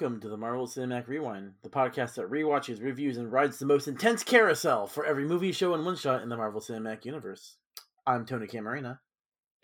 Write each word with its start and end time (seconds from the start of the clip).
Welcome 0.00 0.20
to 0.20 0.28
the 0.28 0.36
Marvel 0.36 0.68
Cinematic 0.68 1.08
Rewind, 1.08 1.54
the 1.64 1.68
podcast 1.68 2.14
that 2.14 2.30
rewatches, 2.30 2.80
reviews, 2.80 3.16
and 3.16 3.32
rides 3.32 3.58
the 3.58 3.66
most 3.66 3.88
intense 3.88 4.22
carousel 4.22 4.86
for 4.86 5.04
every 5.04 5.24
movie, 5.24 5.50
show, 5.50 5.74
and 5.74 5.84
one 5.84 5.96
shot 5.96 6.22
in 6.22 6.28
the 6.28 6.36
Marvel 6.36 6.60
Cinematic 6.60 7.04
Universe. 7.04 7.56
I'm 8.06 8.24
Tony 8.24 8.46
Camarena. 8.46 9.00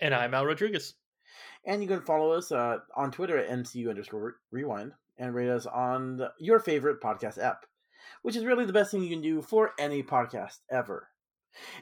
And 0.01 0.12
I'm 0.12 0.34
Al 0.34 0.45
Rodriguez. 0.45 0.95
And 1.65 1.83
you 1.83 1.87
can 1.87 2.01
follow 2.01 2.33
us 2.33 2.51
uh, 2.51 2.78
on 2.97 3.12
Twitter 3.12 3.39
at 3.39 3.48
MCU 3.48 3.89
underscore 3.89 4.34
rewind 4.51 4.95
and 5.19 5.37
rate 5.37 5.51
us 5.51 5.66
on 5.66 6.16
the, 6.16 6.33
your 6.41 6.59
favorite 6.59 7.01
podcast 7.01 7.39
app, 7.39 7.64
which 8.23 8.34
is 8.34 8.45
really 8.45 8.66
the 8.66 8.73
best 8.73 8.91
thing 8.91 9.05
you 9.05 9.11
can 9.11 9.23
do 9.23 9.41
for 9.41 9.70
any 9.78 10.03
podcast 10.03 10.59
ever. 10.69 11.11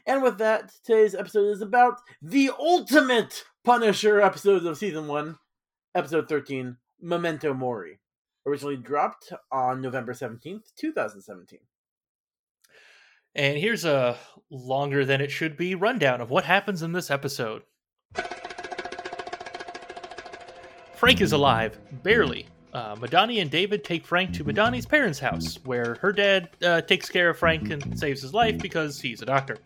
And 0.06 0.22
with 0.22 0.36
that, 0.36 0.72
today's 0.84 1.14
episode 1.14 1.48
is 1.52 1.62
about 1.62 2.02
the 2.20 2.50
ultimate 2.60 3.44
Punisher 3.64 4.20
episodes 4.20 4.66
of 4.66 4.76
season 4.76 5.08
one, 5.08 5.38
episode 5.94 6.28
13, 6.28 6.76
Memento 7.00 7.54
Mori, 7.54 8.01
originally 8.46 8.76
dropped 8.76 9.32
on 9.50 9.80
November 9.80 10.12
17th, 10.12 10.74
2017. 10.76 11.60
And 13.34 13.56
here's 13.56 13.84
a 13.84 14.16
longer 14.50 15.04
than 15.04 15.20
it 15.20 15.30
should 15.30 15.56
be 15.56 15.74
rundown 15.74 16.20
of 16.20 16.30
what 16.30 16.44
happens 16.44 16.82
in 16.82 16.92
this 16.92 17.10
episode. 17.10 17.62
Frank 20.94 21.20
is 21.20 21.32
alive, 21.32 21.78
barely. 22.02 22.46
Uh, 22.72 22.94
Madani 22.96 23.40
and 23.40 23.50
David 23.50 23.84
take 23.84 24.06
Frank 24.06 24.32
to 24.34 24.44
Madani's 24.44 24.86
parents' 24.86 25.18
house, 25.18 25.58
where 25.64 25.96
her 26.00 26.12
dad 26.12 26.50
uh, 26.62 26.80
takes 26.82 27.08
care 27.08 27.30
of 27.30 27.38
Frank 27.38 27.70
and 27.70 27.98
saves 27.98 28.22
his 28.22 28.32
life 28.32 28.58
because 28.58 29.00
he's 29.00 29.20
a 29.20 29.26
doctor. 29.26 29.58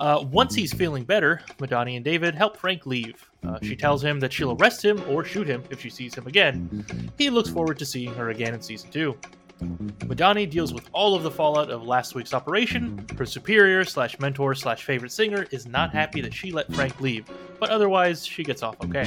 Uh, 0.00 0.24
once 0.32 0.54
he's 0.54 0.72
feeling 0.72 1.04
better, 1.04 1.42
Madani 1.58 1.96
and 1.96 2.04
David 2.04 2.34
help 2.34 2.56
Frank 2.56 2.86
leave. 2.86 3.30
Uh, 3.46 3.58
she 3.62 3.76
tells 3.76 4.02
him 4.02 4.18
that 4.20 4.32
she'll 4.32 4.52
arrest 4.52 4.82
him 4.82 5.02
or 5.06 5.24
shoot 5.24 5.46
him 5.46 5.62
if 5.68 5.78
she 5.78 5.90
sees 5.90 6.14
him 6.14 6.26
again. 6.26 6.84
He 7.18 7.28
looks 7.28 7.50
forward 7.50 7.78
to 7.78 7.84
seeing 7.84 8.14
her 8.14 8.30
again 8.30 8.54
in 8.54 8.62
season 8.62 8.90
2. 8.90 9.14
Madani 9.60 10.48
deals 10.48 10.72
with 10.72 10.88
all 10.92 11.14
of 11.14 11.22
the 11.22 11.30
fallout 11.30 11.70
of 11.70 11.82
last 11.82 12.14
week's 12.14 12.32
operation. 12.32 13.04
Her 13.18 13.26
superior 13.26 13.84
slash 13.84 14.18
mentor 14.18 14.54
slash 14.54 14.84
favorite 14.84 15.12
singer 15.12 15.46
is 15.50 15.66
not 15.66 15.92
happy 15.92 16.22
that 16.22 16.32
she 16.32 16.50
let 16.50 16.72
Frank 16.72 16.98
leave, 17.02 17.26
but 17.58 17.68
otherwise 17.68 18.24
she 18.24 18.42
gets 18.42 18.62
off 18.62 18.76
okay. 18.82 19.06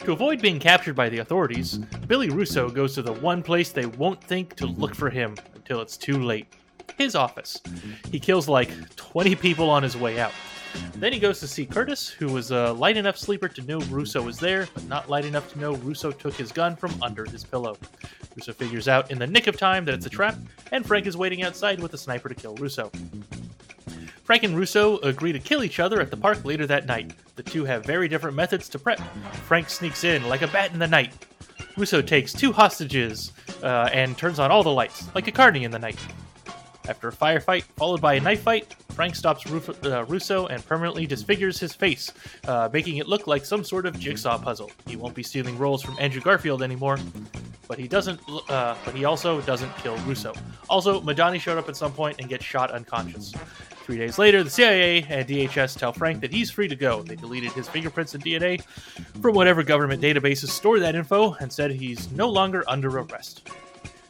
To 0.00 0.12
avoid 0.12 0.42
being 0.42 0.60
captured 0.60 0.94
by 0.94 1.08
the 1.08 1.20
authorities, 1.20 1.78
Billy 2.06 2.28
Russo 2.28 2.68
goes 2.68 2.94
to 2.96 3.02
the 3.02 3.14
one 3.14 3.42
place 3.42 3.72
they 3.72 3.86
won't 3.86 4.22
think 4.22 4.56
to 4.56 4.66
look 4.66 4.94
for 4.94 5.08
him 5.08 5.34
until 5.54 5.80
it's 5.80 5.96
too 5.96 6.22
late 6.22 6.52
his 6.96 7.14
office. 7.14 7.60
He 8.10 8.20
kills 8.20 8.48
like 8.48 8.70
20 8.96 9.34
people 9.36 9.70
on 9.70 9.82
his 9.82 9.96
way 9.96 10.20
out. 10.20 10.32
Then 10.96 11.12
he 11.12 11.18
goes 11.18 11.40
to 11.40 11.46
see 11.46 11.66
Curtis, 11.66 12.08
who 12.08 12.32
was 12.32 12.50
a 12.50 12.72
light 12.72 12.96
enough 12.96 13.16
sleeper 13.16 13.48
to 13.48 13.62
know 13.62 13.78
Russo 13.80 14.22
was 14.22 14.38
there, 14.38 14.68
but 14.74 14.84
not 14.86 15.08
light 15.08 15.24
enough 15.24 15.52
to 15.52 15.58
know 15.58 15.74
Russo 15.76 16.10
took 16.10 16.34
his 16.34 16.50
gun 16.52 16.76
from 16.76 16.92
under 17.02 17.24
his 17.24 17.44
pillow. 17.44 17.76
Russo 18.36 18.52
figures 18.52 18.88
out 18.88 19.10
in 19.10 19.18
the 19.18 19.26
nick 19.26 19.46
of 19.46 19.56
time 19.56 19.84
that 19.84 19.94
it's 19.94 20.06
a 20.06 20.10
trap, 20.10 20.36
and 20.72 20.84
Frank 20.84 21.06
is 21.06 21.16
waiting 21.16 21.42
outside 21.42 21.80
with 21.80 21.94
a 21.94 21.98
sniper 21.98 22.28
to 22.28 22.34
kill 22.34 22.56
Russo. 22.56 22.90
Frank 24.24 24.42
and 24.42 24.56
Russo 24.56 24.98
agree 25.00 25.32
to 25.32 25.38
kill 25.38 25.62
each 25.62 25.78
other 25.78 26.00
at 26.00 26.10
the 26.10 26.16
park 26.16 26.44
later 26.44 26.66
that 26.66 26.86
night. 26.86 27.12
The 27.36 27.42
two 27.42 27.64
have 27.66 27.84
very 27.84 28.08
different 28.08 28.34
methods 28.34 28.68
to 28.70 28.78
prep. 28.78 28.98
Frank 29.46 29.68
sneaks 29.68 30.02
in 30.02 30.26
like 30.28 30.42
a 30.42 30.48
bat 30.48 30.72
in 30.72 30.78
the 30.78 30.88
night. 30.88 31.12
Russo 31.76 32.00
takes 32.00 32.32
two 32.32 32.52
hostages 32.52 33.32
uh, 33.62 33.90
and 33.92 34.16
turns 34.16 34.38
on 34.38 34.50
all 34.50 34.62
the 34.62 34.70
lights, 34.70 35.08
like 35.14 35.26
a 35.28 35.32
carny 35.32 35.64
in 35.64 35.70
the 35.70 35.78
night. 35.78 35.98
After 36.86 37.08
a 37.08 37.12
firefight 37.12 37.62
followed 37.76 38.00
by 38.00 38.14
a 38.14 38.20
knife 38.20 38.42
fight, 38.42 38.74
Frank 38.90 39.16
stops 39.16 39.44
uh, 39.50 40.04
Russo 40.04 40.46
and 40.46 40.64
permanently 40.66 41.06
disfigures 41.06 41.58
his 41.58 41.74
face, 41.74 42.12
uh, 42.46 42.68
making 42.72 42.98
it 42.98 43.08
look 43.08 43.26
like 43.26 43.44
some 43.44 43.64
sort 43.64 43.86
of 43.86 43.98
jigsaw 43.98 44.38
puzzle. 44.38 44.70
He 44.86 44.96
won't 44.96 45.14
be 45.14 45.22
stealing 45.22 45.56
roles 45.56 45.82
from 45.82 45.96
Andrew 45.98 46.20
Garfield 46.20 46.62
anymore, 46.62 46.98
but 47.68 47.78
he 47.78 47.88
doesn't. 47.88 48.20
Uh, 48.48 48.76
but 48.84 48.94
he 48.94 49.04
also 49.04 49.40
doesn't 49.42 49.74
kill 49.78 49.96
Russo. 49.98 50.34
Also, 50.68 51.00
Madani 51.00 51.40
showed 51.40 51.58
up 51.58 51.68
at 51.68 51.76
some 51.76 51.92
point 51.92 52.16
and 52.18 52.28
gets 52.28 52.44
shot 52.44 52.70
unconscious. 52.70 53.32
Three 53.84 53.98
days 53.98 54.18
later, 54.18 54.42
the 54.42 54.50
CIA 54.50 55.04
and 55.08 55.26
DHS 55.26 55.78
tell 55.78 55.92
Frank 55.92 56.20
that 56.20 56.32
he's 56.32 56.50
free 56.50 56.68
to 56.68 56.76
go. 56.76 57.02
They 57.02 57.16
deleted 57.16 57.52
his 57.52 57.68
fingerprints 57.68 58.14
and 58.14 58.24
DNA 58.24 58.62
from 59.20 59.34
whatever 59.34 59.62
government 59.62 60.02
databases 60.02 60.48
store 60.48 60.78
that 60.80 60.94
info 60.94 61.34
and 61.40 61.52
said 61.52 61.70
he's 61.70 62.10
no 62.12 62.28
longer 62.28 62.64
under 62.66 62.88
arrest 62.88 63.48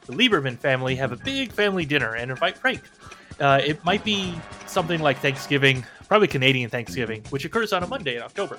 the 0.06 0.12
Lieberman 0.12 0.58
family 0.58 0.94
have 0.96 1.12
a 1.12 1.16
big 1.16 1.52
family 1.52 1.84
dinner 1.84 2.14
and 2.14 2.30
invite 2.30 2.56
Frank. 2.58 2.80
Uh, 3.40 3.60
it 3.64 3.84
might 3.84 4.04
be 4.04 4.34
something 4.66 5.00
like 5.00 5.18
Thanksgiving, 5.18 5.84
probably 6.08 6.28
Canadian 6.28 6.70
Thanksgiving, 6.70 7.22
which 7.30 7.44
occurs 7.44 7.72
on 7.72 7.82
a 7.82 7.86
Monday 7.86 8.16
in 8.16 8.22
October. 8.22 8.56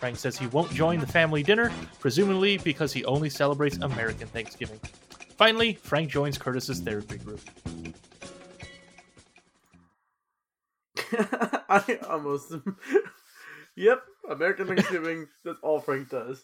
Frank 0.00 0.16
says 0.16 0.36
he 0.36 0.46
won't 0.48 0.70
join 0.72 0.98
the 0.98 1.06
family 1.06 1.42
dinner, 1.42 1.72
presumably 2.00 2.58
because 2.58 2.92
he 2.92 3.04
only 3.04 3.30
celebrates 3.30 3.76
American 3.78 4.26
Thanksgiving. 4.28 4.80
Finally, 5.36 5.74
Frank 5.74 6.10
joins 6.10 6.36
Curtis's 6.36 6.80
therapy 6.80 7.18
group. 7.18 7.40
I 11.68 11.98
almost. 12.08 12.52
yep, 13.76 14.02
American 14.28 14.66
Thanksgiving. 14.66 15.28
That's 15.44 15.58
all 15.62 15.80
Frank 15.80 16.10
does. 16.10 16.42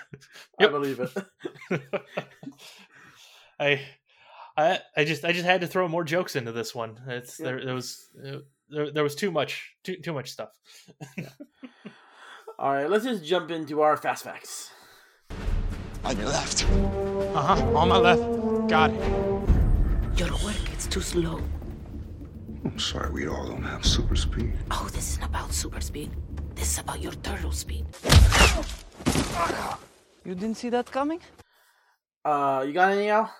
I 0.60 0.66
believe 0.66 1.00
it. 1.00 1.82
I, 3.58 3.80
I, 4.56 4.80
I 4.96 5.04
just, 5.04 5.24
I 5.24 5.32
just 5.32 5.44
had 5.44 5.60
to 5.62 5.66
throw 5.66 5.88
more 5.88 6.04
jokes 6.04 6.36
into 6.36 6.52
this 6.52 6.74
one. 6.74 7.00
It's 7.08 7.38
yeah. 7.38 7.46
there, 7.46 7.64
there 7.64 7.74
was, 7.74 8.08
there, 8.68 8.90
there 8.92 9.02
was 9.02 9.14
too 9.14 9.30
much, 9.30 9.74
too, 9.84 9.96
too 9.96 10.12
much 10.12 10.30
stuff. 10.30 10.50
yeah. 11.16 11.28
All 12.58 12.72
right, 12.72 12.88
let's 12.88 13.04
just 13.04 13.24
jump 13.24 13.50
into 13.50 13.82
our 13.82 13.96
fast 13.96 14.24
facts. 14.24 14.70
On 16.04 16.16
your 16.16 16.28
left. 16.28 16.64
Uh 17.34 17.42
huh. 17.42 17.76
On 17.76 17.88
my 17.88 17.98
left. 17.98 18.22
Got 18.68 18.90
it. 18.92 20.18
Your 20.18 20.30
work, 20.44 20.72
it's 20.72 20.86
too 20.86 21.00
slow. 21.00 21.42
I'm 22.64 22.78
sorry, 22.78 23.10
we 23.10 23.28
all 23.28 23.46
don't 23.46 23.62
have 23.62 23.84
super 23.84 24.16
speed. 24.16 24.52
Oh, 24.70 24.88
this 24.92 25.12
isn't 25.12 25.24
about 25.24 25.52
super 25.52 25.80
speed. 25.80 26.10
This 26.54 26.72
is 26.72 26.78
about 26.78 27.02
your 27.02 27.12
turtle 27.12 27.52
speed. 27.52 27.84
You 30.24 30.34
didn't 30.34 30.56
see 30.56 30.70
that 30.70 30.90
coming? 30.90 31.20
Uh, 32.24 32.64
you 32.66 32.72
got 32.72 32.92
any, 32.92 33.10
Al? 33.10 33.30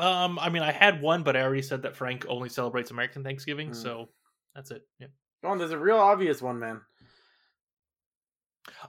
Um, 0.00 0.38
I 0.38 0.48
mean, 0.48 0.62
I 0.62 0.72
had 0.72 1.02
one, 1.02 1.22
but 1.22 1.36
I 1.36 1.42
already 1.42 1.62
said 1.62 1.82
that 1.82 1.94
Frank 1.94 2.24
only 2.28 2.48
celebrates 2.48 2.90
American 2.90 3.22
Thanksgiving, 3.22 3.70
mm. 3.70 3.76
so 3.76 4.08
that's 4.54 4.70
it. 4.70 4.82
Yeah. 4.98 5.08
Go 5.42 5.50
on, 5.50 5.58
there's 5.58 5.72
a 5.72 5.78
real 5.78 5.98
obvious 5.98 6.40
one, 6.40 6.58
man. 6.58 6.80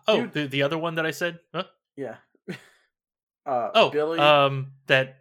Oh, 0.07 0.25
the 0.25 0.47
the 0.47 0.63
other 0.63 0.77
one 0.77 0.95
that 0.95 1.05
I 1.05 1.11
said? 1.11 1.39
Huh? 1.53 1.65
Yeah. 1.95 2.15
Uh, 3.43 3.71
oh, 3.73 3.89
Billy. 3.89 4.19
Um, 4.19 4.73
that. 4.85 5.15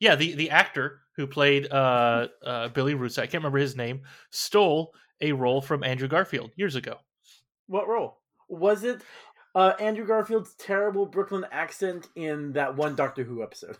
Yeah, 0.00 0.16
the 0.16 0.34
the 0.34 0.50
actor 0.50 0.98
who 1.14 1.28
played 1.28 1.70
uh, 1.70 2.26
uh 2.44 2.68
Billy 2.70 2.94
Russo, 2.94 3.22
I 3.22 3.26
can't 3.26 3.34
remember 3.40 3.58
his 3.58 3.76
name, 3.76 4.02
stole 4.30 4.92
a 5.20 5.30
role 5.30 5.60
from 5.60 5.84
Andrew 5.84 6.08
Garfield 6.08 6.50
years 6.56 6.74
ago. 6.74 6.96
What 7.68 7.86
role? 7.86 8.18
Was 8.48 8.82
it 8.82 9.00
uh, 9.54 9.74
Andrew 9.78 10.04
Garfield's 10.04 10.54
terrible 10.54 11.06
Brooklyn 11.06 11.46
accent 11.52 12.08
in 12.16 12.52
that 12.54 12.76
one 12.76 12.96
Doctor 12.96 13.22
Who 13.22 13.44
episode? 13.44 13.76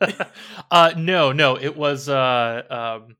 uh, 0.70 0.92
no, 0.96 1.32
no, 1.32 1.56
it 1.56 1.76
was 1.76 2.08
uh, 2.08 2.62
um, 2.70 3.16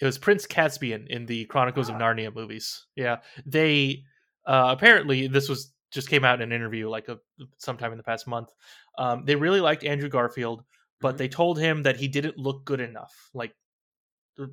it 0.00 0.04
was 0.04 0.18
Prince 0.18 0.46
Caspian 0.46 1.06
in 1.08 1.26
the 1.26 1.44
Chronicles 1.46 1.88
of 1.88 1.96
ah. 1.96 1.98
Narnia 1.98 2.34
movies. 2.34 2.86
Yeah, 2.96 3.18
they 3.46 4.04
uh, 4.46 4.68
apparently 4.70 5.26
this 5.26 5.48
was 5.48 5.72
just 5.90 6.08
came 6.08 6.24
out 6.24 6.40
in 6.40 6.50
an 6.50 6.52
interview 6.52 6.88
like 6.88 7.08
a 7.08 7.18
sometime 7.58 7.92
in 7.92 7.98
the 7.98 8.04
past 8.04 8.26
month. 8.26 8.50
Um, 8.98 9.24
they 9.24 9.36
really 9.36 9.60
liked 9.60 9.84
Andrew 9.84 10.08
Garfield, 10.08 10.64
but 11.00 11.10
mm-hmm. 11.10 11.18
they 11.18 11.28
told 11.28 11.58
him 11.58 11.82
that 11.82 11.96
he 11.96 12.08
didn't 12.08 12.38
look 12.38 12.64
good 12.64 12.80
enough, 12.80 13.30
like 13.34 13.54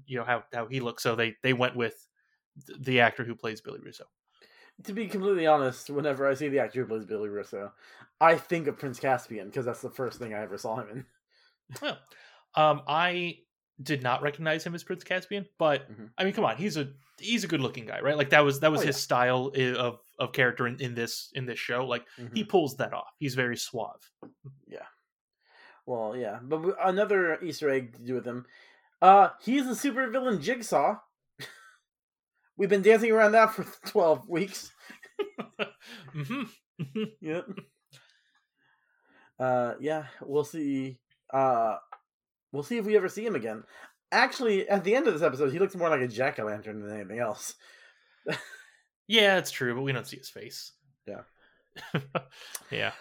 you 0.06 0.18
know 0.18 0.24
how 0.24 0.44
how 0.54 0.68
he 0.68 0.80
looked. 0.80 1.02
So 1.02 1.16
they 1.16 1.36
they 1.44 1.54
went 1.54 1.76
with 1.76 1.96
the 2.80 3.02
actor 3.02 3.24
who 3.24 3.36
plays 3.36 3.62
Billy 3.62 3.80
Russo 3.80 4.06
to 4.84 4.94
be 4.94 5.08
completely 5.08 5.48
honest, 5.48 5.90
whenever 5.90 6.28
I 6.28 6.34
see 6.34 6.50
the 6.50 6.60
actor 6.60 6.82
who 6.82 6.88
plays 6.88 7.06
Billy 7.06 7.30
Russo, 7.30 7.72
I 8.22 8.36
think 8.36 8.68
of 8.68 8.78
Prince 8.78 9.00
Caspian 9.00 9.48
because 9.48 9.66
that's 9.66 9.82
the 9.82 9.90
first 9.90 10.20
thing 10.20 10.34
I 10.34 10.42
ever 10.42 10.58
saw 10.58 10.80
him 10.80 10.88
in. 10.92 11.06
Well, 11.82 11.98
um, 12.56 12.82
I 12.88 13.40
did 13.82 14.02
not 14.02 14.22
recognize 14.22 14.64
him 14.64 14.74
as 14.74 14.84
Prince 14.84 15.04
Caspian, 15.04 15.46
but 15.60 15.92
mm-hmm. 15.92 16.06
I 16.18 16.24
mean, 16.24 16.34
come 16.34 16.46
on, 16.46 16.58
he's 16.58 16.78
a 16.78 16.90
he's 17.20 17.44
a 17.44 17.48
good 17.48 17.62
looking 17.62 17.86
guy, 17.86 18.00
right? 18.02 18.18
Like 18.18 18.32
that 18.32 18.44
was 18.44 18.60
that 18.62 18.72
was 18.72 18.82
oh, 18.82 18.88
his 18.88 18.96
yeah. 18.96 19.02
style 19.02 19.52
of 19.56 20.00
of 20.20 20.34
character 20.34 20.68
in, 20.68 20.80
in 20.82 20.96
this 20.96 21.30
in 21.34 21.46
this 21.46 21.60
show. 21.60 21.86
Like 21.86 22.06
mm-hmm. 22.20 22.36
he 22.36 22.44
pulls 22.44 22.78
that 22.78 22.94
off. 22.94 23.14
He's 23.20 23.36
very 23.36 23.58
suave. 23.58 24.10
Yeah. 24.68 24.86
Well, 25.86 26.18
yeah, 26.18 26.40
but 26.44 26.76
another 26.84 27.42
Easter 27.42 27.70
egg 27.70 27.94
to 27.94 28.02
do 28.02 28.14
with 28.14 28.26
him. 28.26 28.46
Uh, 29.02 29.30
he's 29.42 29.66
the 29.66 29.76
super 29.76 30.10
villain 30.10 30.42
Jigsaw 30.42 30.96
We've 32.58 32.70
been 32.70 32.82
dancing 32.82 33.12
around 33.12 33.34
that 33.34 33.54
for 33.54 33.64
12 33.86 34.28
weeks. 34.28 34.72
mm-hmm. 36.16 37.04
yep. 37.22 37.46
Uh, 39.40 39.74
yeah, 39.80 40.06
we'll 40.22 40.44
see. 40.44 41.00
Uh, 41.34 41.78
we'll 42.52 42.64
see 42.64 42.78
if 42.78 42.86
we 42.86 42.96
ever 42.96 43.10
see 43.10 43.26
him 43.26 43.36
again. 43.36 43.64
Actually, 44.12 44.68
at 44.70 44.84
the 44.84 44.96
end 44.96 45.08
of 45.08 45.14
this 45.14 45.24
episode, 45.24 45.52
he 45.52 45.60
looks 45.60 45.76
more 45.76 45.90
like 45.90 46.02
a 46.02 46.08
jack 46.08 46.40
o' 46.40 46.46
lantern 46.46 46.82
than 46.82 46.96
anything 46.96 47.20
else. 47.20 47.56
yeah, 49.08 49.38
it's 49.38 49.52
true, 49.52 49.76
but 49.76 49.82
we 49.82 49.92
don't 49.92 50.08
see 50.08 50.18
his 50.18 50.30
face. 50.30 50.74
Yeah. 51.08 51.22
yeah. 52.70 52.92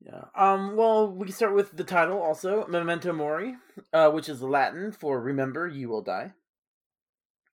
Yeah. 0.00 0.24
Um. 0.34 0.74
Well, 0.74 1.12
we 1.12 1.26
can 1.26 1.34
start 1.34 1.54
with 1.54 1.76
the 1.76 1.84
title 1.84 2.18
also, 2.18 2.66
Memento 2.66 3.12
Mori, 3.12 3.56
uh, 3.92 4.10
which 4.10 4.30
is 4.30 4.40
Latin 4.40 4.90
for 4.90 5.20
"Remember, 5.20 5.68
you 5.68 5.90
will 5.90 6.00
die," 6.00 6.32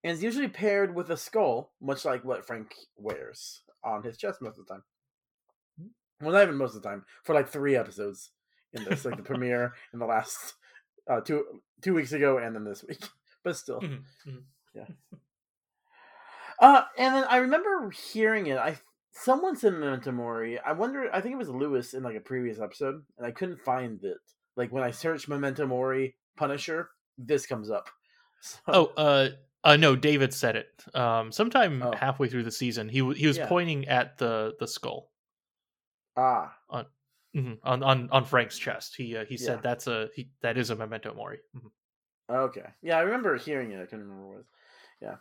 and 0.04 0.14
is 0.14 0.24
usually 0.24 0.48
paired 0.48 0.96
with 0.96 1.10
a 1.10 1.18
skull, 1.18 1.74
much 1.82 2.06
like 2.06 2.24
what 2.24 2.46
Frank 2.46 2.74
wears 2.96 3.64
on 3.84 4.04
his 4.04 4.16
chest 4.16 4.42
most 4.42 4.58
of 4.58 4.66
the 4.66 4.74
time. 4.74 4.84
Well, 6.22 6.32
not 6.32 6.44
even 6.44 6.56
most 6.56 6.76
of 6.76 6.82
the 6.82 6.90
time. 6.90 7.06
For 7.24 7.36
like 7.36 7.50
three 7.50 7.76
episodes 7.76 8.32
in 8.74 8.84
this, 8.86 9.06
like 9.06 9.18
the 9.18 9.24
premiere 9.24 9.74
in 9.94 10.00
the 10.00 10.06
last 10.06 10.54
uh, 11.10 11.22
two 11.22 11.44
two 11.82 11.94
weeks 11.94 12.12
ago, 12.12 12.38
and 12.38 12.56
then 12.56 12.64
this 12.64 12.84
week. 12.88 13.04
But 13.44 13.56
still, 13.56 13.80
Mhm, 13.80 14.04
mhm. 14.28 14.44
yeah. 14.76 14.86
Uh, 16.60 16.84
and 16.98 17.16
then 17.16 17.24
I 17.30 17.38
remember 17.38 17.90
hearing 17.90 18.48
it. 18.48 18.58
I 18.58 18.78
someone 19.12 19.56
said 19.56 19.74
Memento 19.74 20.12
Mori. 20.12 20.60
I 20.60 20.74
wonder. 20.74 21.10
I 21.14 21.22
think 21.22 21.34
it 21.34 21.38
was 21.38 21.50
Lewis 21.50 21.94
in 21.94 22.04
like 22.04 22.18
a 22.18 22.20
previous 22.22 22.60
episode, 22.60 23.02
and 23.18 23.26
I 23.26 23.32
couldn't 23.32 23.62
find 23.62 24.04
it. 24.04 24.18
Like 24.58 24.72
when 24.72 24.84
I 24.84 24.92
search 24.92 25.28
Memento 25.30 25.66
Mori 25.66 26.16
Punisher, 26.36 26.90
this 27.18 27.46
comes 27.46 27.70
up. 27.70 27.90
So, 28.42 28.60
Oh, 28.70 28.86
uh, 28.96 29.30
uh, 29.66 29.76
no, 29.76 29.98
David 29.98 30.34
said 30.34 30.56
it. 30.56 30.84
Um, 30.96 31.30
sometime 31.32 31.84
Oh. 31.84 31.92
halfway 31.94 32.30
through 32.30 32.44
the 32.44 32.52
season, 32.52 32.88
he 32.88 33.00
w- 33.00 33.18
he 33.18 33.28
was 33.28 33.38
Yeah. 33.38 33.48
pointing 33.48 33.86
at 33.90 34.18
the 34.18 34.56
the 34.60 34.68
skull 34.68 35.12
ah, 36.16 36.56
Mhm, 37.36 37.60
on 37.64 37.84
on 37.84 38.10
on 38.10 38.26
Frank's 38.26 38.58
chest. 38.58 38.96
He 38.96 39.16
uh, 39.16 39.26
he 39.26 39.36
Yeah. 39.36 39.46
said 39.46 39.62
that's 39.62 39.88
a 39.88 40.10
he, 40.16 40.32
that 40.42 40.58
is 40.58 40.70
a 40.72 40.76
memento 40.76 41.14
mori. 41.14 41.40
Mhm. 41.56 41.72
okay. 42.30 42.66
Yeah, 42.82 42.98
I 42.98 43.02
remember 43.02 43.38
hearing 43.38 43.72
it. 43.72 43.82
I 43.82 43.86
couldn't 43.86 44.08
remember 44.10 44.28
what. 44.28 44.46
Yeah. 45.02 45.18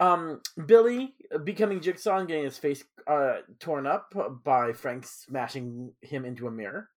Um, 0.00 0.40
Billy 0.66 1.14
becoming 1.44 1.80
Jigsaw 1.80 2.18
and 2.18 2.28
getting 2.28 2.44
his 2.44 2.58
face 2.58 2.84
uh, 3.06 3.38
torn 3.60 3.86
up 3.86 4.12
by 4.44 4.72
Frank 4.72 5.06
smashing 5.06 5.94
him 6.02 6.24
into 6.24 6.48
a 6.48 6.50
mirror 6.50 6.90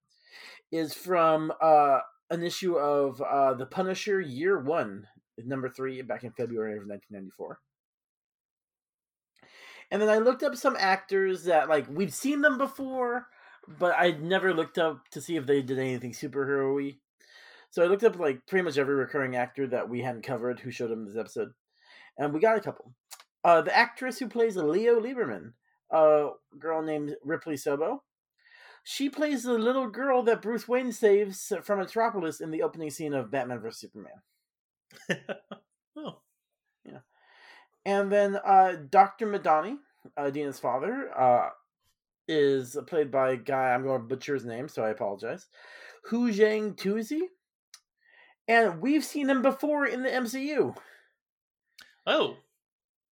is 0.72 0.94
from 0.94 1.54
uh, 1.62 2.00
an 2.32 2.44
issue 2.44 2.78
of 2.78 3.22
uh, 3.22 3.54
The 3.54 3.68
Punisher 3.68 4.20
Year 4.22 4.60
One, 4.60 5.08
number 5.38 5.70
three, 5.70 6.02
back 6.02 6.24
in 6.24 6.32
February 6.32 6.78
of 6.78 6.88
1994. 6.88 7.60
And 9.92 10.02
then 10.02 10.10
I 10.10 10.18
looked 10.18 10.44
up 10.44 10.56
some 10.56 10.76
actors 10.78 11.46
that 11.46 11.70
like 11.70 11.88
we've 11.90 12.14
seen 12.14 12.42
them 12.42 12.58
before, 12.58 13.28
but 13.68 13.96
I'd 13.96 14.24
never 14.24 14.54
looked 14.54 14.78
up 14.78 15.08
to 15.10 15.22
see 15.22 15.36
if 15.36 15.46
they 15.46 15.62
did 15.62 15.80
anything 15.80 16.12
superhero-y. 16.12 16.98
So 17.70 17.84
I 17.84 17.88
looked 17.88 18.04
up 18.04 18.18
like 18.18 18.46
pretty 18.48 18.64
much 18.64 18.78
every 18.78 18.96
recurring 18.96 19.36
actor 19.36 19.68
that 19.68 19.90
we 19.90 20.02
hadn't 20.02 20.24
covered 20.24 20.60
who 20.60 20.72
showed 20.72 20.92
up 20.92 20.98
in 20.98 21.06
this 21.06 21.18
episode, 21.18 21.52
and 22.18 22.34
we 22.34 22.40
got 22.40 22.58
a 22.58 22.62
couple. 22.62 22.94
Uh, 23.44 23.62
the 23.62 23.76
actress 23.76 24.20
who 24.20 24.28
plays 24.28 24.56
Leo 24.56 25.00
Lieberman, 25.00 25.54
a 25.92 26.30
girl 26.58 26.82
named 26.82 27.16
Ripley 27.24 27.56
Sobo. 27.56 28.00
She 28.84 29.10
plays 29.10 29.44
the 29.44 29.58
little 29.58 29.90
girl 29.90 30.24
that 30.24 30.42
Bruce 30.42 30.68
Wayne 30.68 30.94
saves 30.94 31.52
from 31.62 31.80
Metropolis 31.80 32.40
in 32.40 32.52
the 32.52 32.64
opening 32.64 32.90
scene 32.90 33.14
of 33.14 33.30
Batman 33.30 33.60
vs 33.60 33.82
Superman. 33.82 34.22
oh, 35.98 36.22
yeah. 36.86 37.00
And 37.86 38.12
then 38.12 38.38
uh, 38.38 38.76
Dr. 38.90 39.28
Madani, 39.28 39.78
uh, 40.16 40.30
Dina's 40.30 40.60
father, 40.60 41.12
uh, 41.18 41.50
is 42.28 42.78
played 42.88 43.12
by 43.12 43.32
a 43.32 43.38
guy, 43.38 43.74
I'm 43.74 43.84
going 43.84 44.02
to 44.02 44.08
butcher 44.08 44.34
his 44.34 44.46
name, 44.46 44.68
so 44.68 44.84
I 44.84 44.90
apologize. 44.90 45.48
Houshang 46.10 46.76
Touzie. 46.76 47.28
And 48.48 48.82
we've 48.82 49.04
seen 49.04 49.30
him 49.30 49.42
before 49.42 49.86
in 49.86 50.04
the 50.04 50.10
MCU. 50.10 50.76
oh, 52.06 52.38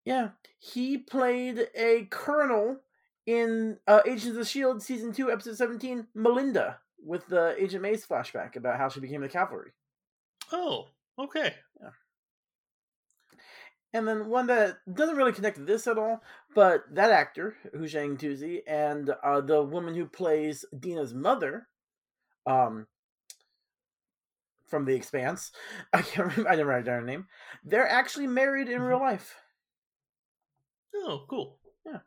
Yeah, 0.04 0.30
he 0.58 0.98
played 0.98 1.68
a 1.74 2.06
colonel 2.10 2.78
in 3.26 3.76
uh, 3.86 4.00
Agents 4.06 4.38
of 4.38 4.46
Shield 4.46 4.82
season 4.82 5.12
two, 5.12 5.30
episode 5.30 5.56
seventeen, 5.56 6.06
Melinda, 6.14 6.78
with 7.04 7.26
the 7.26 7.54
Agent 7.62 7.82
Mays 7.82 8.06
flashback 8.06 8.56
about 8.56 8.78
how 8.78 8.88
she 8.88 9.00
became 9.00 9.20
the 9.20 9.28
cavalry. 9.28 9.72
oh, 10.52 10.86
okay. 11.18 11.54
And 13.92 14.06
then 14.06 14.28
one 14.28 14.46
that 14.48 14.78
doesn't 14.92 15.16
really 15.16 15.32
connect 15.32 15.56
to 15.56 15.64
this 15.64 15.86
at 15.86 15.98
all, 15.98 16.22
but 16.54 16.82
that 16.92 17.10
actor, 17.10 17.56
Houshang 17.74 18.18
Touzie, 18.18 18.62
and 18.66 19.10
uh, 19.22 19.40
the 19.40 19.62
woman 19.62 19.94
who 19.94 20.06
plays 20.06 20.64
Dina's 20.78 21.14
mother, 21.14 21.68
um, 22.46 22.86
from 24.66 24.84
The 24.84 24.94
Expanse, 24.94 25.52
I 25.92 26.02
can't 26.02 26.28
remember, 26.28 26.50
I 26.50 26.56
never 26.56 26.70
write 26.70 26.84
down 26.84 27.00
her 27.00 27.06
name. 27.06 27.26
They're 27.64 27.88
actually 27.88 28.26
married 28.26 28.68
in 28.68 28.82
real 28.82 29.00
life. 29.00 29.36
Oh, 30.94 31.24
cool. 31.28 31.58
Yeah. 31.84 31.98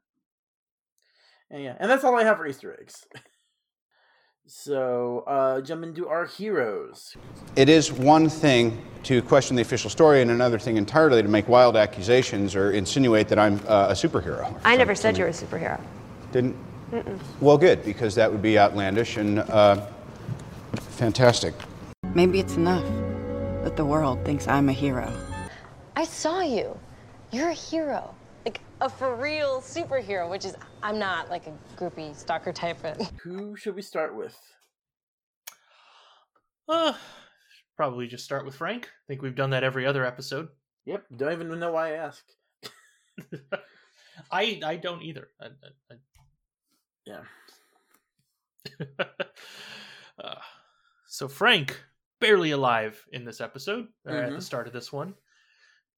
And 1.49 1.63
yeah, 1.63 1.75
and 1.79 1.89
that's 1.89 2.03
all 2.03 2.17
I 2.17 2.23
have 2.23 2.37
for 2.37 2.47
Easter 2.47 2.77
eggs. 2.79 3.05
So, 4.51 5.23
uh, 5.27 5.61
jump 5.61 5.83
into 5.83 6.07
our 6.07 6.25
heroes. 6.25 7.15
It 7.55 7.69
is 7.69 7.91
one 7.91 8.29
thing 8.29 8.83
to 9.03 9.21
question 9.21 9.55
the 9.55 9.61
official 9.61 9.91
story, 9.91 10.23
and 10.23 10.31
another 10.31 10.57
thing 10.57 10.75
entirely 10.75 11.21
to 11.21 11.27
make 11.27 11.47
wild 11.47 11.77
accusations 11.77 12.55
or 12.55 12.71
insinuate 12.71 13.27
that 13.27 13.37
I'm 13.37 13.61
uh, 13.67 13.89
a 13.89 13.93
superhero. 13.93 14.59
I 14.65 14.75
never 14.75 14.95
said 14.95 15.19
you 15.19 15.25
were 15.25 15.29
a 15.29 15.33
superhero. 15.33 15.79
Didn't? 16.31 16.55
Well, 17.39 17.59
good, 17.59 17.85
because 17.85 18.15
that 18.15 18.31
would 18.31 18.41
be 18.41 18.57
outlandish 18.57 19.17
and 19.17 19.37
uh, 19.37 19.85
fantastic. 20.79 21.53
Maybe 22.15 22.39
it's 22.39 22.55
enough 22.55 22.87
that 23.63 23.77
the 23.77 23.85
world 23.85 24.25
thinks 24.25 24.47
I'm 24.47 24.67
a 24.67 24.73
hero. 24.73 25.13
I 25.95 26.05
saw 26.05 26.41
you. 26.41 26.75
You're 27.31 27.49
a 27.49 27.53
hero. 27.53 28.15
Like 28.79 28.91
a 28.91 28.95
for 28.95 29.15
real 29.15 29.61
superhero, 29.61 30.29
which 30.29 30.45
is, 30.45 30.55
I'm 30.83 30.99
not 30.99 31.29
like 31.29 31.47
a 31.47 31.53
groupie 31.75 32.15
stalker 32.15 32.53
type, 32.53 32.77
but 32.81 33.01
Who 33.23 33.55
should 33.55 33.75
we 33.75 33.81
start 33.81 34.15
with? 34.15 34.37
Uh, 36.68 36.94
probably 37.75 38.07
just 38.07 38.23
start 38.23 38.45
with 38.45 38.56
Frank. 38.56 38.85
I 38.85 39.04
think 39.07 39.21
we've 39.21 39.35
done 39.35 39.49
that 39.51 39.63
every 39.63 39.85
other 39.85 40.06
episode. 40.06 40.49
Yep, 40.85 41.06
don't 41.18 41.31
even 41.33 41.59
know 41.59 41.71
why 41.71 41.89
I 41.94 41.97
ask. 41.97 42.23
I 44.31 44.59
I 44.63 44.75
don't 44.75 45.01
either. 45.04 45.30
I, 45.42 45.47
I, 45.92 45.95
Yeah. 47.06 47.21
Uh, 50.21 50.35
so 51.07 51.30
Frank, 51.30 51.81
barely 52.19 52.51
alive 52.51 53.01
in 53.13 53.23
this 53.23 53.39
episode, 53.39 53.87
or 54.06 54.18
at 54.18 54.31
the 54.33 54.39
Mhm. 54.39 54.44
start 54.44 54.68
of 54.68 54.73
this 54.73 54.92
one, 54.92 55.15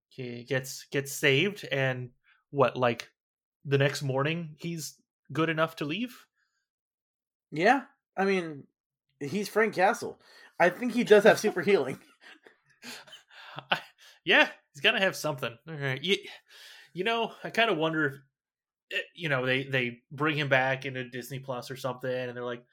he 0.09 0.43
gets 0.43 0.85
gets 0.91 1.11
saved, 1.11 1.67
and 1.71 2.11
what 2.51 2.77
like 2.77 3.09
the 3.65 3.77
next 3.77 4.01
morning 4.01 4.55
he's 4.57 4.95
good 5.33 5.49
enough 5.49 5.75
to 5.77 5.85
leave. 5.85 6.25
Yeah, 7.51 7.83
I 8.15 8.25
mean, 8.25 8.63
he's 9.19 9.49
Frank 9.49 9.73
Castle. 9.75 10.19
I 10.59 10.69
think 10.69 10.93
he 10.93 11.03
does 11.03 11.23
have 11.23 11.39
super 11.39 11.61
healing. 11.63 11.99
I, 13.69 13.79
yeah, 14.23 14.47
he's 14.73 14.81
got 14.81 14.91
to 14.91 14.99
have 14.99 15.15
something. 15.15 15.57
All 15.67 15.75
right. 15.75 16.01
You, 16.01 16.17
you 16.93 17.03
know, 17.03 17.33
I 17.43 17.49
kind 17.49 17.69
of 17.69 17.77
wonder 17.77 18.05
if, 18.05 18.13
eh, 18.93 19.03
you 19.15 19.29
know, 19.29 19.45
they 19.45 19.63
they 19.63 19.99
bring 20.11 20.37
him 20.37 20.49
back 20.49 20.85
into 20.85 21.09
Disney 21.09 21.39
Plus 21.39 21.71
or 21.71 21.75
something, 21.75 22.11
and 22.11 22.35
they're 22.35 22.45
like, 22.45 22.63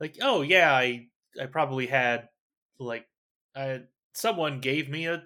like, 0.00 0.16
oh 0.22 0.42
yeah, 0.42 0.72
I 0.72 1.08
I 1.40 1.46
probably 1.46 1.86
had 1.86 2.28
like, 2.78 3.06
I 3.54 3.82
someone 4.12 4.60
gave 4.60 4.88
me 4.88 5.06
a 5.06 5.24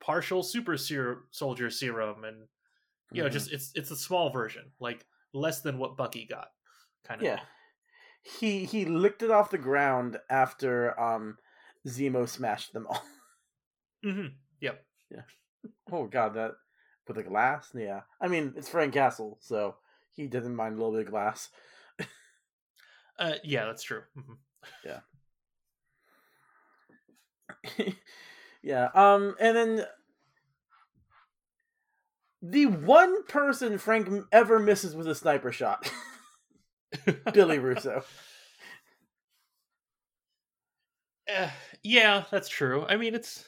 partial 0.00 0.42
super 0.42 0.76
ser- 0.76 1.24
soldier 1.30 1.70
serum, 1.70 2.24
and 2.24 2.46
you 3.12 3.22
know, 3.22 3.28
Mhm. 3.28 3.32
just 3.32 3.52
it's 3.52 3.72
it's 3.74 3.90
a 3.90 3.96
small 3.96 4.30
version, 4.30 4.72
like 4.80 5.04
less 5.32 5.60
than 5.60 5.78
what 5.78 5.96
Bucky 5.96 6.26
got, 6.26 6.48
kind 7.04 7.20
of. 7.20 7.26
yeah, 7.26 7.40
he 8.22 8.64
he 8.64 8.84
licked 8.84 9.22
it 9.22 9.30
off 9.30 9.50
the 9.50 9.58
ground 9.58 10.18
after 10.30 10.98
um 11.00 11.38
Zemo 11.86 12.28
smashed 12.28 12.72
them 12.72 12.86
all. 12.88 13.02
hmm 14.04 14.26
Yep. 14.60 14.84
Yeah. 15.10 15.22
Oh 15.90 16.06
god, 16.06 16.34
that 16.34 16.52
with 17.06 17.16
the 17.16 17.22
glass. 17.22 17.70
Yeah, 17.74 18.02
I 18.20 18.28
mean 18.28 18.54
it's 18.56 18.68
Frank 18.68 18.94
Castle, 18.94 19.38
so 19.40 19.76
he 20.12 20.26
doesn't 20.28 20.54
mind 20.56 20.74
a 20.74 20.78
little 20.78 20.92
bit 20.92 21.06
of 21.06 21.10
glass. 21.10 21.50
Uh, 23.18 23.34
yeah, 23.44 23.66
that's 23.66 23.82
true. 23.82 24.02
hmm 24.14 24.34
Yeah. 24.84 25.00
yeah. 28.62 28.88
Um, 28.94 29.34
and 29.38 29.56
then 29.56 29.84
the 32.42 32.66
one 32.66 33.24
person 33.24 33.78
Frank 33.78 34.26
ever 34.32 34.58
misses 34.58 34.96
with 34.96 35.06
a 35.06 35.14
sniper 35.14 35.52
shot, 35.52 35.90
Billy 37.32 37.58
Russo. 37.58 38.02
Uh, 41.32 41.48
yeah, 41.82 42.24
that's 42.30 42.48
true. 42.48 42.84
I 42.88 42.96
mean, 42.96 43.14
it's 43.14 43.44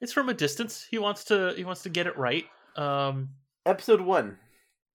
it's 0.00 0.12
from 0.12 0.28
a 0.28 0.34
distance. 0.34 0.86
He 0.90 0.98
wants 0.98 1.24
to 1.24 1.54
he 1.56 1.64
wants 1.64 1.84
to 1.84 1.88
get 1.88 2.08
it 2.08 2.18
right. 2.18 2.44
Um, 2.76 3.30
Episode 3.64 4.00
one, 4.00 4.38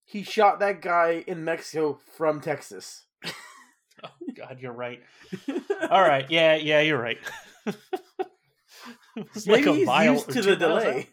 he 0.04 0.22
shot 0.22 0.60
that 0.60 0.82
guy 0.82 1.24
in 1.26 1.44
Mexico 1.44 1.98
from 2.16 2.42
Texas. 2.42 3.06
oh 3.24 4.10
God, 4.34 4.58
you're 4.60 4.72
right. 4.72 5.00
All 5.90 6.02
right, 6.02 6.30
yeah, 6.30 6.56
yeah, 6.56 6.80
you're 6.82 7.00
right. 7.00 7.18
Like 7.66 9.64
Maybe 9.64 9.84
a 9.84 10.04
he's 10.04 10.10
used 10.10 10.30
to 10.30 10.42
the 10.42 10.56
delay. 10.56 11.08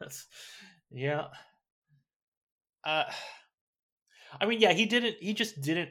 That's 0.00 0.26
yeah. 0.90 1.26
Uh, 2.84 3.04
I 4.40 4.46
mean, 4.46 4.60
yeah, 4.60 4.72
he 4.72 4.86
didn't. 4.86 5.16
He 5.20 5.34
just 5.34 5.60
didn't 5.60 5.90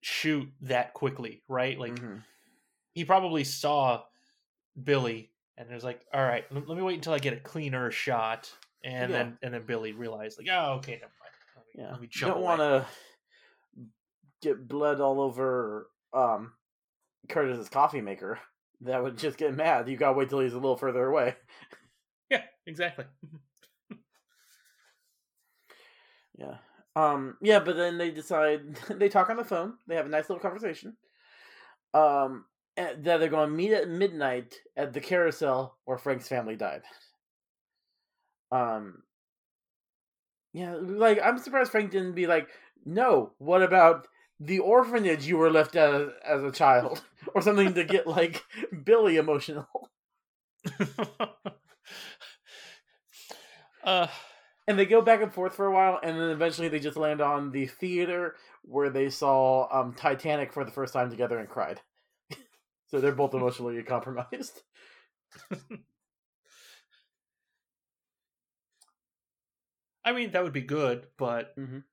shoot 0.00 0.48
that 0.62 0.94
quickly, 0.94 1.42
right? 1.48 1.78
Like 1.78 2.00
Mhm. 2.00 2.22
he 2.94 3.04
probably 3.04 3.44
saw 3.44 4.02
Billy 4.82 5.32
and 5.56 5.70
was 5.70 5.84
like, 5.84 6.04
"All 6.12 6.22
right, 6.22 6.44
let, 6.50 6.66
me 6.66 6.82
wait 6.82 6.96
until 6.96 7.12
I 7.12 7.18
get 7.18 7.32
a 7.32 7.40
cleaner 7.40 7.90
shot." 7.90 8.52
And 8.82 9.10
Yeah. 9.10 9.18
then 9.18 9.38
and 9.42 9.54
then 9.54 9.64
Billy 9.66 9.92
realized 9.92 10.38
like, 10.38 10.48
"Oh, 10.50 10.74
okay, 10.74 10.92
never 10.92 11.12
mind. 11.20 11.32
Let 11.56 11.66
me, 11.66 11.72
Yeah. 11.82 11.90
let 11.92 12.00
me 12.00 12.06
You 12.06 12.10
jump 12.10 12.34
don't 12.34 12.42
want 12.42 12.60
to 12.60 12.86
get 14.42 14.68
blood 14.68 15.00
all 15.00 15.20
over 15.20 15.88
um, 16.12 16.52
Curtis's 17.28 17.68
coffee 17.68 18.00
maker. 18.00 18.38
That 18.82 19.02
would 19.02 19.16
just 19.16 19.38
get 19.38 19.54
mad. 19.54 19.88
You 19.88 19.96
gotta 19.96 20.16
wait 20.16 20.28
till 20.28 20.40
he's 20.40 20.52
a 20.52 20.58
little 20.58 20.76
further 20.76 21.06
away. 21.06 21.34
Yeah, 22.34 22.42
exactly. 22.66 23.04
Yeah. 26.38 26.56
Um. 26.96 27.36
Yeah, 27.40 27.60
but 27.60 27.76
then 27.76 27.98
they 27.98 28.10
decide 28.10 28.76
they 28.90 29.08
talk 29.08 29.30
on 29.30 29.36
the 29.36 29.44
phone. 29.44 29.74
They 29.86 29.96
have 29.96 30.06
a 30.06 30.10
nice 30.10 30.28
little 30.28 30.42
conversation. 30.42 30.96
Um. 31.92 32.46
That 32.76 33.04
they're 33.04 33.28
going 33.28 33.50
to 33.50 33.54
meet 33.56 33.72
at 33.72 33.88
midnight 33.88 34.56
at 34.76 34.92
the 34.92 35.00
carousel 35.00 35.78
where 35.84 35.98
Frank's 35.98 36.28
family 36.28 36.56
died. 36.56 36.82
Um. 38.50 39.02
Yeah, 40.52 40.76
like 40.80 41.18
I'm 41.22 41.38
surprised 41.38 41.70
Frank 41.72 41.90
didn't 41.90 42.14
be 42.14 42.26
like, 42.26 42.48
no. 42.84 43.32
What 43.38 43.62
about 43.62 44.06
the 44.40 44.60
orphanage 44.60 45.26
you 45.26 45.36
were 45.36 45.50
left 45.50 45.76
at 45.76 45.94
as, 45.94 46.08
as 46.24 46.42
a 46.44 46.52
child, 46.52 47.02
or 47.34 47.42
something 47.42 47.74
to 47.74 47.84
get 47.84 48.06
like 48.06 48.42
Billy 48.84 49.16
emotional? 49.16 49.68
uh, 53.84 54.08
And 54.66 54.78
they 54.78 54.86
go 54.86 55.02
back 55.02 55.22
and 55.22 55.32
forth 55.32 55.54
for 55.54 55.66
a 55.66 55.72
while, 55.72 56.00
and 56.02 56.18
then 56.18 56.30
eventually 56.30 56.68
they 56.68 56.80
just 56.80 56.96
land 56.96 57.20
on 57.20 57.50
the 57.52 57.66
theater 57.66 58.36
where 58.62 58.90
they 58.90 59.10
saw 59.10 59.68
um, 59.72 59.94
Titanic 59.94 60.52
for 60.52 60.64
the 60.64 60.70
first 60.72 60.92
time 60.94 61.10
together 61.10 61.38
and 61.38 61.48
cried. 61.48 61.80
so 62.88 63.00
they're 63.00 63.12
both 63.12 63.34
emotionally 63.34 63.82
compromised. 63.82 64.62
I 70.04 70.12
mean, 70.12 70.30
that 70.32 70.42
would 70.42 70.52
be 70.52 70.62
good, 70.62 71.06
but 71.16 71.54
Mhm. 71.56 71.84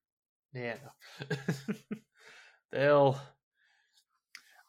yeah, 0.54 0.78
they'll. 2.72 3.20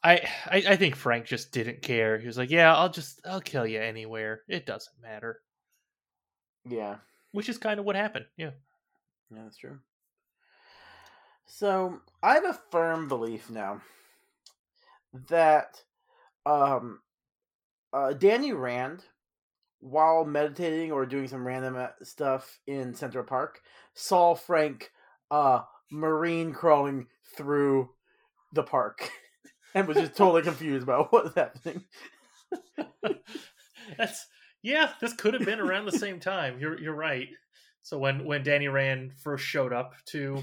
I, 0.04 0.14
I 0.46 0.56
I 0.70 0.76
think 0.76 0.94
Frank 0.96 1.26
just 1.26 1.52
didn't 1.52 1.82
care. 1.82 2.18
He 2.18 2.26
was 2.26 2.36
like, 2.38 2.50
"Yeah, 2.50 2.74
I'll 2.74 2.88
just 2.90 3.20
I'll 3.26 3.40
kill 3.40 3.66
you 3.66 3.80
anywhere. 3.80 4.42
It 4.48 4.64
doesn't 4.66 5.00
matter." 5.00 5.42
Yeah, 6.64 6.98
Which 7.32 7.48
is 7.48 7.58
kind 7.58 7.80
of 7.80 7.86
what 7.86 7.96
happened. 7.96 8.26
Yeah. 8.36 8.50
yeah, 9.30 9.42
that's 9.44 9.56
true. 9.56 9.78
So 11.46 12.00
I 12.22 12.34
have 12.34 12.44
a 12.44 12.58
firm 12.70 13.08
belief 13.08 13.50
now 13.50 13.82
that 15.28 15.82
um, 16.46 17.00
uh, 17.92 18.12
Danny 18.12 18.52
Rand, 18.52 19.04
while 19.80 20.24
meditating 20.24 20.92
or 20.92 21.04
doing 21.06 21.28
some 21.28 21.46
random 21.46 21.76
uh, 21.76 21.88
stuff 22.02 22.58
in 22.66 22.94
Central 22.94 23.24
Park, 23.24 23.60
saw 23.94 24.34
Frank 24.34 24.92
uh, 25.30 25.62
marine 25.90 26.52
crawling 26.52 27.06
through 27.36 27.90
the 28.52 28.62
park 28.62 29.10
and 29.74 29.86
was 29.86 29.96
just 29.96 30.16
totally 30.16 30.42
confused 30.50 30.82
about 30.84 31.12
what's 31.12 31.34
happening. 31.34 31.84
That's 33.98 34.26
yeah. 34.62 34.92
This 35.00 35.12
could 35.12 35.34
have 35.34 35.44
been 35.44 35.60
around 35.60 35.84
the 35.86 35.92
same 35.92 36.20
time. 36.20 36.58
You're 36.58 36.80
you're 36.80 36.94
right. 36.94 37.28
So 37.82 37.98
when 37.98 38.24
when 38.24 38.42
Danny 38.42 38.68
Rand 38.68 39.12
first 39.22 39.44
showed 39.44 39.72
up 39.72 39.94
to 40.06 40.42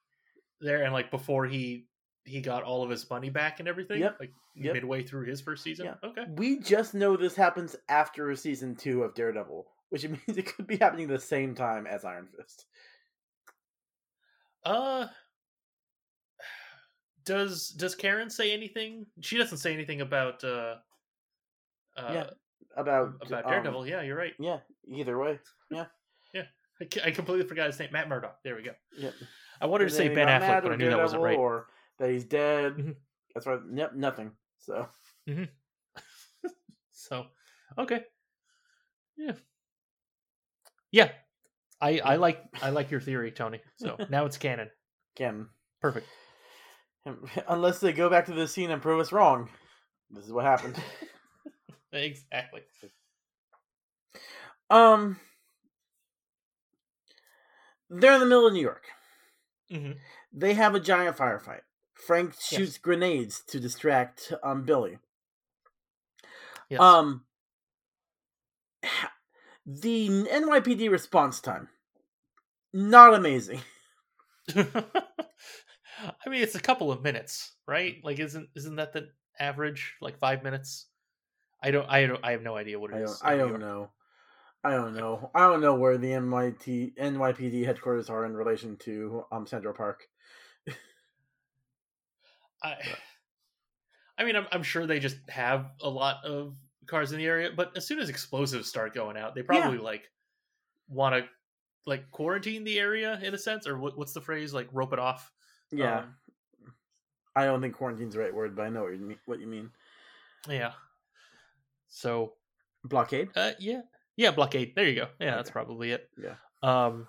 there, 0.60 0.82
and 0.82 0.92
like 0.92 1.10
before 1.10 1.46
he 1.46 1.86
he 2.24 2.40
got 2.40 2.62
all 2.62 2.82
of 2.82 2.90
his 2.90 3.08
money 3.10 3.30
back 3.30 3.60
and 3.60 3.68
everything, 3.68 4.00
Yep. 4.00 4.16
like 4.20 4.32
Yep. 4.56 4.74
midway 4.74 5.02
through 5.02 5.26
his 5.26 5.40
first 5.40 5.62
season. 5.62 5.86
Yeah. 5.86 5.94
Okay. 6.08 6.24
We 6.36 6.58
just 6.58 6.92
know 6.94 7.16
this 7.16 7.36
happens 7.36 7.76
after 7.88 8.34
season 8.34 8.74
two 8.76 9.02
of 9.04 9.14
Daredevil, 9.14 9.66
which 9.90 10.04
means 10.08 10.20
it 10.28 10.54
could 10.54 10.66
be 10.66 10.76
happening 10.76 11.06
the 11.08 11.18
same 11.20 11.54
time 11.54 11.86
as 11.86 12.04
Iron 12.04 12.28
Fist. 12.36 12.66
Uh 14.64 15.06
does 17.24 17.68
does 17.68 17.94
Karen 17.94 18.30
say 18.30 18.52
anything? 18.52 19.06
She 19.20 19.36
doesn't 19.38 19.58
say 19.58 19.72
anything 19.72 20.00
about 20.00 20.42
uh 20.44 20.76
uh 21.96 22.10
Yeah, 22.12 22.30
About 22.76 23.14
about 23.26 23.44
um, 23.44 23.50
Daredevil. 23.50 23.86
yeah, 23.86 24.02
you're 24.02 24.16
right. 24.16 24.32
Yeah, 24.38 24.58
either 24.88 25.18
way. 25.18 25.38
Yeah. 25.70 25.86
yeah. 26.32 26.44
I 26.80 27.08
I 27.08 27.10
completely 27.10 27.46
forgot 27.46 27.66
his 27.66 27.78
name. 27.78 27.90
Matt 27.92 28.08
Murdock. 28.08 28.38
There 28.44 28.56
we 28.56 28.62
go. 28.62 28.72
Yep. 28.98 29.14
I 29.60 29.66
wanted 29.66 29.88
to 29.88 29.94
say 29.94 30.08
Ben 30.08 30.28
Affleck, 30.28 30.62
but 30.62 30.72
I 30.72 30.76
knew 30.76 30.88
that 30.88 30.98
wasn't 30.98 31.22
Daredevil 31.22 31.44
right. 31.44 31.50
Or 31.52 31.66
that 31.98 32.10
he's 32.10 32.24
dead. 32.24 32.76
Mhm. 32.76 32.96
That's 33.34 33.46
right. 33.46 33.60
Yep, 33.74 33.94
nothing. 33.94 34.32
So 34.58 34.86
So, 36.92 37.26
okay. 37.78 38.04
Yeah. 39.16 39.32
Yeah. 40.92 41.10
I 41.80 41.98
I 42.00 42.16
like 42.16 42.42
I 42.62 42.70
like 42.70 42.90
your 42.90 43.00
theory, 43.00 43.32
Tony. 43.32 43.60
So, 43.76 43.96
now 44.10 44.26
it's 44.26 44.36
canon. 44.38 44.70
again, 45.16 45.48
Perfect. 45.80 46.06
unless 47.48 47.80
they 47.80 47.92
go 47.92 48.10
back 48.10 48.26
to 48.26 48.34
the 48.34 48.46
scene 48.46 48.70
and 48.70 48.82
prove 48.82 49.00
us 49.00 49.12
wrong, 49.12 49.48
this 50.10 50.24
is 50.24 50.32
what 50.32 50.44
happened. 50.44 50.76
Exactly. 51.92 52.62
um, 54.70 55.18
they're 57.88 58.14
in 58.14 58.20
the 58.20 58.26
middle 58.26 58.46
of 58.46 58.52
New 58.52 58.60
York. 58.62 58.84
Mhm. 59.70 60.00
They 60.32 60.54
have 60.54 60.74
a 60.74 60.80
giant 60.80 61.16
firefight. 61.16 61.62
Frank 61.94 62.34
Yes. 62.50 62.66
shoots 62.66 62.78
grenades 62.78 63.42
to 63.44 63.60
distract 63.60 64.32
um 64.42 64.64
Billy. 64.64 64.98
Yes. 66.68 66.80
Um, 66.80 67.24
the 69.66 70.08
NYPD 70.08 70.90
response 70.90 71.40
time, 71.40 71.68
not 72.72 73.14
amazing. 73.14 73.60
I 74.56 76.28
mean, 76.28 76.42
it's 76.42 76.54
a 76.54 76.60
couple 76.60 76.90
of 76.92 77.02
minutes, 77.02 77.56
right? 77.66 77.96
Like, 78.02 78.18
isn't 78.18 78.48
isn't 78.56 78.76
that 78.76 78.92
the 78.92 79.10
average? 79.38 79.96
Like 80.00 80.18
five 80.18 80.42
minutes? 80.42 80.86
I 81.62 81.70
don't. 81.70 81.88
I 81.88 82.06
don't. 82.06 82.20
I 82.24 82.32
have 82.32 82.42
no 82.42 82.56
idea 82.56 82.78
what 82.78 82.92
it 82.92 82.96
I 82.96 83.02
is. 83.02 83.20
I 83.22 83.36
don't 83.36 83.60
know. 83.60 83.90
I 84.62 84.70
don't 84.70 84.94
know. 84.94 85.30
I 85.34 85.40
don't 85.40 85.60
know 85.60 85.74
where 85.74 85.96
the 85.98 86.08
NYT 86.08 86.96
NYPD 86.96 87.64
headquarters 87.64 88.10
are 88.10 88.24
in 88.26 88.36
relation 88.36 88.76
to 88.78 89.24
um 89.32 89.46
Central 89.46 89.74
Park. 89.74 90.02
I, 92.62 92.76
I 94.18 94.24
mean, 94.24 94.36
I'm, 94.36 94.46
I'm 94.52 94.62
sure 94.62 94.86
they 94.86 95.00
just 95.00 95.16
have 95.30 95.70
a 95.82 95.88
lot 95.88 96.24
of 96.24 96.54
cars 96.86 97.12
in 97.12 97.18
the 97.18 97.26
area, 97.26 97.50
but 97.56 97.74
as 97.76 97.86
soon 97.86 97.98
as 98.00 98.10
explosives 98.10 98.68
start 98.68 98.94
going 98.94 99.16
out, 99.16 99.34
they 99.34 99.42
probably 99.42 99.78
like 99.78 100.10
want 100.88 101.14
to 101.14 101.24
like 101.86 102.10
quarantine 102.10 102.64
the 102.64 102.78
area 102.78 103.18
in 103.22 103.32
a 103.32 103.38
sense, 103.38 103.66
or 103.66 103.78
what, 103.78 103.96
what's 103.96 104.12
the 104.12 104.20
phrase? 104.20 104.52
Like 104.52 104.68
rope 104.72 104.92
it 104.92 104.98
off. 104.98 105.32
Yeah, 105.72 106.00
Um, 106.00 106.14
I 107.34 107.46
don't 107.46 107.62
think 107.62 107.74
quarantine's 107.74 108.14
the 108.14 108.20
right 108.20 108.34
word, 108.34 108.54
but 108.54 108.62
I 108.62 108.68
know 108.68 108.82
what 108.82 108.92
you 108.92 108.98
mean. 108.98 109.18
What 109.24 109.40
you 109.40 109.46
mean? 109.46 109.70
yeah. 110.48 110.72
So, 111.90 112.32
Blockade. 112.84 113.28
uh, 113.36 113.52
yeah, 113.58 113.82
yeah, 114.16 114.30
blockade. 114.30 114.72
There 114.74 114.88
you 114.88 114.94
go. 114.96 115.08
Yeah, 115.20 115.36
that's 115.36 115.50
probably 115.50 115.90
it. 115.92 116.08
Yeah. 116.22 116.36
Um, 116.62 117.06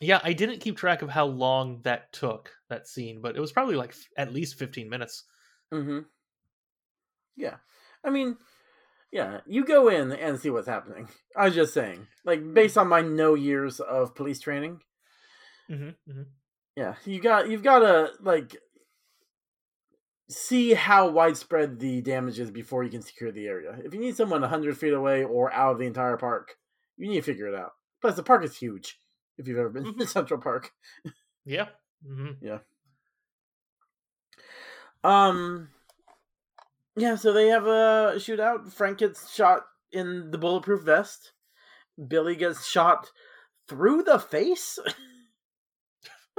yeah, 0.00 0.20
I 0.22 0.32
didn't 0.32 0.60
keep 0.60 0.76
track 0.76 1.02
of 1.02 1.08
how 1.10 1.26
long 1.26 1.80
that 1.82 2.12
took 2.12 2.52
that 2.68 2.86
scene, 2.86 3.20
but 3.20 3.36
it 3.36 3.40
was 3.40 3.50
probably 3.52 3.74
like 3.74 3.90
f- 3.90 4.04
at 4.16 4.32
least 4.32 4.56
15 4.58 4.88
minutes. 4.88 5.24
Mm-hmm. 5.74 6.00
Yeah, 7.36 7.56
I 8.04 8.10
mean, 8.10 8.36
yeah, 9.12 9.40
you 9.46 9.64
go 9.64 9.88
in 9.88 10.12
and 10.12 10.38
see 10.38 10.50
what's 10.50 10.68
happening. 10.68 11.08
I 11.36 11.46
was 11.46 11.54
just 11.54 11.74
saying, 11.74 12.06
like 12.24 12.54
based 12.54 12.76
on 12.78 12.88
my 12.88 13.00
no 13.00 13.34
years 13.34 13.80
of 13.80 14.14
police 14.14 14.40
training, 14.40 14.80
Mm-hmm, 15.70 16.10
mm-hmm. 16.10 16.22
yeah, 16.76 16.94
you 17.04 17.20
got 17.20 17.48
you've 17.48 17.62
got 17.62 17.80
to 17.80 18.10
like 18.20 18.56
see 20.28 20.74
how 20.74 21.08
widespread 21.08 21.78
the 21.80 22.00
damage 22.02 22.38
is 22.38 22.50
before 22.50 22.84
you 22.84 22.90
can 22.90 23.02
secure 23.02 23.32
the 23.32 23.46
area. 23.46 23.78
If 23.84 23.94
you 23.94 24.00
need 24.00 24.16
someone 24.16 24.42
hundred 24.42 24.76
feet 24.78 24.92
away 24.92 25.24
or 25.24 25.52
out 25.52 25.72
of 25.72 25.78
the 25.78 25.86
entire 25.86 26.16
park, 26.16 26.56
you 26.96 27.08
need 27.08 27.16
to 27.16 27.22
figure 27.22 27.46
it 27.46 27.54
out. 27.54 27.72
Plus, 28.00 28.16
the 28.16 28.22
park 28.22 28.44
is 28.44 28.56
huge. 28.56 29.00
If 29.38 29.46
you've 29.48 29.58
ever 29.58 29.70
been 29.70 29.96
to 29.98 30.06
Central 30.06 30.40
Park, 30.40 30.72
Yeah. 31.44 31.66
Mm-hmm. 32.08 32.44
Yeah. 32.44 32.58
Um, 35.04 35.68
yeah. 36.96 37.14
So 37.16 37.32
they 37.32 37.48
have 37.48 37.66
a 37.66 38.14
shootout. 38.16 38.72
Frank 38.72 38.98
gets 38.98 39.32
shot 39.32 39.62
in 39.92 40.30
the 40.30 40.38
bulletproof 40.38 40.82
vest. 40.82 41.32
Billy 42.06 42.36
gets 42.36 42.66
shot 42.66 43.10
through 43.68 44.02
the 44.02 44.18
face, 44.18 44.78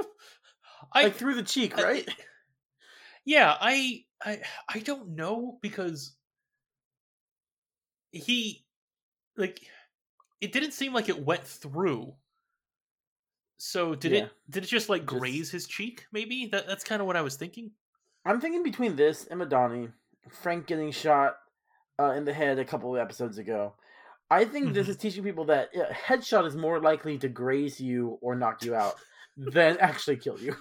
I 0.92 1.04
like 1.04 1.14
through 1.14 1.34
the 1.34 1.42
cheek, 1.42 1.78
I- 1.78 1.82
right? 1.82 2.08
Yeah, 3.24 3.56
I 3.60 4.04
I 4.24 4.40
I 4.68 4.78
don't 4.80 5.10
know 5.16 5.58
because 5.62 6.16
he 8.12 8.64
like 9.36 9.60
it 10.40 10.52
didn't 10.52 10.72
seem 10.72 10.92
like 10.92 11.08
it 11.08 11.24
went 11.24 11.44
through. 11.44 12.14
So 13.58 13.94
did 13.94 14.12
Yeah. 14.12 14.18
it 14.24 14.32
did 14.48 14.64
it 14.64 14.68
just 14.68 14.88
like 14.88 15.02
Just- 15.02 15.18
graze 15.20 15.50
his 15.50 15.66
cheek 15.66 16.06
maybe? 16.12 16.46
That 16.46 16.66
that's 16.66 16.84
kind 16.84 17.00
of 17.00 17.06
what 17.06 17.16
I 17.16 17.22
was 17.22 17.36
thinking. 17.36 17.70
I'm 18.24 18.40
thinking 18.40 18.62
between 18.62 18.96
this 18.96 19.26
and 19.26 19.40
Madani, 19.40 19.92
Frank 20.30 20.66
getting 20.66 20.90
shot 20.92 21.36
uh, 21.98 22.12
in 22.12 22.24
the 22.24 22.32
head 22.32 22.58
a 22.58 22.64
couple 22.64 22.94
of 22.94 23.00
episodes 23.00 23.38
ago. 23.38 23.74
I 24.30 24.44
think 24.44 24.72
this 24.72 24.86
Mhm. 24.86 24.90
is 24.90 24.96
teaching 24.96 25.24
people 25.24 25.44
that 25.46 25.74
a 25.74 25.92
headshot 25.92 26.46
is 26.46 26.56
more 26.56 26.80
likely 26.80 27.18
to 27.18 27.28
graze 27.28 27.80
you 27.80 28.18
or 28.22 28.34
knock 28.34 28.62
you 28.62 28.74
out 28.74 28.94
than 29.36 29.76
actually 29.78 30.16
kill 30.16 30.38
you. 30.40 30.56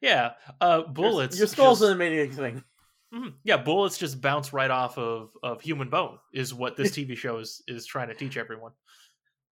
Yeah, 0.00 0.32
uh, 0.60 0.82
bullets. 0.82 1.38
Your 1.38 1.48
skull's 1.48 1.80
just- 1.80 1.88
an 1.90 1.96
amazing 1.96 2.32
thing. 2.32 2.64
Mhm. 3.12 3.34
Yeah, 3.42 3.56
bullets 3.56 3.96
just 3.96 4.20
bounce 4.20 4.52
right 4.52 4.70
off 4.70 4.98
of, 4.98 5.30
of 5.42 5.62
human 5.62 5.88
bone 5.88 6.18
is 6.34 6.52
what 6.52 6.76
this 6.76 6.90
TV 6.92 7.16
show 7.16 7.38
is, 7.38 7.62
is 7.66 7.86
trying 7.86 8.08
to 8.08 8.14
teach 8.14 8.36
everyone. 8.36 8.72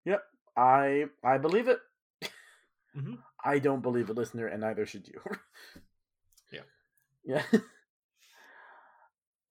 Yep, 0.04 0.22
I 0.56 1.06
I 1.24 1.38
believe 1.38 1.68
it. 1.68 1.80
Mhm. 2.94 3.18
I 3.44 3.58
don't 3.58 3.80
believe 3.82 4.10
it, 4.10 4.16
listener, 4.16 4.46
and 4.46 4.60
neither 4.60 4.86
should 4.86 5.08
you. 5.08 5.20
Yeah. 6.52 6.62
Yeah. 7.24 7.42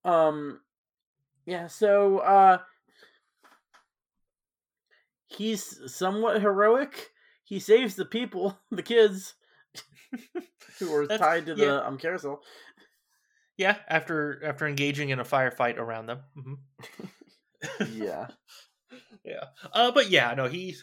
um. 0.05 0.61
Yeah. 1.45 1.67
So, 1.67 2.19
uh, 2.19 2.59
he's 5.27 5.79
somewhat 5.93 6.41
heroic. 6.41 7.11
He 7.43 7.59
saves 7.59 7.95
the 7.95 8.05
people, 8.05 8.57
the 8.71 8.83
kids, 8.83 9.33
who 10.79 10.93
are 10.93 11.07
That's- 11.07 11.19
tied 11.19 11.45
to 11.47 11.55
the 11.55 11.65
yeah. 11.65 11.77
um 11.81 11.97
carousel. 11.97 12.41
Yeah, 13.57 13.77
after 13.87 14.43
after 14.43 14.67
engaging 14.67 15.09
in 15.09 15.19
a 15.19 15.23
firefight 15.23 15.77
around 15.77 16.07
them. 16.07 16.19
hmm 16.35 16.53
Yeah. 17.91 18.27
Yeah, 19.25 19.45
uh, 19.73 19.91
but 19.91 20.11
yeah, 20.11 20.35
no, 20.35 20.47
he 20.47 20.75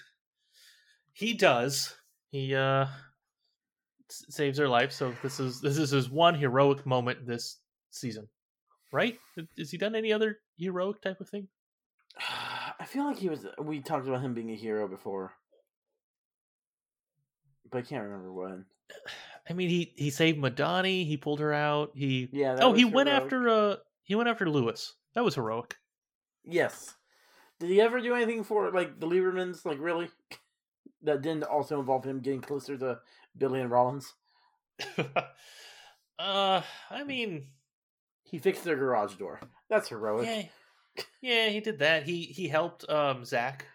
he 1.12 1.32
does. 1.34 1.94
He 2.32 2.54
uh 2.56 2.86
s- 4.10 4.24
saves 4.28 4.58
her 4.58 4.68
life. 4.68 4.90
So 4.90 5.14
this 5.22 5.38
is 5.38 5.60
this 5.60 5.78
is 5.78 5.90
his 5.90 6.10
one 6.10 6.34
heroic 6.34 6.84
moment 6.84 7.24
this 7.24 7.60
season, 7.90 8.28
right? 8.92 9.16
Has 9.56 9.70
he 9.70 9.78
done 9.78 9.94
any 9.94 10.12
other 10.12 10.40
heroic 10.58 11.00
type 11.00 11.20
of 11.20 11.28
thing? 11.28 11.46
I 12.80 12.84
feel 12.84 13.04
like 13.04 13.18
he 13.18 13.28
was. 13.28 13.46
We 13.60 13.80
talked 13.80 14.08
about 14.08 14.22
him 14.22 14.34
being 14.34 14.50
a 14.50 14.56
hero 14.56 14.88
before, 14.88 15.32
but 17.70 17.78
I 17.78 17.82
can't 17.82 18.02
remember 18.02 18.32
when. 18.32 18.64
I 19.48 19.54
mean, 19.54 19.68
he 19.68 19.92
he 19.96 20.10
saved 20.10 20.38
Madani. 20.38 21.04
He 21.06 21.16
pulled 21.16 21.40
her 21.40 21.52
out. 21.52 21.90
He 21.94 22.28
Yeah. 22.32 22.58
oh, 22.60 22.72
he 22.72 22.84
was 22.84 22.94
went 22.94 23.08
after 23.08 23.48
uh 23.48 23.76
he 24.04 24.14
went 24.14 24.28
after 24.28 24.48
Lewis. 24.48 24.94
That 25.14 25.24
was 25.24 25.34
heroic. 25.34 25.76
Yes. 26.44 26.94
Did 27.60 27.70
he 27.70 27.80
ever 27.80 28.00
do 28.00 28.14
anything 28.14 28.44
for 28.44 28.70
like 28.70 28.98
the 29.00 29.06
Liebermans? 29.06 29.64
Like 29.64 29.78
really? 29.78 30.08
That 31.04 31.20
didn't 31.20 31.42
also 31.42 31.80
involve 31.80 32.04
him 32.04 32.20
getting 32.20 32.40
closer 32.40 32.76
to 32.78 33.00
Billy 33.36 33.60
and 33.60 33.68
Rollins. 33.68 34.14
uh, 36.18 36.62
I 36.90 37.04
mean, 37.04 37.48
He 38.22 38.38
fixed 38.38 38.62
their 38.62 38.76
garage 38.76 39.16
door. 39.16 39.40
That's 39.68 39.88
heroic. 39.88 40.26
yeah, 40.28 41.04
yeah, 41.20 41.48
he 41.48 41.58
did 41.58 41.80
that. 41.80 42.04
He 42.04 42.22
he 42.26 42.46
helped 42.46 42.88
um 42.88 43.24
Zach 43.24 43.66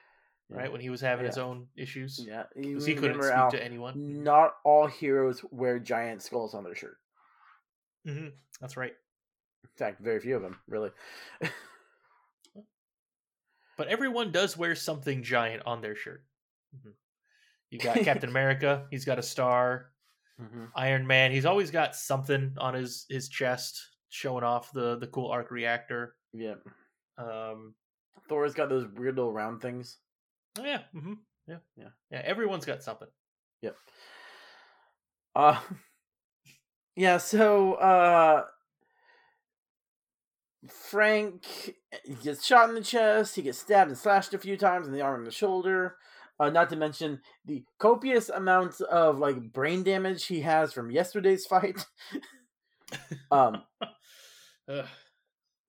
Yeah. 0.50 0.58
right 0.58 0.72
when 0.72 0.80
he 0.82 0.90
was 0.90 1.02
having 1.02 1.26
his 1.26 1.38
own 1.38 1.68
issues. 1.76 2.24
Yeah, 2.26 2.44
he 2.56 2.74
couldn't 2.96 3.22
speak 3.22 3.34
Al, 3.36 3.52
to 3.52 3.62
anyone. 3.64 4.24
Not 4.24 4.56
all 4.64 4.88
heroes 4.88 5.44
wear 5.52 5.78
giant 5.78 6.22
skulls 6.22 6.54
on 6.54 6.64
their 6.64 6.76
shirt. 6.76 6.98
hmm 8.06 8.28
That's 8.62 8.78
right. 8.78 8.94
In 9.64 9.70
fact, 9.78 10.00
very 10.02 10.20
few 10.22 10.36
of 10.38 10.42
them 10.42 10.58
really. 10.68 10.92
But 13.78 13.90
everyone 13.90 14.32
does 14.32 14.58
wear 14.58 14.74
something 14.76 15.22
giant 15.22 15.64
on 15.66 15.82
their 15.82 15.96
shirt. 15.96 16.24
Mhm. 16.76 16.94
You 17.70 17.80
got 17.80 17.98
Captain 18.04 18.30
America. 18.30 18.88
He's 18.90 19.06
got 19.06 19.20
a 19.20 19.24
star. 19.24 19.92
hmm 20.40 20.66
Iron 20.76 21.06
Man. 21.06 21.32
He's 21.32 21.46
always 21.46 21.70
got 21.72 21.96
something 21.96 22.56
on 22.58 22.74
his 22.74 23.06
his 23.10 23.30
chest 23.30 23.80
showing 24.10 24.44
off 24.44 24.72
the 24.72 24.98
the 24.98 25.08
cool 25.08 25.30
arc 25.30 25.52
reactor. 25.52 26.16
Yeah, 26.34 26.56
Um. 27.18 27.76
Thor's 28.30 28.54
got 28.54 28.68
those 28.70 28.86
weird 28.96 29.16
little 29.16 29.32
round 29.32 29.62
things. 29.62 29.98
Oh, 30.60 30.63
yeah. 30.65 30.82
hmm 30.93 31.13
Yeah. 31.48 31.58
Yeah. 31.76 31.89
Yeah. 32.12 32.22
Everyone's 32.26 32.65
got 32.65 32.84
something. 32.84 33.08
Yep. 33.62 33.76
Uh 35.36 35.60
yeah, 36.96 37.17
so 37.17 37.74
uh 37.76 38.46
Frank 40.70 41.76
gets 42.24 42.46
shot 42.46 42.70
in 42.70 42.76
the 42.76 42.82
chest, 42.82 43.36
he 43.36 43.41
gets 43.41 43.60
stabbed 43.60 43.89
and 43.91 43.98
slashed 43.98 44.34
a 44.34 44.38
few 44.39 44.58
times 44.58 44.88
in 44.88 44.93
the 44.93 45.02
arm 45.02 45.20
and 45.22 45.28
the 45.28 45.32
shoulder. 45.32 45.98
Uh, 46.39 46.50
not 46.52 46.70
to 46.70 46.76
mention 46.76 47.20
the 47.46 47.63
copious 47.80 48.30
amounts 48.30 48.80
of 48.82 49.17
like 49.17 49.52
brain 49.54 49.82
damage 49.84 50.26
he 50.26 50.41
has 50.41 50.72
from 50.72 50.91
yesterday's 50.91 51.46
fight. 51.50 51.86
um. 53.32 53.63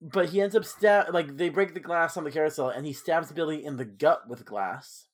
But 0.01 0.29
he 0.29 0.41
ends 0.41 0.55
up 0.55 0.65
stab 0.65 1.13
like 1.13 1.37
they 1.37 1.49
break 1.49 1.73
the 1.73 1.79
glass 1.79 2.15
on 2.17 2.23
the 2.23 2.31
carousel 2.31 2.69
and 2.69 2.85
he 2.85 2.93
stabs 2.93 3.31
Billy 3.31 3.63
in 3.65 3.77
the 3.77 3.85
gut 3.85 4.27
with 4.29 4.45
glass. 4.45 5.07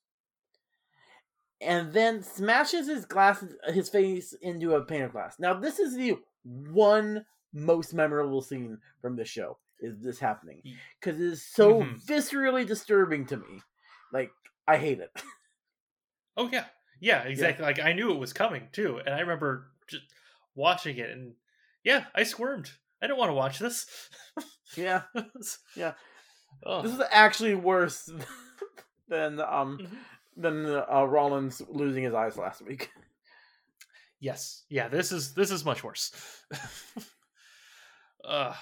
And 1.60 1.92
then 1.92 2.22
smashes 2.22 2.86
his 2.86 3.06
glass 3.06 3.42
his 3.68 3.88
face 3.88 4.34
into 4.34 4.74
a 4.74 4.84
pane 4.84 5.02
of 5.02 5.12
glass. 5.12 5.36
Now 5.38 5.54
this 5.54 5.78
is 5.78 5.96
the 5.96 6.18
one 6.44 7.24
most 7.52 7.94
memorable 7.94 8.42
scene 8.42 8.78
from 9.00 9.16
this 9.16 9.28
show 9.28 9.58
is 9.80 9.98
this 10.02 10.18
happening 10.18 10.62
because 11.00 11.18
it 11.20 11.26
is 11.26 11.42
so 11.46 11.82
Mhm. 11.82 12.06
viscerally 12.06 12.66
disturbing 12.66 13.26
to 13.26 13.36
me. 13.38 13.62
Like 14.12 14.32
I 14.68 14.76
hate 14.76 15.00
it. 15.00 15.10
Oh 16.38 16.50
yeah, 16.52 16.66
yeah, 17.00 17.22
exactly. 17.22 17.64
Like 17.64 17.80
I 17.80 17.94
knew 17.94 18.10
it 18.10 18.18
was 18.18 18.34
coming 18.34 18.68
too, 18.70 18.98
and 18.98 19.14
I 19.14 19.20
remember 19.20 19.70
just 19.86 20.04
watching 20.54 20.98
it, 20.98 21.08
and 21.08 21.34
yeah, 21.82 22.08
I 22.14 22.24
squirmed. 22.24 22.72
I 23.06 23.08
didn't 23.08 23.20
want 23.20 23.28
to 23.30 23.34
watch 23.34 23.60
this. 23.60 23.86
yeah, 24.76 25.02
Yeah. 25.76 25.92
Oh. 26.64 26.82
this 26.82 26.90
is 26.92 27.00
actually 27.12 27.54
worse 27.54 28.10
than 29.08 29.38
um 29.40 29.78
Mhm. 29.78 29.96
than 30.36 30.66
uh, 30.66 31.04
Rollins 31.04 31.62
losing 31.68 32.02
his 32.02 32.14
eyes 32.14 32.36
last 32.36 32.62
week. 32.66 32.90
Yes, 34.18 34.64
yeah. 34.68 34.88
This 34.88 35.12
is 35.12 35.34
this 35.34 35.52
is 35.52 35.64
much 35.64 35.84
worse. 35.84 36.10
uh, 38.24 38.54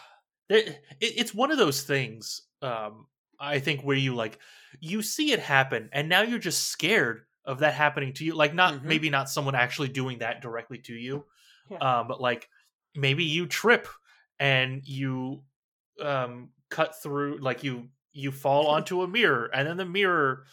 it, 0.51 0.83
it's 1.01 1.33
one 1.35 1.51
of 1.51 1.57
those 1.59 1.83
things. 1.85 2.43
Um, 2.61 3.07
I 3.41 3.61
think 3.61 3.81
where 3.81 3.97
you 3.97 4.15
like 4.15 4.39
you 4.81 5.01
see 5.01 5.33
it 5.33 5.41
happen, 5.41 5.89
and 5.93 6.09
now 6.11 6.21
you're 6.21 6.39
just 6.39 6.69
scared 6.69 7.23
of 7.47 7.61
that 7.61 7.73
happening 7.73 8.13
to 8.15 8.25
you. 8.27 8.35
Like 8.35 8.53
not 8.53 8.75
Mhm. 8.75 8.85
maybe 8.85 9.09
not 9.09 9.31
someone 9.31 9.55
actually 9.55 9.89
doing 9.89 10.19
that 10.19 10.43
directly 10.43 10.79
to 10.81 10.93
you, 10.95 11.25
Yeah. 11.71 11.79
um, 11.79 12.09
but 12.09 12.21
like 12.21 12.49
maybe 12.95 13.25
you 13.25 13.47
trip 13.47 13.89
and 14.39 14.83
you 14.87 15.43
um 16.03 16.51
cut 16.71 17.01
through, 17.03 17.39
like 17.39 17.63
you 17.65 17.89
you 18.13 18.31
fall 18.33 18.67
onto 18.75 19.03
a 19.03 19.09
mirror, 19.09 19.47
and 19.53 19.67
then 19.69 19.77
the 19.77 19.85
mirror 19.85 20.45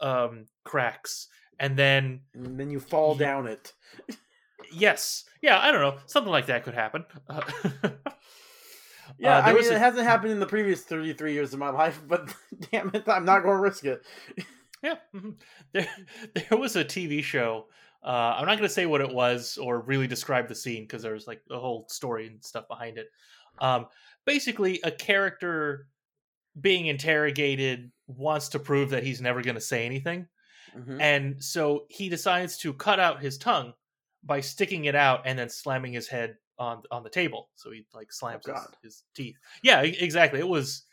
um 0.00 0.46
cracks, 0.64 1.28
and 1.58 1.76
then 1.78 2.20
And 2.34 2.58
then 2.58 2.70
you 2.70 2.80
fall 2.80 3.14
Yeah. 3.14 3.26
down 3.26 3.46
it. 3.46 3.72
Yes. 4.72 5.24
Yeah, 5.42 5.58
I 5.60 5.70
don't 5.70 5.80
know. 5.80 5.98
Something 6.06 6.32
like 6.32 6.46
that 6.46 6.64
could 6.64 6.74
happen. 6.74 7.04
Uh, 7.28 7.40
Yeah, 9.18 9.38
uh, 9.38 9.42
I 9.42 9.46
mean, 9.48 9.56
was 9.58 9.70
it 9.70 9.78
hasn't 9.78 10.04
happened 10.04 10.32
in 10.32 10.40
the 10.40 10.46
previous 10.46 10.82
33 10.82 11.32
years 11.32 11.52
of 11.52 11.60
my 11.60 11.70
life, 11.70 12.00
but 12.08 12.34
damn 12.72 12.90
it, 12.92 13.08
I'm 13.08 13.24
not 13.24 13.42
going 13.44 13.54
to 13.56 13.60
risk 13.62 13.84
it. 13.84 14.02
yeah. 14.82 14.96
mhm. 15.14 15.36
There, 15.72 15.86
there 16.34 16.58
was 16.58 16.74
a 16.76 16.84
TV 16.84 17.22
show. 17.22 17.66
Uh, 18.04 18.36
I'm 18.38 18.46
not 18.46 18.56
going 18.58 18.68
to 18.68 18.74
say 18.74 18.86
what 18.86 19.00
it 19.00 19.12
was 19.12 19.58
or 19.58 19.80
really 19.80 20.06
describe 20.06 20.48
the 20.48 20.54
scene 20.54 20.84
because 20.84 21.02
there's 21.02 21.26
like 21.26 21.42
a 21.50 21.58
whole 21.58 21.86
story 21.88 22.28
and 22.28 22.44
stuff 22.44 22.68
behind 22.68 22.98
it. 22.98 23.08
Um, 23.58 23.86
basically, 24.24 24.80
a 24.84 24.90
character 24.90 25.88
being 26.60 26.86
interrogated 26.86 27.90
wants 28.06 28.48
to 28.50 28.58
prove 28.58 28.90
that 28.90 29.02
he's 29.02 29.20
never 29.20 29.42
going 29.42 29.56
to 29.56 29.60
say 29.60 29.84
anything. 29.86 30.26
Mhm. 30.76 31.00
And 31.00 31.42
so 31.44 31.86
he 31.90 32.08
decides 32.08 32.56
to 32.58 32.72
cut 32.74 33.00
out 33.00 33.20
his 33.22 33.38
tongue 33.38 33.72
by 34.22 34.40
sticking 34.40 34.84
it 34.86 34.94
out 34.94 35.22
and 35.24 35.38
then 35.38 35.48
slamming 35.48 35.92
his 35.92 36.08
head 36.08 36.36
on 36.58 36.82
on 36.90 37.02
the 37.02 37.10
table. 37.10 37.50
So 37.56 37.70
he 37.70 37.86
like 37.94 38.12
slams 38.12 38.44
his, 38.46 38.54
his 38.82 39.04
teeth. 39.14 39.36
Yeah, 39.62 39.82
exactly. 39.82 40.40
It 40.40 40.48
was 40.48 40.84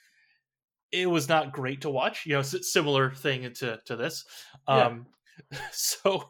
it 0.92 1.08
was 1.08 1.28
not 1.28 1.52
great 1.54 1.82
to 1.82 1.90
watch. 1.90 2.26
You 2.26 2.34
know, 2.34 2.40
s- 2.40 2.72
similar 2.72 3.12
thing 3.14 3.52
to 3.56 3.80
to 3.86 3.96
this. 3.96 4.26
Yeah. 4.68 4.90
So 5.72 6.30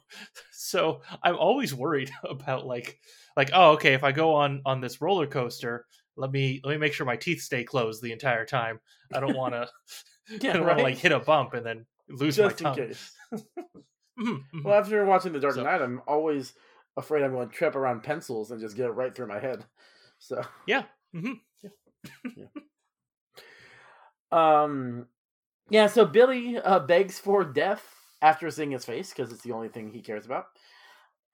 so 0.51 1.01
I'm 1.21 1.35
always 1.37 1.73
worried 1.73 2.11
about 2.29 2.65
like 2.65 2.99
like 3.37 3.49
oh 3.53 3.71
okay, 3.73 3.93
if 3.93 4.03
I 4.03 4.11
go 4.11 4.33
on 4.35 4.61
on 4.65 4.81
this 4.81 5.01
roller 5.01 5.27
coaster, 5.27 5.85
let 6.15 6.31
me 6.31 6.61
let 6.63 6.71
me 6.73 6.77
make 6.77 6.93
sure 6.93 7.05
my 7.05 7.15
teeth 7.17 7.41
stay 7.41 7.63
closed 7.63 8.01
the 8.01 8.11
entire 8.11 8.45
time. 8.45 8.79
I 9.13 9.19
don't 9.19 9.35
want 9.35 9.53
to 9.53 9.67
Yeah, 10.41 10.51
I 10.51 10.53
don't 10.53 10.65
want 10.65 10.77
to 10.77 10.83
like 10.83 10.97
hit 10.97 11.11
a 11.11 11.19
bump 11.19 11.53
and 11.53 11.65
then 11.65 11.85
lose 12.09 12.37
Just 12.37 12.61
my 12.61 12.69
tongue. 12.73 12.75
case. 12.87 13.11
Mhm, 13.33 14.43
mhm. 14.53 14.63
Well, 14.63 14.75
after 14.79 15.03
watching 15.05 15.33
The 15.33 15.39
Dark 15.39 15.55
So- 15.55 15.63
Knight, 15.63 15.81
I'm 15.81 16.01
always 16.07 16.53
afraid 16.95 17.23
I'm 17.23 17.31
going 17.31 17.49
to 17.49 17.53
trip 17.55 17.75
around 17.75 18.03
pencils 18.03 18.51
and 18.51 18.61
just 18.61 18.75
get 18.77 18.85
it 18.85 18.91
right 18.91 19.13
through 19.13 19.27
my 19.27 19.39
head. 19.39 19.65
So, 20.19 20.41
yeah. 20.67 20.83
hmm 21.13 21.33
um, 24.31 25.07
yeah, 25.69 25.87
so 25.87 26.05
Billy 26.05 26.57
uh, 26.57 26.79
begs 26.79 27.19
for 27.19 27.43
death 27.43 27.83
after 28.23 28.49
seeing 28.51 28.71
his 28.71 28.86
face 28.86 29.12
because 29.13 29.33
it's 29.33 29.43
the 29.43 29.53
only 29.53 29.69
thing 29.69 29.91
he 29.93 30.01
cares 30.01 30.25
about. 30.25 30.47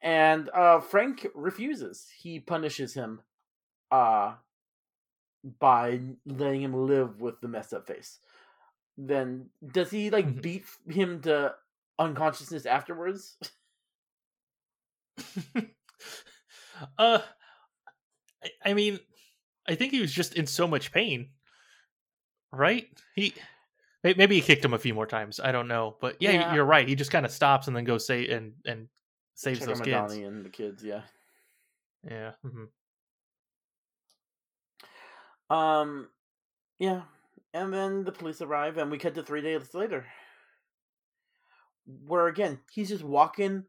And 0.01 0.49
uh, 0.51 0.81
Frank 0.81 1.27
refuses. 1.35 2.09
He 2.19 2.39
punishes 2.41 2.95
him 2.95 3.21
uh 3.91 4.35
by 5.59 6.01
letting 6.25 6.61
him 6.61 6.73
live 6.87 7.21
with 7.21 7.39
the 7.41 7.47
messed 7.47 7.73
up 7.73 7.87
face. 7.87 8.19
Then 8.97 9.49
does 9.73 9.91
he 9.91 10.09
like 10.09 10.27
Mhm. 10.27 10.41
beat 10.41 10.65
him 10.89 11.21
to 11.23 11.55
unconsciousness 11.99 12.65
afterwards? 12.65 13.37
uh, 16.97 17.19
I, 18.43 18.49
I 18.65 18.73
mean, 18.73 18.99
I 19.67 19.75
think 19.75 19.91
he 19.93 20.01
was 20.01 20.13
just 20.13 20.35
in 20.35 20.47
so 20.47 20.67
much 20.67 20.91
pain, 20.91 21.31
right? 22.51 22.87
He 23.15 23.33
maybe 24.03 24.35
he 24.35 24.41
kicked 24.41 24.63
him 24.63 24.73
a 24.73 24.79
few 24.79 24.93
more 24.93 25.05
times. 25.05 25.39
I 25.39 25.51
don't 25.51 25.67
know, 25.67 25.97
but 25.99 26.17
yeah, 26.19 26.31
Yeah. 26.31 26.53
you're 26.55 26.65
right. 26.65 26.87
He 26.87 26.95
just 26.95 27.11
kind 27.11 27.25
of 27.25 27.31
stops 27.31 27.67
and 27.67 27.75
then 27.75 27.83
goes 27.83 28.05
say 28.05 28.27
and 28.27 28.53
and 28.65 28.87
saves 29.35 29.59
Check 29.59 29.67
those 29.69 29.81
kids. 29.81 30.13
And 30.13 30.45
the 30.45 30.49
kids, 30.49 30.83
yeah. 30.83 31.01
Yeah. 32.09 32.31
hmm 32.43 32.65
Um, 35.49 36.09
yeah, 36.79 37.03
and 37.53 37.73
then 37.73 38.03
the 38.03 38.11
police 38.11 38.41
arrive, 38.41 38.77
and 38.77 38.91
we 38.91 38.97
cut 38.99 39.15
to 39.15 39.23
three 39.23 39.41
days 39.41 39.73
later, 39.73 40.05
where 42.05 42.27
again 42.27 42.59
he's 42.71 42.89
just 42.89 43.03
walking, 43.03 43.65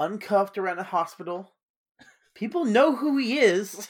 uncuffed 0.00 0.58
around 0.58 0.78
a 0.80 0.84
hospital. 0.84 1.54
People 2.34 2.64
know 2.64 2.96
who 2.96 3.18
he 3.18 3.38
is. 3.38 3.88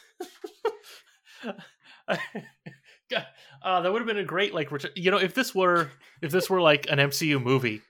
Uh, 3.65 3.81
that 3.81 3.93
would 3.93 4.01
have 4.01 4.09
been 4.09 4.19
a 4.19 4.25
great 4.25 4.53
like 4.53 4.73
return. 4.73 4.91
You 4.97 5.13
know, 5.13 5.19
if 5.19 5.35
this 5.35 5.55
were 5.55 5.89
if 6.21 6.33
this 6.33 6.51
were 6.51 6.61
like 6.61 6.87
an 6.91 6.99
MCU 6.99 7.41
movie, 7.41 7.81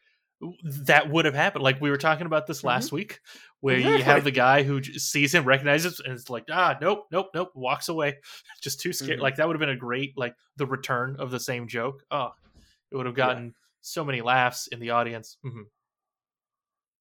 that 0.65 1.09
would 1.09 1.25
have 1.25 1.35
happened. 1.35 1.65
Like 1.65 1.81
we 1.81 1.89
were 1.89 1.97
talking 1.97 2.27
about 2.27 2.47
this 2.47 2.63
last 2.63 2.93
week, 2.93 3.21
where 3.61 3.79
you 3.79 4.03
have 4.03 4.23
the 4.23 4.31
guy 4.31 4.65
who 4.65 4.83
sees 4.83 5.35
him, 5.35 5.47
recognizes, 5.47 5.99
and 6.01 6.13
it's 6.13 6.29
like, 6.29 6.45
ah, 6.51 6.77
nope, 6.79 7.07
nope, 7.11 7.29
nope, 7.35 7.53
walks 7.55 7.89
away, 7.89 8.19
just 8.63 8.81
too 8.81 8.93
scared. 8.93 9.19
Mhm. 9.19 9.23
Like 9.23 9.37
that 9.37 9.47
would 9.47 9.55
have 9.57 9.61
been 9.61 9.71
a 9.71 9.77
great 9.77 10.13
like 10.19 10.35
the 10.57 10.67
return 10.67 11.17
of 11.19 11.31
the 11.31 11.41
same 11.41 11.69
joke. 11.69 12.03
Oh, 12.11 12.33
it 12.91 12.97
would 12.97 13.07
have 13.07 13.17
Yeah. 13.17 13.29
gotten 13.29 13.55
so 13.81 14.05
many 14.05 14.21
laughs 14.21 14.67
in 14.67 14.79
the 14.79 14.91
audience. 14.91 15.39
hmm 15.43 15.63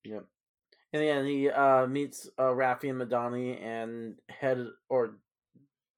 Yep. 0.05 0.25
And 0.93 1.03
then 1.03 1.25
he 1.25 1.49
uh, 1.49 1.87
meets 1.87 2.29
uh, 2.37 2.43
Raffi 2.51 2.89
and 2.89 3.01
Madani 3.01 3.61
and 3.61 4.15
head 4.29 4.67
or 4.89 5.17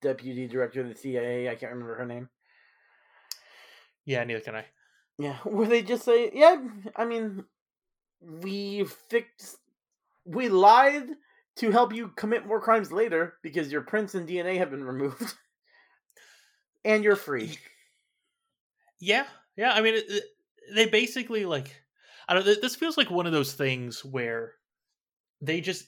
deputy 0.03 0.47
director 0.47 0.81
of 0.81 0.89
the 0.89 0.95
CIA. 0.95 1.49
I 1.49 1.55
can't 1.55 1.71
remember 1.71 1.95
her 1.95 2.05
name. 2.05 2.29
Yeah, 4.05 4.23
neither 4.23 4.41
can 4.41 4.55
I. 4.55 4.65
Yeah, 5.17 5.37
where 5.43 5.67
they 5.67 5.81
just 5.81 6.03
say, 6.03 6.29
"Yeah, 6.33 6.57
I 6.95 7.05
mean, 7.05 7.45
we 8.21 8.83
fixed, 9.09 9.57
we 10.25 10.49
lied 10.49 11.07
to 11.57 11.71
help 11.71 11.93
you 11.93 12.09
commit 12.09 12.45
more 12.45 12.59
crimes 12.61 12.91
later 12.91 13.35
because 13.43 13.71
your 13.71 13.81
prints 13.81 14.15
and 14.15 14.27
DNA 14.27 14.57
have 14.57 14.71
been 14.71 14.83
removed, 14.83 15.33
and 16.85 17.03
you're 17.03 17.15
free." 17.15 17.57
Yeah, 18.99 19.25
yeah. 19.57 19.73
I 19.73 19.81
mean, 19.81 19.95
it, 19.95 20.05
it- 20.07 20.23
they 20.73 20.85
basically 20.85 21.45
like 21.45 21.75
I 22.27 22.33
don't. 22.33 22.45
This 22.45 22.75
feels 22.75 22.97
like 22.97 23.11
one 23.11 23.25
of 23.25 23.33
those 23.33 23.53
things 23.53 24.03
where 24.05 24.53
they 25.41 25.59
just, 25.61 25.87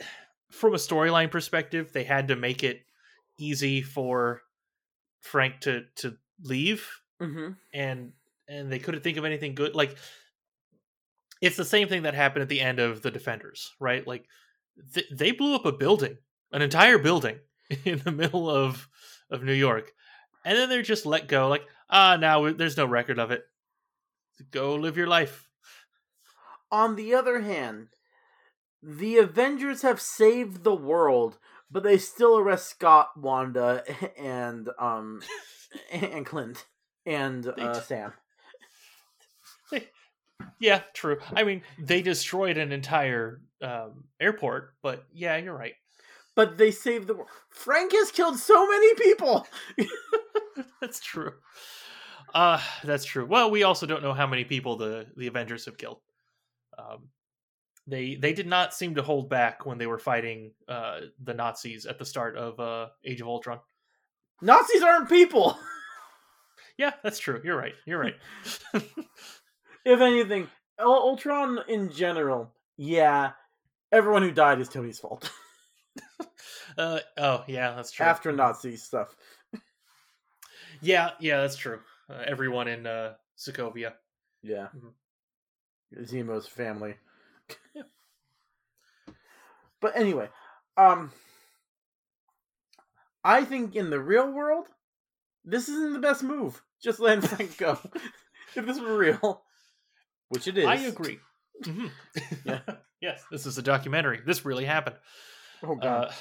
from 0.50 0.74
a 0.74 0.78
storyline 0.78 1.30
perspective, 1.30 1.92
they 1.92 2.02
had 2.04 2.28
to 2.28 2.36
make 2.36 2.64
it 2.64 2.82
easy 3.38 3.82
for 3.82 4.42
Frank 5.20 5.60
to 5.62 5.84
to 5.96 6.16
leave, 6.42 6.88
Mm-hmm. 7.20 7.52
and 7.72 8.12
and 8.48 8.70
they 8.70 8.78
couldn't 8.78 9.00
think 9.02 9.16
of 9.16 9.24
anything 9.24 9.54
good. 9.54 9.74
Like 9.74 9.96
it's 11.40 11.56
the 11.56 11.64
same 11.64 11.88
thing 11.88 12.02
that 12.02 12.14
happened 12.14 12.42
at 12.42 12.48
the 12.48 12.60
end 12.60 12.78
of 12.78 13.02
the 13.02 13.10
Defenders, 13.10 13.72
right? 13.80 14.06
Like 14.06 14.24
th- 14.94 15.08
they 15.10 15.32
blew 15.32 15.54
up 15.54 15.64
a 15.66 15.72
building, 15.72 16.18
an 16.52 16.62
entire 16.62 16.98
building 16.98 17.38
in 17.84 17.98
the 18.04 18.12
middle 18.12 18.48
of 18.50 18.88
of 19.30 19.42
New 19.42 19.52
York, 19.54 19.92
and 20.44 20.56
then 20.56 20.68
they're 20.68 20.82
just 20.82 21.06
let 21.06 21.26
go. 21.28 21.48
Like 21.48 21.64
ah, 21.90 22.16
now 22.16 22.52
there's 22.52 22.76
no 22.76 22.86
record 22.86 23.18
of 23.18 23.30
it. 23.30 23.44
Go 24.50 24.74
live 24.74 24.96
your 24.96 25.06
life. 25.06 25.48
On 26.70 26.96
the 26.96 27.14
other 27.14 27.40
hand, 27.40 27.88
the 28.82 29.16
Avengers 29.18 29.82
have 29.82 30.00
saved 30.00 30.64
the 30.64 30.74
world, 30.74 31.38
but 31.70 31.82
they 31.82 31.98
still 31.98 32.38
arrest 32.38 32.68
Scott, 32.68 33.10
Wanda, 33.16 33.82
and 34.18 34.68
um, 34.78 35.22
and 35.92 36.24
Clint 36.26 36.66
and 37.04 37.46
uh, 37.46 37.80
Sam. 37.80 38.12
Yeah, 40.60 40.82
true. 40.92 41.18
I 41.34 41.44
mean, 41.44 41.62
they 41.78 42.02
destroyed 42.02 42.58
an 42.58 42.70
entire 42.70 43.40
um, 43.62 44.04
airport, 44.20 44.74
but 44.82 45.04
yeah, 45.12 45.36
you're 45.38 45.56
right. 45.56 45.72
But 46.34 46.58
they 46.58 46.70
saved 46.70 47.06
the 47.06 47.14
world. 47.14 47.28
Frank 47.48 47.92
has 47.92 48.10
killed 48.10 48.38
so 48.38 48.66
many 48.68 48.94
people. 48.94 49.46
that's 50.80 51.00
true. 51.00 51.32
Uh 52.34 52.60
that's 52.84 53.06
true. 53.06 53.24
Well, 53.24 53.50
we 53.50 53.62
also 53.62 53.86
don't 53.86 54.02
know 54.02 54.12
how 54.12 54.26
many 54.26 54.44
people 54.44 54.76
the 54.76 55.06
the 55.16 55.26
Avengers 55.26 55.64
have 55.64 55.78
killed. 55.78 56.00
Um, 56.78 57.08
they 57.86 58.14
they 58.16 58.32
did 58.32 58.46
not 58.46 58.74
seem 58.74 58.94
to 58.96 59.02
hold 59.02 59.28
back 59.30 59.64
when 59.66 59.78
they 59.78 59.86
were 59.86 59.98
fighting 59.98 60.52
uh, 60.68 61.00
the 61.22 61.34
Nazis 61.34 61.86
at 61.86 61.98
the 61.98 62.04
start 62.04 62.36
of 62.36 62.58
uh, 62.60 62.88
Age 63.04 63.20
of 63.20 63.28
Ultron. 63.28 63.60
Nazis 64.42 64.82
aren't 64.82 65.08
people. 65.08 65.56
Yeah, 66.78 66.92
that's 67.02 67.18
true. 67.18 67.40
You're 67.42 67.56
right. 67.56 67.72
You're 67.86 67.98
right. 67.98 68.16
If 69.86 70.00
anything, 70.00 70.46
Ul- 70.78 71.08
Ultron 71.08 71.60
in 71.68 71.90
general, 71.90 72.52
yeah, 72.76 73.30
everyone 73.90 74.20
who 74.22 74.30
died 74.30 74.60
is 74.60 74.68
Tony's 74.68 74.98
fault 74.98 75.30
uh, 76.78 76.98
oh 77.16 77.44
yeah, 77.46 77.74
that's 77.76 77.92
true. 77.92 78.04
after 78.04 78.30
Nazi 78.30 78.76
stuff. 78.76 79.16
yeah, 80.82 81.10
yeah, 81.20 81.40
that's 81.40 81.56
true. 81.56 81.80
Uh, 82.10 82.22
everyone 82.26 82.68
in 82.68 82.86
uh, 82.86 83.14
Sokovia. 83.38 83.94
Yeah, 84.42 84.68
Mhm. 84.76 86.04
Zemo's 86.04 86.46
family. 86.46 86.96
but 89.80 89.96
anyway, 89.96 90.28
um, 90.76 91.12
I 93.24 93.44
think 93.44 93.74
in 93.74 93.90
the 93.90 94.00
real 94.00 94.30
world, 94.30 94.66
this 95.44 95.68
isn't 95.68 95.94
the 95.94 95.98
best 95.98 96.22
move. 96.22 96.62
Just 96.82 97.00
letting 97.00 97.20
Frank 97.28 97.56
go. 97.56 97.78
if 98.54 98.66
this 98.66 98.78
were 98.80 98.96
real, 98.96 99.42
which 100.28 100.46
it 100.46 100.58
is, 100.58 100.66
I 100.66 100.76
agree. 100.76 101.18
Mhm. 101.64 101.90
Yeah. 102.44 102.60
yes, 103.00 103.22
this 103.30 103.46
is 103.46 103.58
a 103.58 103.62
documentary. 103.62 104.20
This 104.24 104.44
really 104.44 104.64
happened. 104.64 104.96
Oh 105.62 105.74
god. 105.74 106.14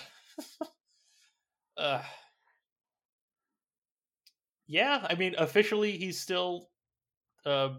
Uh, 1.78 1.82
uh, 1.82 2.04
yeah, 4.68 5.06
I 5.10 5.16
mean, 5.16 5.36
officially, 5.38 5.98
he's 5.98 6.20
still 6.20 6.70
uh, 7.46 7.70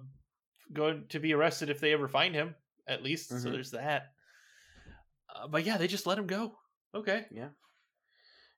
going 0.73 1.07
to 1.09 1.19
be 1.19 1.33
arrested 1.33 1.71
if 1.71 1.81
they 1.81 1.93
ever 1.93 2.09
find 2.09 2.35
him. 2.35 2.55
At 2.87 3.03
least, 3.03 3.29
so 3.31 3.37
Mhm. 3.37 3.53
there's 3.53 3.71
that. 3.73 4.13
Uh, 5.35 5.49
but 5.49 5.65
yeah, 5.65 5.77
they 5.77 5.87
just 5.89 6.07
let 6.07 6.19
him 6.19 6.27
go. 6.27 6.57
Okay. 6.95 7.27
Yeah. 7.31 7.49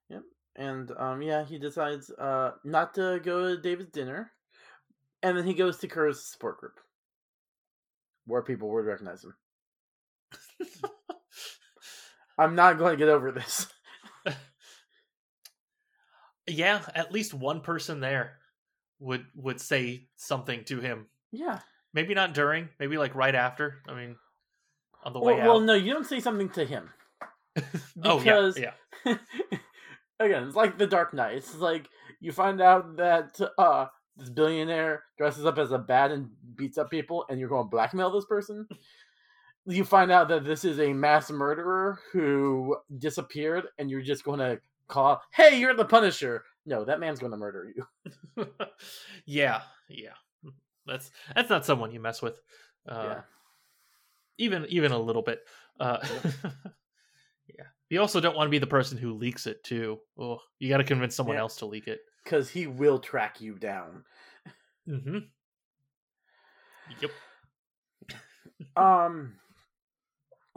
Yep. 0.09 0.23
And 0.55 0.91
um 0.97 1.21
yeah 1.21 1.45
he 1.45 1.57
decides 1.59 2.09
uh 2.11 2.51
not 2.63 2.93
to 2.95 3.19
go 3.23 3.55
to 3.55 3.61
david's 3.61 3.91
dinner 3.91 4.31
and 5.21 5.37
then 5.37 5.45
he 5.45 5.53
goes 5.53 5.77
to 5.77 5.87
kerr's 5.87 6.25
support 6.25 6.59
group 6.59 6.79
where 8.25 8.41
people 8.41 8.69
would 8.71 8.85
recognize 8.85 9.23
him 9.23 9.35
i'm 12.37 12.55
not 12.55 12.77
going 12.77 12.91
to 12.93 12.97
get 12.97 13.09
over 13.09 13.31
this 13.31 13.67
yeah, 16.47 16.81
at 16.95 17.11
least 17.11 17.33
one 17.33 17.61
person 17.61 17.99
there 17.99 18.37
would 18.99 19.25
would 19.35 19.61
say 19.61 20.07
something 20.15 20.63
to 20.65 20.79
him. 20.79 21.07
yeah 21.31 21.59
Maybe 21.93 22.13
not 22.13 22.33
during. 22.33 22.69
Maybe 22.79 22.97
like 22.97 23.15
right 23.15 23.35
after. 23.35 23.77
I 23.87 23.95
mean, 23.95 24.15
on 25.03 25.13
the 25.13 25.19
well, 25.19 25.35
way 25.35 25.41
out. 25.41 25.47
well 25.47 25.59
no 25.59 25.73
you 25.73 25.93
don't 25.93 26.05
say 26.05 26.19
something 26.19 26.49
to 26.49 26.65
him 26.65 26.89
oh 28.03 28.19
because 28.19 28.57
yeah, 28.57 28.73
yeah. 29.05 29.17
again 30.19 30.43
it's 30.43 30.55
like 30.55 30.77
the 30.77 30.87
dark 30.87 31.13
knight 31.13 31.37
it's 31.37 31.55
like 31.55 31.87
you 32.19 32.31
find 32.31 32.61
out 32.61 32.97
that 32.97 33.39
uh 33.57 33.85
this 34.17 34.29
billionaire 34.29 35.03
dresses 35.17 35.45
up 35.45 35.57
as 35.57 35.71
a 35.71 35.77
bat 35.77 36.11
and 36.11 36.29
beats 36.55 36.77
up 36.77 36.91
people 36.91 37.25
and 37.29 37.39
you're 37.39 37.49
going 37.49 37.65
to 37.65 37.69
blackmail 37.69 38.11
this 38.11 38.25
person 38.25 38.67
you 39.65 39.85
find 39.85 40.11
out 40.11 40.27
that 40.27 40.43
this 40.43 40.65
is 40.65 40.79
a 40.79 40.91
mass 40.93 41.31
murderer 41.31 41.99
who 42.11 42.75
disappeared 42.97 43.65
and 43.77 43.89
you're 43.89 44.01
just 44.01 44.23
going 44.23 44.39
to 44.39 44.59
call 44.87 45.21
hey 45.31 45.59
you're 45.59 45.75
the 45.75 45.85
punisher 45.85 46.43
no 46.65 46.83
that 46.83 46.99
man's 46.99 47.19
going 47.19 47.31
to 47.31 47.37
murder 47.37 47.71
you 47.75 48.45
yeah, 49.25 49.61
yeah. 49.87 50.13
That's 50.89 51.11
that's 51.35 51.49
not 51.49 51.65
someone 51.65 51.91
you 51.91 51.99
mess 51.99 52.21
with. 52.21 52.39
Uh, 52.87 53.03
yeah 53.03 53.21
Even 54.37 54.65
even 54.69 54.91
a 54.91 54.97
little 54.99 55.21
bit. 55.21 55.39
Uh, 55.79 55.99
yeah. 56.03 57.65
You 57.89 57.99
also 58.01 58.19
don't 58.19 58.35
want 58.35 58.45
to 58.45 58.51
be 58.51 58.59
the 58.59 58.67
person 58.67 58.99
who 58.99 59.13
leaks 59.13 59.47
it 59.47 59.63
too. 59.63 59.97
Oh, 60.15 60.37
you 60.59 60.69
got 60.69 60.77
to 60.77 60.83
convince 60.83 61.15
someone 61.15 61.37
Yeah. 61.37 61.41
else 61.41 61.55
to 61.57 61.65
leak 61.65 61.87
it. 61.87 62.01
because 62.23 62.47
he 62.49 62.67
will 62.67 62.99
track 62.99 63.41
you 63.41 63.55
down 63.55 64.03
Mm-hmm. 64.87 65.17
Yep. 67.01 67.11
um 68.75 69.35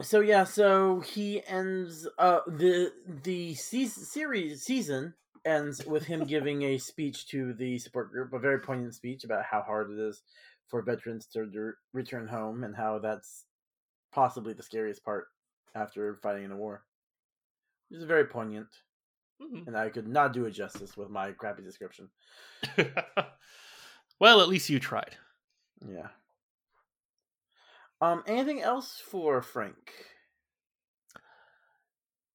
so 0.01 0.19
yeah, 0.19 0.43
so 0.43 0.99
he 0.99 1.41
ends 1.47 2.07
uh 2.17 2.39
the 2.47 2.91
the 3.23 3.55
season, 3.55 4.03
series 4.03 4.61
season 4.63 5.13
ends 5.45 5.85
with 5.85 6.03
him 6.05 6.25
giving 6.25 6.61
a 6.63 6.77
speech 6.77 7.27
to 7.27 7.53
the 7.53 7.77
support 7.77 8.11
group, 8.11 8.33
a 8.33 8.39
very 8.39 8.59
poignant 8.59 8.95
speech 8.95 9.23
about 9.23 9.43
how 9.45 9.61
hard 9.61 9.91
it 9.91 9.99
is 9.99 10.21
for 10.67 10.81
veterans 10.81 11.25
to 11.27 11.45
de- 11.45 11.71
return 11.93 12.27
home 12.27 12.63
and 12.63 12.75
how 12.75 12.99
that's 12.99 13.45
possibly 14.13 14.53
the 14.53 14.63
scariest 14.63 15.03
part 15.03 15.27
after 15.75 16.15
fighting 16.21 16.45
in 16.45 16.51
a 16.51 16.55
war. 16.55 16.83
It 17.91 17.95
was 17.95 18.05
very 18.05 18.25
poignant, 18.25 18.69
Mhm. 19.41 19.67
and 19.67 19.77
I 19.77 19.89
could 19.89 20.07
not 20.07 20.33
do 20.33 20.45
it 20.45 20.51
justice 20.51 20.95
with 20.95 21.09
my 21.09 21.31
crappy 21.33 21.61
description. 21.63 22.09
well, 24.19 24.41
at 24.41 24.47
least 24.49 24.69
you 24.69 24.79
tried. 24.79 25.17
Yeah. 25.85 26.07
Um. 28.01 28.23
Anything 28.27 28.61
else 28.61 28.99
for 28.99 29.41
Frank? 29.41 29.91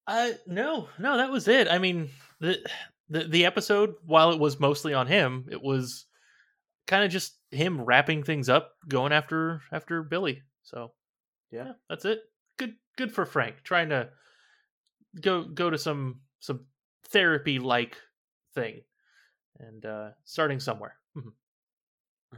Uh, 0.07 0.31
no, 0.47 0.89
no, 0.97 1.17
that 1.17 1.31
was 1.31 1.47
it. 1.47 1.67
I 1.67 1.77
mean, 1.77 2.09
the 2.39 2.57
the 3.09 3.25
the 3.25 3.45
episode, 3.45 3.95
while 4.05 4.31
it 4.31 4.39
was 4.39 4.59
mostly 4.59 4.93
on 4.93 5.07
him, 5.07 5.47
it 5.51 5.61
was 5.61 6.05
kind 6.87 7.03
of 7.03 7.11
just 7.11 7.37
him 7.51 7.81
wrapping 7.81 8.23
things 8.23 8.49
up, 8.49 8.73
going 8.87 9.11
after 9.11 9.61
after 9.71 10.03
Billy. 10.03 10.41
So 10.63 10.93
Yeah. 11.51 11.73
that's 11.89 12.05
it. 12.05 12.21
Good, 12.57 12.75
good 12.97 13.13
for 13.13 13.25
Frank 13.25 13.63
trying 13.63 13.89
to 13.89 14.09
go 15.21 15.43
go 15.43 15.69
to 15.69 15.77
some 15.77 16.21
some 16.39 16.65
therapy 17.05 17.57
like 17.59 17.97
thing 18.53 18.81
and 19.59 19.85
uh 19.85 20.11
starting 20.25 20.59
somewhere. 20.59 20.95
Mhm. 21.17 21.33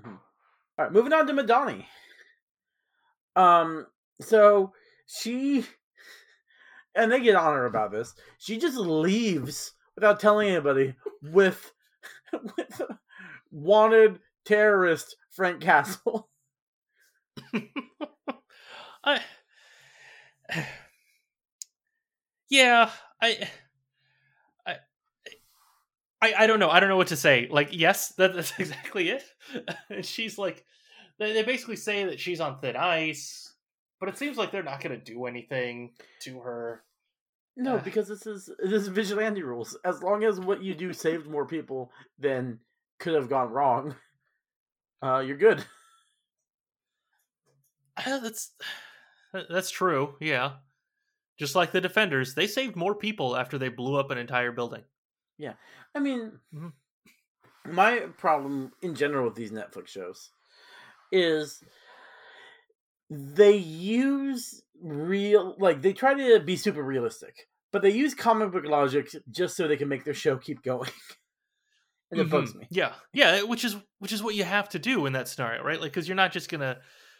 All 0.05 0.19
right, 0.85 0.91
moving 0.91 1.13
on 1.13 1.27
to 1.27 1.33
Madani. 1.33 1.85
Um, 3.35 3.87
so 4.21 4.73
she 5.05 5.65
and 6.95 7.11
they 7.11 7.21
get 7.21 7.35
on 7.35 7.53
her 7.53 7.65
about 7.65 7.91
this. 7.91 8.13
She 8.39 8.57
just 8.57 8.77
leaves 8.77 9.73
without 10.01 10.19
telling 10.19 10.49
anybody 10.49 10.95
with 11.21 11.71
with 12.57 12.81
wanted 13.51 14.19
terrorist 14.45 15.15
Frank 15.29 15.61
Castle. 15.61 16.27
I 19.03 19.21
yeah, 22.49 22.89
I, 23.21 23.47
I, 24.67 24.75
I, 26.21 26.47
don't 26.47 26.59
know. 26.59 26.69
I 26.69 26.79
don't 26.81 26.89
know 26.89 26.97
what 26.97 27.07
to 27.07 27.15
say. 27.15 27.47
Like, 27.49 27.69
yes, 27.71 28.09
that, 28.17 28.35
that's 28.35 28.53
exactly 28.59 29.09
it. 29.09 29.23
and 29.89 30.05
she's 30.05 30.37
like, 30.37 30.65
they, 31.17 31.31
they 31.31 31.43
basically 31.43 31.77
say 31.77 32.03
that 32.03 32.19
she's 32.19 32.41
on 32.41 32.59
thin 32.59 32.75
ice, 32.75 33.53
but 33.99 34.09
it 34.09 34.17
seems 34.17 34.37
like 34.37 34.51
they're 34.51 34.61
not 34.61 34.83
going 34.83 34.99
to 34.99 35.03
do 35.03 35.25
anything 35.25 35.93
to 36.23 36.41
her. 36.41 36.83
No, 37.57 37.77
because 37.79 38.07
this 38.07 38.25
is 38.25 38.49
this 38.59 38.83
is 38.83 38.87
vigilante 38.87 39.43
rules. 39.43 39.77
As 39.83 40.01
long 40.01 40.23
as 40.23 40.39
what 40.39 40.63
you 40.63 40.73
do 40.73 40.93
saved 40.93 41.27
more 41.27 41.45
people 41.45 41.91
than 42.17 42.59
could 42.99 43.13
have 43.13 43.29
gone 43.29 43.51
wrong, 43.51 43.95
uh, 45.01 45.19
you're 45.19 45.37
good. 45.37 45.63
Uh, 47.97 48.19
that's 48.19 48.51
that's 49.49 49.69
true. 49.69 50.15
Yeah, 50.19 50.57
just 51.37 51.55
like 51.55 51.71
the 51.71 51.81
defenders, 51.81 52.35
they 52.35 52.47
saved 52.47 52.75
more 52.75 52.95
people 52.95 53.35
after 53.35 53.57
they 53.57 53.69
blew 53.69 53.95
up 53.99 54.11
an 54.11 54.17
entire 54.17 54.51
building. 54.51 54.83
Yeah, 55.37 55.53
I 55.95 55.99
mean, 55.99 56.39
Mhm. 56.53 56.73
my 57.65 57.99
problem 58.17 58.73
in 58.81 58.95
general 58.95 59.25
with 59.25 59.35
these 59.35 59.51
Netflix 59.51 59.87
shows 59.89 60.31
is 61.11 61.63
they 63.09 63.55
use 63.57 64.63
real, 64.81 65.55
like, 65.59 65.81
they 65.81 65.93
try 65.93 66.13
to 66.13 66.39
be 66.39 66.55
super 66.57 66.83
realistic, 66.83 67.47
but 67.71 67.81
they 67.81 67.91
use 67.91 68.13
comic 68.13 68.51
book 68.51 68.65
logic 68.65 69.09
just 69.29 69.55
so 69.55 69.67
they 69.67 69.77
can 69.77 69.87
make 69.87 70.03
their 70.03 70.13
show 70.13 70.37
keep 70.37 70.61
going. 70.63 70.89
and 72.11 72.19
it 72.19 72.29
bugs 72.29 72.53
Mhm. 72.53 72.59
me. 72.59 72.67
Yeah, 72.69 72.93
yeah, 73.13 73.43
which 73.43 73.63
is 73.63 73.75
which 73.99 74.11
is 74.11 74.21
what 74.23 74.35
you 74.35 74.43
have 74.43 74.67
to 74.69 74.79
do 74.79 75.05
in 75.05 75.13
that 75.13 75.27
scenario, 75.27 75.63
right? 75.63 75.79
Like, 75.79 75.91
because 75.91 76.07
you're 76.07 76.15
not 76.15 76.31
just 76.31 76.49
gonna 76.49 76.79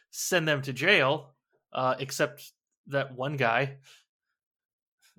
send 0.10 0.48
them 0.48 0.62
to 0.64 0.74
jail, 0.74 1.34
uh, 1.74 1.96
except 2.00 2.52
that 2.88 3.14
one 3.16 3.38
guy, 3.38 3.78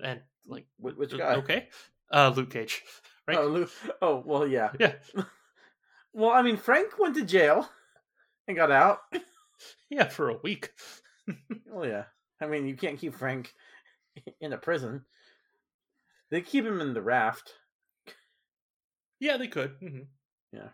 and 0.03 0.21
like, 0.47 0.67
Wh- 0.79 0.99
Which 0.99 1.15
uh, 1.15 1.19
guy? 1.19 1.35
Okay, 1.37 1.69
uh, 2.13 2.33
Luke 2.35 2.51
Cage, 2.51 2.83
right? 3.29 3.39
Oh, 3.39 3.47
Lou- 3.47 3.69
oh, 4.03 4.23
well, 4.27 4.47
yeah. 4.47 4.73
Yeah, 4.79 4.95
Well, 6.13 6.31
I 6.31 6.43
mean, 6.43 6.59
Frank 6.59 6.99
went 6.99 7.15
to 7.15 7.25
jail 7.25 7.69
and 8.47 8.55
got 8.57 8.71
out. 8.71 8.99
yeah, 9.89 10.09
for 10.09 10.29
a 10.29 10.37
week. 10.43 10.71
Well, 11.67 11.87
yeah. 11.89 12.05
I 12.43 12.47
mean, 12.47 12.67
you 12.67 12.77
can't 12.77 12.99
keep 12.99 13.15
Frank 13.15 13.55
in 14.41 14.53
a 14.53 14.59
prison. 14.59 15.05
They 16.31 16.41
keep 16.41 16.65
him 16.65 16.81
in 16.81 16.95
the 16.95 17.03
raft. 17.03 17.53
Yeah, 19.21 19.37
they 19.37 19.49
could. 19.49 19.77
hmm 19.81 20.01
Yeah. 20.53 20.69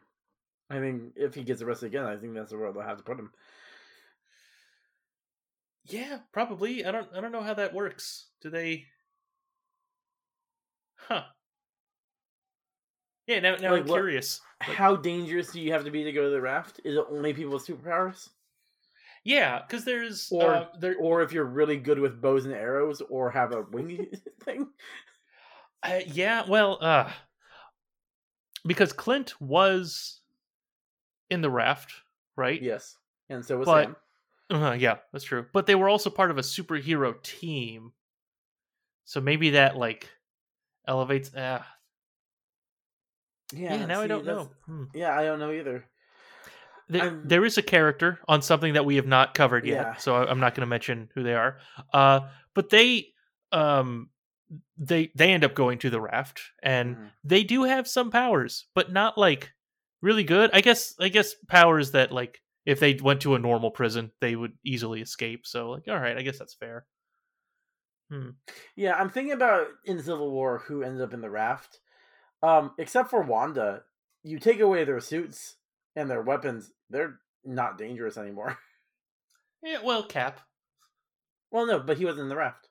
I 0.71 0.79
mean, 0.79 1.13
if 1.17 1.35
he 1.35 1.43
gets 1.45 1.63
arrested 1.63 1.87
again, 1.87 2.05
I 2.05 2.17
think 2.17 2.35
that's 2.35 2.53
where 2.53 2.73
they'll 2.73 2.83
have 2.83 2.99
to 2.99 3.03
put 3.05 3.19
him. 3.19 3.33
Yeah, 5.85 6.19
probably. 6.33 6.85
I 6.85 6.91
don't. 6.93 7.09
I 7.17 7.21
don't 7.21 7.33
know 7.33 7.43
how 7.43 7.55
that 7.55 7.73
works. 7.75 8.27
Do 8.43 8.51
they? 8.51 8.85
Huh. 10.97 11.23
Yeah. 13.27 13.41
Now, 13.41 13.57
now 13.57 13.71
Like 13.73 13.83
I'm 13.83 13.87
what- 13.89 13.95
curious. 13.97 14.41
Like- 14.61 14.77
How 14.77 14.97
dangerous 14.97 15.53
do 15.53 15.61
you 15.61 15.73
have 15.73 15.85
to 15.85 15.91
be 15.91 16.05
to 16.05 16.13
go 16.13 16.25
to 16.25 16.31
the 16.31 16.41
raft? 16.41 16.81
Is 16.85 16.97
it 16.97 17.05
only 17.11 17.33
people 17.33 17.53
with 17.55 17.67
superpowers? 17.67 18.29
Yeah, 19.25 19.61
because 19.67 19.85
there's 19.85 20.29
Or 20.33 20.55
uh, 20.55 20.67
there. 20.79 20.97
or 20.99 21.23
if 21.23 21.33
you're 21.33 21.45
really 21.45 21.77
good 21.77 21.99
with 21.99 22.21
bows 22.21 22.45
and 22.47 22.55
arrows 22.55 23.03
or 23.11 23.31
have 23.31 23.53
a 23.53 23.63
wingy 23.63 24.09
thing? 24.43 24.69
Uh, 25.83 26.01
yeah, 26.07 26.45
well, 26.49 26.79
uh, 26.81 27.11
because 28.67 28.93
Clint 28.93 29.41
was 29.41 30.21
in 31.31 31.41
the 31.43 31.51
raft, 31.51 31.93
right? 32.37 32.61
Yes. 32.61 32.97
And 33.29 33.45
so 33.45 33.59
was 33.59 33.67
But- 33.67 33.85
Sam. 33.85 33.97
Uh, 34.51 34.73
yeah, 34.73 34.97
that's 35.13 35.27
true. 35.27 35.45
But 35.53 35.67
they 35.67 35.75
were 35.75 35.91
also 35.91 36.09
part 36.09 36.31
of 36.31 36.39
a 36.39 36.43
superhero 36.43 37.23
team, 37.23 37.93
so 39.05 39.21
maybe 39.21 39.51
that 39.51 39.77
like 39.77 40.09
elevates. 40.87 41.35
Uh, 41.35 41.63
yeah, 43.53 43.85
now 43.85 44.01
I 44.01 44.07
don't 44.07 44.25
know. 44.25 44.49
Hmm. 44.65 44.85
Yeah, 44.95 45.15
I 45.15 45.25
don't 45.25 45.39
know 45.39 45.53
either. 45.53 45.85
There, 46.89 47.21
there 47.25 47.45
is 47.45 47.59
a 47.59 47.63
character 47.63 48.19
on 48.27 48.41
something 48.43 48.73
that 48.75 48.85
we 48.87 48.97
have 48.97 49.07
not 49.07 49.35
covered 49.35 49.67
yet, 49.67 49.87
Yeah. 49.87 49.97
so 49.97 50.17
I'm 50.17 50.41
not 50.41 50.55
going 50.55 50.63
to 50.63 50.71
mention 50.71 51.11
who 51.15 51.23
they 51.23 51.35
are. 51.35 51.59
Uh, 51.93 52.29
but 52.55 52.71
they, 52.71 53.09
um, 53.53 54.09
they 54.79 55.13
they 55.15 55.33
end 55.33 55.45
up 55.45 55.55
going 55.55 55.79
to 55.81 55.91
the 55.91 56.01
raft, 56.01 56.41
and 56.63 56.97
Mhm. 56.97 57.11
they 57.25 57.45
do 57.45 57.65
have 57.65 57.87
some 57.87 58.11
powers, 58.11 58.67
but 58.75 58.91
not 58.91 59.19
like 59.19 59.53
really 60.01 60.25
good. 60.25 60.49
I 60.55 60.63
guess 60.63 60.95
I 60.99 61.09
guess 61.09 61.35
powers 61.49 61.91
that 61.93 62.11
like 62.11 62.41
if 62.65 62.81
they 62.81 62.95
went 62.95 63.21
to 63.23 63.35
a 63.35 63.39
normal 63.39 63.71
prison, 63.71 64.11
they 64.21 64.37
would 64.37 64.53
easily 64.65 65.03
escape. 65.03 65.47
So 65.47 65.71
like, 65.71 65.89
all 65.89 65.99
right, 65.99 66.17
I 66.17 66.23
guess 66.23 66.39
that's 66.39 66.55
fair. 66.55 66.87
Hmm. 68.11 68.31
Yeah, 68.77 68.95
I'm 68.95 69.11
thinking 69.11 69.33
about 69.35 69.67
in 69.85 70.03
Civil 70.03 70.31
War 70.31 70.59
who 70.61 70.83
ended 70.83 71.03
up 71.03 71.13
in 71.13 71.21
the 71.21 71.31
raft. 71.31 71.81
Um, 72.43 72.73
except 72.79 73.11
for 73.11 73.21
Wanda, 73.21 73.83
you 74.23 74.39
take 74.39 74.61
away 74.61 74.85
their 74.85 75.01
suits 75.01 75.57
and 75.99 76.09
their 76.09 76.23
weapons, 76.23 76.71
they're 76.89 77.19
not 77.45 77.77
dangerous 77.77 78.17
anymore. 78.17 78.57
Yeah, 79.61 79.79
well, 79.83 80.05
Cap. 80.05 80.39
well, 81.51 81.67
no, 81.67 81.81
but 81.81 81.99
he 81.99 82.05
was 82.05 82.17
in 82.17 82.29
the 82.29 82.37
raft. 82.37 82.69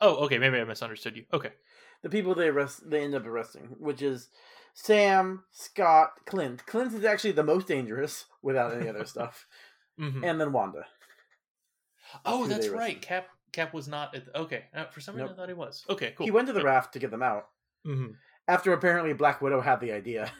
Oh, 0.00 0.24
okay, 0.24 0.38
maybe 0.38 0.58
I 0.58 0.64
misunderstood 0.64 1.16
you. 1.18 1.26
Okay. 1.34 1.50
The 2.02 2.08
people 2.08 2.34
they 2.34 2.48
arrest, 2.48 2.88
they 2.88 3.02
end 3.02 3.14
up 3.14 3.26
arresting, 3.26 3.76
which 3.78 4.00
is 4.00 4.30
Sam, 4.72 5.44
Scott, 5.50 6.12
Clint. 6.24 6.64
Clint 6.64 6.94
is 6.94 7.04
actually 7.04 7.32
the 7.32 7.44
most 7.44 7.66
dangerous 7.66 8.24
without 8.40 8.72
any 8.72 8.88
other 8.88 9.04
stuff, 9.14 9.46
hmm 9.98 10.24
and 10.24 10.40
then 10.40 10.52
Wanda. 10.54 10.86
Oh, 12.24 12.46
that's 12.46 12.68
right. 12.68 13.02
Cap 13.02 13.26
Cap 13.52 13.74
was 13.74 13.86
not 13.86 14.14
at 14.14 14.24
the, 14.24 14.38
okay. 14.38 14.64
Uh, 14.74 14.86
for 14.86 15.02
some 15.02 15.14
reason, 15.14 15.26
Nope. 15.26 15.36
I 15.36 15.40
thought 15.40 15.48
he 15.50 15.54
was. 15.54 15.84
Okay, 15.90 16.14
cool. 16.16 16.24
He 16.24 16.30
went 16.30 16.46
to 16.46 16.54
the 16.54 16.64
raft 16.64 16.94
to 16.94 16.98
get 16.98 17.10
them 17.10 17.22
out 17.22 17.48
hmm 17.84 18.12
after 18.48 18.72
apparently 18.72 19.12
Black 19.12 19.40
Widow 19.40 19.60
had 19.60 19.80
the 19.80 19.92
idea. 19.92 20.32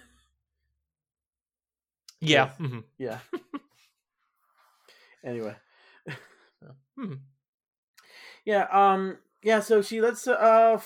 Yeah. 2.21 2.47
Yes. 2.47 2.57
hmm 2.59 2.79
yeah. 2.99 3.19
anyway. 5.25 5.57
hmm 6.97 7.15
Yeah, 8.45 8.67
um 8.71 9.19
yeah, 9.43 9.61
so 9.61 9.83
she 9.83 10.01
lets 10.01 10.27
uh 10.29 10.81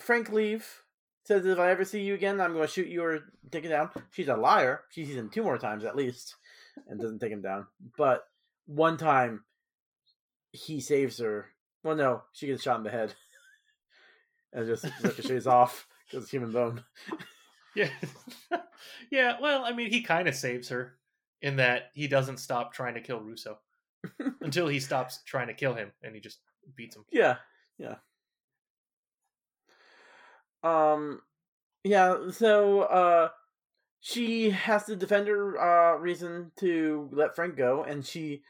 Frank 0.00 0.30
leave. 0.30 0.82
Says 1.24 1.46
if 1.46 1.58
I 1.58 1.70
ever 1.70 1.84
see 1.84 2.02
you 2.02 2.14
again, 2.14 2.38
I'm 2.40 2.52
going 2.52 2.66
to 2.66 2.72
shoot 2.72 2.86
you 2.86 3.02
or 3.02 3.20
take 3.50 3.64
it 3.64 3.68
down. 3.70 3.88
She's 4.10 4.28
a 4.28 4.36
liar. 4.36 4.82
She 4.90 5.06
sees 5.06 5.16
him 5.16 5.30
two 5.30 5.42
more 5.42 5.56
times 5.56 5.84
at 5.84 5.96
least 5.96 6.36
and 6.86 7.00
doesn't 7.00 7.18
take 7.18 7.32
him 7.32 7.40
down. 7.40 7.66
But 7.96 8.24
one 8.66 8.98
time 8.98 9.44
he 10.52 10.80
saves 10.80 11.18
her. 11.18 11.46
Well, 11.82 11.96
no, 11.96 12.22
she 12.34 12.46
gets 12.46 12.62
shot 12.62 12.76
in 12.78 12.84
the 12.84 12.90
head. 12.90 13.14
And 14.54 14.66
just 14.66 14.86
ricochets 15.02 15.46
off 15.46 15.86
because 16.10 16.30
human 16.30 16.52
bone. 16.52 16.84
Yeah. 17.74 17.88
yeah. 19.10 19.36
Well, 19.40 19.64
I 19.64 19.72
mean, 19.72 19.90
he 19.90 20.02
kind 20.02 20.28
of 20.28 20.36
saves 20.36 20.68
her 20.68 20.94
in 21.42 21.56
that 21.56 21.90
he 21.92 22.06
doesn't 22.06 22.38
stop 22.38 22.72
trying 22.72 22.94
to 22.94 23.00
kill 23.00 23.20
Russo 23.20 23.58
until 24.40 24.68
he 24.68 24.78
stops 24.78 25.20
trying 25.26 25.48
to 25.48 25.54
kill 25.54 25.74
him 25.74 25.90
and 26.00 26.14
he 26.14 26.20
just 26.20 26.38
beats 26.76 26.94
him. 26.94 27.04
Yeah, 27.10 27.38
yeah. 27.78 27.96
Um, 30.62 31.20
yeah. 31.82 32.30
So, 32.30 32.82
uh, 32.82 33.28
she 34.00 34.50
has 34.50 34.84
to 34.84 34.96
defend 34.96 35.28
her 35.28 35.58
uh 35.58 35.96
reason 35.96 36.52
to 36.56 37.08
let 37.10 37.34
Frank 37.34 37.56
go, 37.56 37.82
and 37.84 38.04
she 38.04 38.42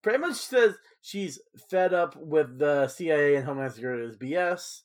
pretty 0.00 0.18
much 0.18 0.36
says 0.36 0.76
she's 1.00 1.40
fed 1.68 1.92
up 1.92 2.16
with 2.16 2.58
the 2.58 2.86
CIA 2.88 3.34
and 3.34 3.44
Homeland 3.44 3.72
Security's 3.72 4.16
BS, 4.16 4.82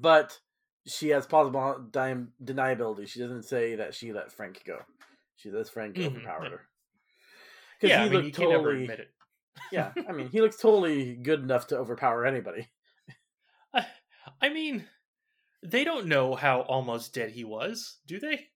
but 0.00 0.38
she 0.86 1.08
has 1.10 1.26
plausible 1.26 1.86
deniability. 1.90 3.06
She 3.08 3.20
doesn't 3.20 3.44
say 3.44 3.76
that 3.76 3.94
she 3.94 4.12
let 4.12 4.32
Frank 4.32 4.62
go. 4.66 4.78
She 5.36 5.50
says 5.50 5.70
Frank 5.70 5.96
Mhm, 5.96 6.06
overpowered 6.06 6.52
her. 6.52 6.60
Yeah, 7.82 8.00
I 8.00 8.04
he 8.04 8.10
mean, 8.10 8.12
looked 8.12 8.26
you 8.26 8.32
can 8.32 8.48
never 8.50 8.64
totally- 8.64 8.82
admit 8.84 9.00
it. 9.00 9.14
yeah, 9.72 9.92
I 10.08 10.12
mean, 10.12 10.28
he 10.28 10.40
looks 10.40 10.56
totally 10.56 11.14
good 11.16 11.40
enough 11.42 11.66
to 11.68 11.78
overpower 11.78 12.24
anybody. 12.26 12.68
I, 13.72 13.86
I 14.40 14.48
mean, 14.50 14.86
they 15.62 15.84
don't 15.84 16.06
know 16.06 16.34
how 16.34 16.60
almost 16.62 17.14
dead 17.14 17.30
he 17.30 17.44
was, 17.44 17.98
do 18.06 18.18
they? 18.20 18.48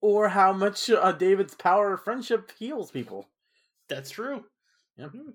Or 0.00 0.28
how 0.28 0.52
much 0.52 0.90
uh, 0.90 1.12
David's 1.12 1.54
power 1.54 1.94
of 1.94 2.04
friendship 2.04 2.52
heals 2.58 2.90
people. 2.90 3.28
That's 3.88 4.10
true. 4.10 4.44
Mhm. 4.98 5.34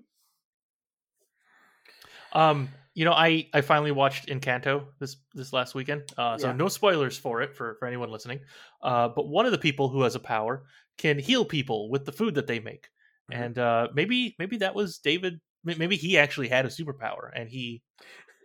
Um, 2.32 2.68
you 2.94 3.04
know, 3.04 3.12
I 3.12 3.48
I 3.54 3.60
finally 3.62 3.90
watched 3.92 4.28
Encanto 4.28 4.86
this 4.98 5.16
this 5.34 5.52
last 5.52 5.74
weekend. 5.74 6.02
Uh, 6.16 6.36
so 6.38 6.48
Yeah. 6.48 6.52
no 6.52 6.68
spoilers 6.68 7.16
for 7.16 7.42
it 7.42 7.54
for 7.54 7.76
for 7.76 7.86
anyone 7.86 8.10
listening. 8.10 8.40
Uh, 8.82 9.08
but 9.08 9.28
one 9.28 9.46
of 9.46 9.52
the 9.52 9.58
people 9.58 9.88
who 9.88 10.02
has 10.02 10.14
a 10.14 10.20
power 10.20 10.64
can 10.98 11.18
heal 11.18 11.44
people 11.44 11.90
with 11.90 12.04
the 12.04 12.12
food 12.12 12.34
that 12.34 12.46
they 12.46 12.60
make, 12.60 12.88
Mhm. 13.30 13.36
and 13.44 13.58
uh, 13.58 13.88
maybe 13.94 14.34
maybe 14.38 14.58
that 14.58 14.74
was 14.74 14.98
David. 14.98 15.40
Maybe 15.64 15.96
he 15.96 16.18
actually 16.18 16.48
had 16.48 16.66
a 16.66 16.68
superpower 16.68 17.30
and 17.34 17.48
he 17.48 17.82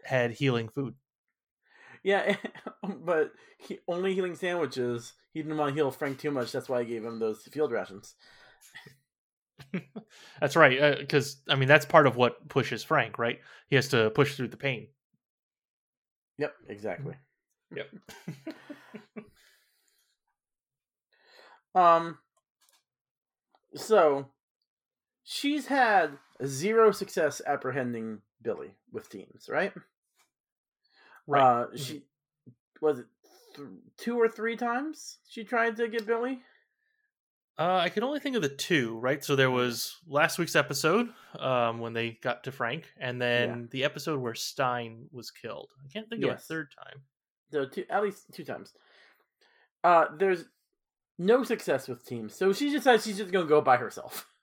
had 0.06 0.32
healing 0.32 0.70
food. 0.70 0.96
Yeah, 2.04 2.36
but 3.02 3.34
he, 3.58 3.80
only 3.88 4.14
healing 4.14 4.36
sandwiches. 4.36 5.14
He 5.34 5.42
didn't 5.42 5.58
want 5.58 5.70
to 5.70 5.76
heal 5.76 5.92
Frank 5.92 6.20
too 6.20 6.32
much. 6.32 6.52
That's 6.52 6.70
why 6.70 6.80
I 6.80 6.84
gave 6.84 7.04
him 7.04 7.20
those 7.20 7.42
field 7.44 7.72
rations. 7.72 8.16
That's 10.42 10.56
right, 10.56 10.98
because 11.00 11.42
I 11.50 11.56
mean 11.56 11.68
that's 11.68 11.86
part 11.86 12.08
of 12.08 12.16
what 12.16 12.48
pushes 12.50 12.84
Frank, 12.84 13.18
right? 13.20 13.40
He 13.68 13.76
has 13.76 13.88
to 13.90 14.10
push 14.12 14.36
through 14.36 14.50
the 14.50 14.58
pain. 14.58 14.88
Yep, 16.38 16.54
exactly. 16.70 17.16
Yep. 17.76 17.88
Um. 21.76 22.18
So, 23.76 24.30
she's 25.24 25.68
had 25.68 26.18
zero 26.46 26.92
success 26.92 27.40
apprehending 27.46 28.22
Billy 28.42 28.72
with 28.92 29.10
teams, 29.10 29.48
right? 29.48 29.74
Right. 31.28 31.42
Uh, 31.44 31.68
Mhm. 31.68 31.78
she 31.78 32.04
was 32.82 33.00
it 33.00 33.08
th- 33.56 33.68
two 33.98 34.20
or 34.20 34.28
three 34.30 34.56
times 34.56 35.20
she 35.28 35.44
tried 35.44 35.76
to 35.78 35.88
get 35.88 36.08
Billy. 36.08 36.42
Uh, 37.60 37.80
I 37.84 37.90
can 37.90 38.04
only 38.04 38.20
think 38.20 38.36
of 38.36 38.44
the 38.44 38.50
two, 38.50 39.00
right? 39.00 39.24
So 39.24 39.36
there 39.36 39.50
was 39.50 39.96
last 40.08 40.38
week's 40.38 40.56
episode 40.56 41.10
um, 41.40 41.80
when 41.80 41.94
they 41.94 42.12
got 42.22 42.44
to 42.44 42.52
Frank, 42.52 42.86
and 43.00 43.20
then 43.20 43.68
the 43.72 43.84
episode 43.84 44.20
where 44.20 44.36
Stein 44.36 45.08
was 45.12 45.32
killed. 45.32 45.72
I 45.84 45.92
can't 45.92 46.08
think 46.08 46.24
of 46.24 46.30
a 46.30 46.38
third 46.38 46.68
time. 46.78 47.02
So 47.52 47.66
two, 47.66 47.84
at 47.90 48.04
least 48.04 48.26
two 48.32 48.44
times. 48.44 48.74
Uh, 49.84 50.06
there's 50.20 50.46
no 51.18 51.44
success 51.44 51.88
with 51.88 52.06
teams, 52.06 52.36
so 52.36 52.54
she 52.54 52.70
decides 52.70 53.04
she's 53.06 53.18
just 53.18 53.32
gonna 53.32 53.48
go 53.48 53.62
by 53.62 53.78
herself. 53.78 54.28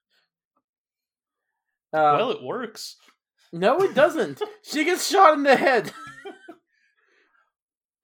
Uh, 1.93 2.17
well, 2.19 2.31
it 2.33 2.43
works. 2.43 2.97
no, 3.53 3.79
it 3.79 3.95
doesn't. 3.95 4.43
she 4.65 4.85
gets 4.85 5.09
shot 5.09 5.35
in 5.35 5.45
the 5.45 5.55
head. 5.55 5.93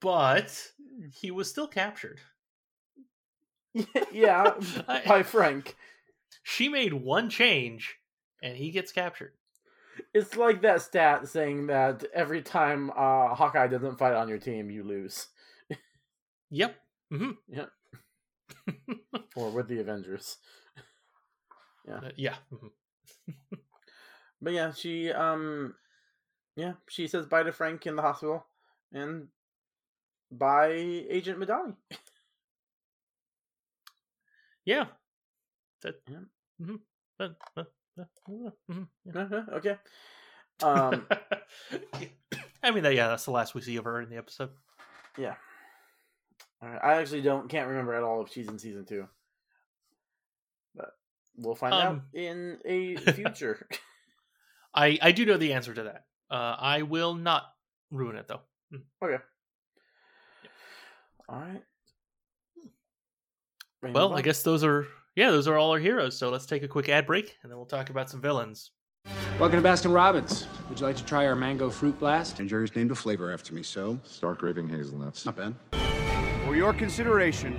But 0.00 0.68
he 1.20 1.30
was 1.30 1.50
still 1.50 1.66
captured. 1.66 2.20
yeah, 4.12 4.54
I- 4.88 5.02
by 5.06 5.22
Frank. 5.22 5.76
She 6.42 6.68
made 6.68 6.94
one 6.94 7.28
change, 7.30 7.96
and 8.42 8.56
he 8.56 8.70
gets 8.70 8.92
captured. 8.92 9.32
It's 10.14 10.36
like 10.36 10.62
that 10.62 10.82
stat 10.82 11.28
saying 11.28 11.66
that 11.66 12.04
every 12.14 12.42
time 12.42 12.90
uh, 12.90 13.34
Hawkeye 13.34 13.66
doesn't 13.68 13.98
fight 13.98 14.14
on 14.14 14.28
your 14.28 14.38
team, 14.38 14.70
you 14.70 14.82
lose. 14.82 15.28
Yep. 16.50 16.76
hmm 17.12 17.30
Or 19.36 19.50
with 19.50 19.68
the 19.68 19.80
Avengers. 19.80 20.38
Uh, 21.90 22.10
yeah. 22.16 22.36
mhm. 22.52 22.70
But 24.40 24.52
yeah, 24.52 24.72
she 24.72 25.10
um 25.12 25.74
yeah, 26.56 26.74
she 26.88 27.06
says 27.06 27.26
bye 27.26 27.42
to 27.42 27.52
Frank 27.52 27.86
in 27.86 27.96
the 27.96 28.02
hospital 28.02 28.46
and 28.92 29.28
bye 30.30 30.72
Agent 30.72 31.38
Madani. 31.38 31.76
Yeah. 34.70 34.86
That. 35.82 36.00
Yeah. 36.08 36.18
mhm. 36.62 36.78
But- 37.18 37.36
but- 37.56 37.72
mhm. 38.70 38.86
Uh-huh, 39.14 39.42
okay. 39.56 39.76
Um 40.62 41.06
I 42.62 42.70
mean, 42.70 42.82
that, 42.84 42.94
yeah, 42.94 43.08
that's 43.08 43.24
the 43.24 43.30
last 43.32 43.54
we 43.54 43.62
see 43.62 43.76
of 43.76 43.84
her 43.84 44.00
in 44.00 44.10
the 44.10 44.16
episode. 44.16 44.50
yeah. 45.18 45.34
Alright, 46.62 46.80
I 46.84 46.94
actually 47.00 47.22
don't 47.22 47.48
can't 47.48 47.68
remember 47.68 47.94
at 47.94 48.02
all 48.02 48.22
if 48.22 48.32
she's 48.32 48.46
in 48.48 48.58
season 48.58 48.84
two. 48.84 49.08
But 50.76 50.90
we'll 51.36 51.54
find 51.56 51.74
out 51.74 51.86
Um, 51.86 52.02
in 52.12 52.58
a 52.64 52.96
future. 53.12 53.66
I 54.72 54.98
I 55.02 55.10
do 55.12 55.24
know 55.26 55.36
the 55.38 55.54
answer 55.54 55.74
to 55.74 55.82
that. 55.84 56.04
Uh, 56.30 56.56
I 56.60 56.82
will 56.82 57.14
not 57.14 57.42
ruin 57.90 58.14
it 58.16 58.28
though. 58.28 58.42
okay. 59.02 59.18
Alright. 61.28 61.50
Ready 61.54 61.60
to 61.60 61.69
Well, 63.82 64.10
move 64.10 64.18
I 64.18 64.20
guess 64.22 64.42
those 64.42 64.62
are 64.62 64.86
yeah, 65.16 65.30
those 65.30 65.48
are 65.48 65.56
all 65.56 65.70
our 65.70 65.78
heroes. 65.78 66.18
So 66.18 66.28
let's 66.28 66.44
take 66.44 66.62
a 66.62 66.68
quick 66.68 66.90
ad 66.90 67.06
break, 67.06 67.38
and 67.42 67.50
then 67.50 67.56
we'll 67.56 67.64
talk 67.64 67.88
about 67.88 68.10
some 68.10 68.20
villains. 68.20 68.72
Welcome 69.38 69.62
to 69.62 69.66
Baskin 69.66 69.94
Robbins. 69.94 70.46
Would 70.68 70.78
you 70.78 70.84
like 70.86 70.96
to 70.96 71.04
try 71.06 71.26
our 71.26 71.34
mango 71.34 71.70
fruit 71.70 71.98
blast? 71.98 72.40
And 72.40 72.48
Jerry's 72.48 72.76
named 72.76 72.90
a 72.90 72.94
flavor 72.94 73.32
after 73.32 73.54
me, 73.54 73.62
so 73.62 73.98
Stark 74.04 74.42
raving 74.42 74.68
hazelnuts. 74.68 75.24
not 75.24 75.36
bad. 75.36 75.54
For 76.44 76.54
your 76.54 76.74
consideration, 76.74 77.58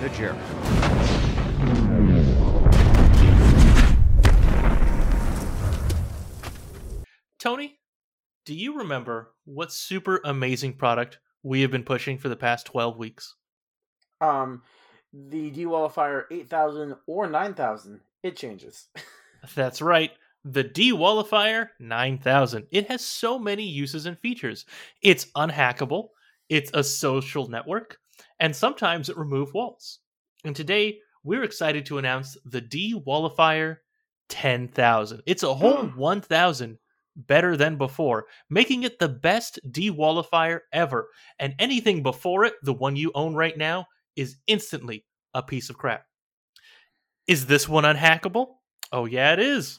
the 0.00 0.08
Jerry. 0.08 0.38
Tony, 7.38 7.78
do 8.46 8.54
you 8.54 8.78
remember 8.78 9.34
what 9.44 9.72
super 9.72 10.22
amazing 10.24 10.72
product 10.72 11.18
we 11.42 11.60
have 11.60 11.70
been 11.70 11.84
pushing 11.84 12.16
for 12.16 12.30
the 12.30 12.36
past 12.36 12.64
twelve 12.64 12.96
weeks? 12.96 13.34
Um, 14.20 14.62
the 15.12 15.50
Dewallifier 15.50 16.24
8000 16.30 16.96
or 17.06 17.28
9000, 17.28 18.00
it 18.22 18.36
changes. 18.36 18.88
That's 19.54 19.80
right. 19.80 20.10
The 20.44 20.64
Dewallifier 20.64 21.68
9000. 21.80 22.66
It 22.70 22.88
has 22.88 23.04
so 23.04 23.38
many 23.38 23.64
uses 23.64 24.06
and 24.06 24.18
features. 24.18 24.66
It's 25.02 25.26
unhackable, 25.36 26.08
it's 26.48 26.70
a 26.74 26.84
social 26.84 27.48
network, 27.48 27.98
and 28.40 28.54
sometimes 28.54 29.08
it 29.08 29.16
removes 29.16 29.52
walls. 29.52 30.00
And 30.44 30.54
today, 30.54 31.00
we're 31.24 31.42
excited 31.42 31.84
to 31.86 31.98
announce 31.98 32.36
the 32.44 32.62
Dewallifier 32.62 33.78
10,000. 34.28 35.22
It's 35.26 35.42
a 35.42 35.54
whole 35.54 35.86
1,000 35.88 36.78
better 37.16 37.56
than 37.56 37.76
before, 37.76 38.26
making 38.48 38.84
it 38.84 38.98
the 38.98 39.08
best 39.08 39.58
Dewallifier 39.70 40.60
ever. 40.72 41.08
And 41.38 41.54
anything 41.58 42.02
before 42.02 42.44
it, 42.44 42.54
the 42.62 42.72
one 42.72 42.96
you 42.96 43.10
own 43.14 43.34
right 43.34 43.56
now, 43.58 43.86
is 44.18 44.36
instantly 44.46 45.04
a 45.32 45.42
piece 45.42 45.70
of 45.70 45.78
crap. 45.78 46.04
Is 47.26 47.46
this 47.46 47.68
one 47.68 47.84
unhackable? 47.84 48.56
Oh, 48.90 49.04
yeah, 49.04 49.32
it 49.32 49.38
is. 49.38 49.78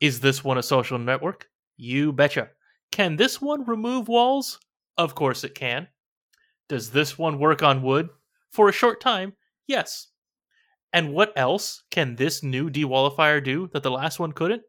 Is 0.00 0.20
this 0.20 0.42
one 0.42 0.58
a 0.58 0.62
social 0.62 0.98
network? 0.98 1.48
You 1.76 2.12
betcha. 2.12 2.48
Can 2.90 3.16
this 3.16 3.40
one 3.40 3.64
remove 3.64 4.08
walls? 4.08 4.58
Of 4.96 5.14
course 5.14 5.44
it 5.44 5.54
can. 5.54 5.88
Does 6.68 6.90
this 6.90 7.16
one 7.16 7.38
work 7.38 7.62
on 7.62 7.82
wood? 7.82 8.08
For 8.50 8.68
a 8.68 8.72
short 8.72 9.00
time, 9.00 9.34
yes. 9.66 10.08
And 10.92 11.12
what 11.12 11.32
else 11.36 11.84
can 11.90 12.16
this 12.16 12.42
new 12.42 12.70
dewallifier 12.70 13.44
do 13.44 13.68
that 13.72 13.82
the 13.82 13.90
last 13.90 14.18
one 14.18 14.32
couldn't? 14.32 14.62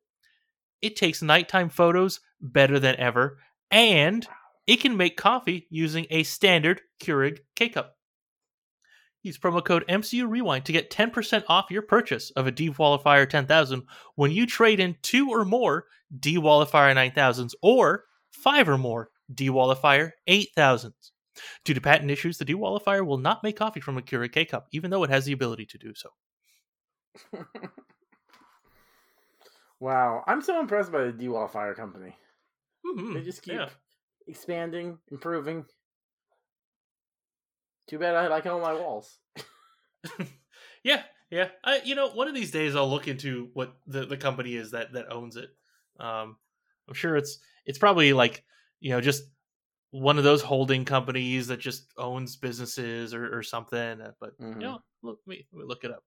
It 0.82 0.96
takes 0.96 1.22
nighttime 1.22 1.70
photos 1.70 2.20
better 2.42 2.80
than 2.80 2.96
ever, 2.98 3.40
and 3.72 4.28
it 4.68 4.82
can 4.82 4.98
make 4.98 5.18
coffee 5.18 5.68
using 5.70 6.06
a 6.10 6.24
standard 6.24 6.82
Keurig 7.02 7.40
K 7.56 7.70
cup. 7.70 7.96
Use 9.24 9.38
promo 9.38 9.64
code 9.64 9.84
MCU 9.90 10.28
Rewind 10.30 10.66
to 10.66 10.72
get 10.72 10.90
10% 10.90 11.44
off 11.50 11.70
your 11.70 11.82
purchase 11.82 12.32
of 12.32 12.48
a 12.48 12.52
Dewallifier 12.52 13.30
10,000 13.30 13.84
when 14.16 14.32
you 14.32 14.46
trade 14.46 14.80
in 14.80 14.96
two 15.02 15.30
or 15.30 15.44
more 15.44 15.86
Dewallifier 16.18 16.96
9000s 16.96 17.54
or 17.62 18.06
five 18.32 18.70
or 18.70 18.78
more 18.78 19.10
Dewallifier 19.34 20.12
8000s. 20.28 21.12
Due 21.64 21.74
to 21.74 21.82
patent 21.82 22.12
issues, 22.12 22.38
the 22.38 22.46
Dewallifier 22.46 23.06
will 23.06 23.18
not 23.18 23.44
make 23.44 23.58
coffee 23.58 23.80
from 23.80 23.98
a 23.98 24.02
Keurig 24.02 24.32
K 24.32 24.46
cup, 24.46 24.68
even 24.72 24.90
though 24.92 25.04
it 25.04 25.10
has 25.10 25.26
the 25.26 25.34
ability 25.34 25.66
to 25.68 25.78
do 25.78 25.94
so. 25.96 26.10
wow, 29.80 30.24
I'm 30.28 30.42
so 30.42 30.60
impressed 30.60 30.92
by 30.92 31.04
the 31.06 31.14
Dewallifier 31.14 31.76
Company. 31.76 32.16
Mhm, 32.86 33.14
They 33.14 33.22
just 33.22 33.42
keep 33.42 33.56
yeah. 33.56 33.70
expanding, 34.28 35.00
improving. 35.12 35.66
Too 37.90 37.98
bad 37.98 38.16
I 38.16 38.28
like 38.28 38.46
all 38.46 38.62
my 38.62 38.74
walls. 38.74 39.18
Yeah, 40.82 41.04
yeah. 41.30 41.50
I, 41.62 41.82
you 41.84 41.94
know, 41.94 42.08
one 42.12 42.30
of 42.30 42.34
these 42.34 42.52
days 42.52 42.74
I'll 42.74 42.90
look 42.90 43.10
into 43.10 43.50
what 43.54 43.76
the, 43.86 44.06
the 44.06 44.16
company 44.16 44.56
is 44.56 44.72
that 44.72 44.94
that 44.94 45.12
owns 45.12 45.36
it. 45.36 45.50
Um, 46.00 46.38
I'm 46.88 46.94
sure 46.94 47.18
it's 47.18 47.40
it's 47.66 47.78
probably 47.78 48.14
like 48.14 48.46
you 48.80 48.92
know 48.92 49.02
just 49.02 49.24
one 49.92 50.18
of 50.18 50.24
those 50.24 50.42
holding 50.42 50.86
companies 50.86 51.48
that 51.48 51.60
just 51.60 51.92
owns 51.98 52.38
businesses 52.38 53.14
or, 53.14 53.38
or 53.38 53.44
something. 53.44 54.00
uh, 54.00 54.14
But 54.22 54.40
Mhm. 54.40 54.62
you 54.62 54.68
know, 54.68 54.80
look 55.02 55.20
me 55.28 55.46
let 55.52 55.60
me 55.60 55.66
look 55.68 55.84
it 55.84 55.92
up. 55.92 56.06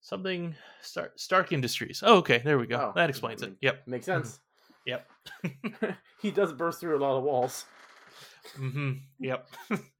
Something 0.00 0.54
Stark 0.82 1.18
Stark 1.18 1.50
Industries. 1.50 2.04
Oh, 2.06 2.18
okay, 2.18 2.38
there 2.38 2.58
we 2.58 2.68
go. 2.68 2.76
Oh, 2.76 2.92
that 2.94 3.10
explains 3.10 3.42
it. 3.42 3.56
Yep. 3.62 3.88
Makes 3.88 4.06
sense. 4.06 4.38
Yep. 4.84 5.10
he 6.22 6.30
does 6.30 6.52
burst 6.52 6.78
through 6.78 6.96
a 6.96 7.02
lot 7.02 7.18
of 7.18 7.24
walls. 7.24 7.64
hmm 8.56 8.92
Yep. 9.18 9.48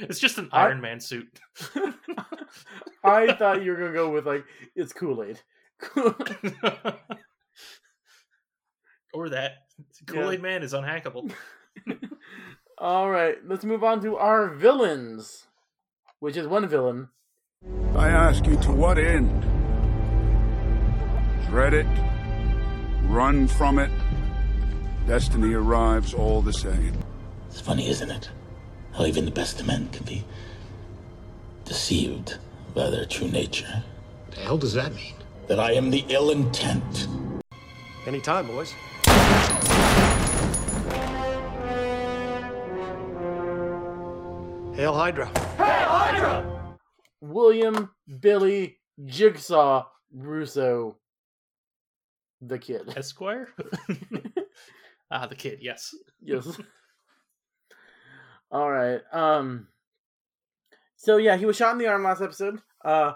it's 0.00 0.18
just 0.20 0.38
an 0.38 0.48
I- 0.52 0.66
Iron 0.66 0.80
Man 0.80 1.00
suit. 1.00 1.40
I 3.04 3.32
thought 3.32 3.62
you 3.62 3.72
were 3.72 3.78
gonna 3.78 3.92
go 3.92 4.10
with 4.10 4.26
like 4.26 4.44
it's 4.74 4.92
Kool 4.92 5.22
Aid. 5.22 5.40
or 9.12 9.28
that 9.30 9.52
Kool 10.06 10.30
Aid 10.30 10.42
Man 10.42 10.62
is 10.62 10.72
unhackable. 10.72 11.32
All 12.78 13.10
right, 13.10 13.36
let's 13.46 13.64
move 13.64 13.84
on 13.84 14.00
to 14.02 14.16
our 14.16 14.48
villains, 14.48 15.46
which 16.20 16.36
is 16.36 16.46
one 16.46 16.68
villain. 16.68 17.08
I 17.94 18.08
ask 18.08 18.46
you 18.46 18.56
to 18.56 18.72
what 18.72 18.98
end? 18.98 19.42
Dread 21.48 21.74
it? 21.74 21.86
Run 23.04 23.46
from 23.46 23.78
it? 23.78 23.90
Destiny 25.06 25.52
arrives 25.54 26.14
all 26.14 26.40
the 26.40 26.52
same. 26.52 26.96
It's 27.48 27.60
funny, 27.60 27.88
isn't 27.88 28.10
it? 28.10 28.30
How 28.92 29.06
even 29.06 29.24
the 29.24 29.30
best 29.30 29.58
of 29.58 29.66
men 29.66 29.88
can 29.88 30.04
be 30.04 30.24
deceived 31.64 32.36
by 32.74 32.90
their 32.90 33.06
true 33.06 33.28
nature. 33.28 33.82
The 34.30 34.40
hell 34.40 34.58
does 34.58 34.74
that 34.74 34.94
mean? 34.94 35.14
That 35.46 35.58
I 35.58 35.72
am 35.72 35.90
the 35.90 36.04
ill 36.08 36.30
intent. 36.30 37.08
Any 38.06 38.20
time, 38.20 38.46
boys. 38.48 38.74
Hail 44.74 44.94
Hydra! 44.94 45.26
Hail 45.56 45.88
Hydra. 45.88 46.76
William 47.20 47.90
Billy 48.20 48.78
Jigsaw 49.06 49.86
Russo, 50.12 50.98
the 52.42 52.58
kid. 52.58 52.92
Esquire? 52.96 53.48
ah, 55.10 55.26
the 55.26 55.34
kid, 55.34 55.60
yes. 55.62 55.94
Yes. 56.20 56.58
All 58.52 58.70
right. 58.70 59.00
Um. 59.12 59.68
So 60.96 61.16
yeah, 61.16 61.36
he 61.36 61.46
was 61.46 61.56
shot 61.56 61.72
in 61.72 61.78
the 61.78 61.88
arm 61.88 62.04
last 62.04 62.20
episode. 62.22 62.60
Uh, 62.84 63.14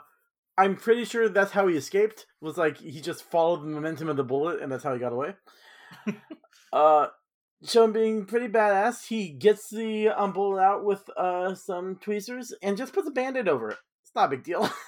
I'm 0.59 0.74
pretty 0.76 1.05
sure 1.05 1.28
that's 1.28 1.53
how 1.53 1.68
he 1.68 1.76
escaped. 1.76 2.26
Was 2.41 2.57
like 2.57 2.78
he 2.78 3.01
just 3.01 3.22
followed 3.22 3.62
the 3.62 3.66
momentum 3.68 4.09
of 4.09 4.16
the 4.16 4.24
bullet, 4.24 4.61
and 4.62 4.72
that's 4.72 4.82
how 4.82 4.95
he 4.95 4.99
got 4.99 5.12
away. 5.12 5.34
uh, 6.72 7.09
being 7.93 8.24
pretty 8.24 8.49
badass. 8.49 9.07
He 9.07 9.28
gets 9.28 9.68
the 9.68 10.09
um, 10.09 10.32
bullet 10.32 10.61
out 10.62 10.84
with 10.84 11.09
uh 11.16 11.55
some 11.55 11.97
tweezers 11.97 12.53
and 12.62 12.76
just 12.76 12.93
puts 12.95 13.07
a 13.07 13.12
band-aid 13.12 13.47
over 13.49 13.70
it. 13.70 13.78
It's 14.03 14.14
not 14.14 14.26
a 14.26 14.30
big 14.30 14.43
deal. 14.43 14.68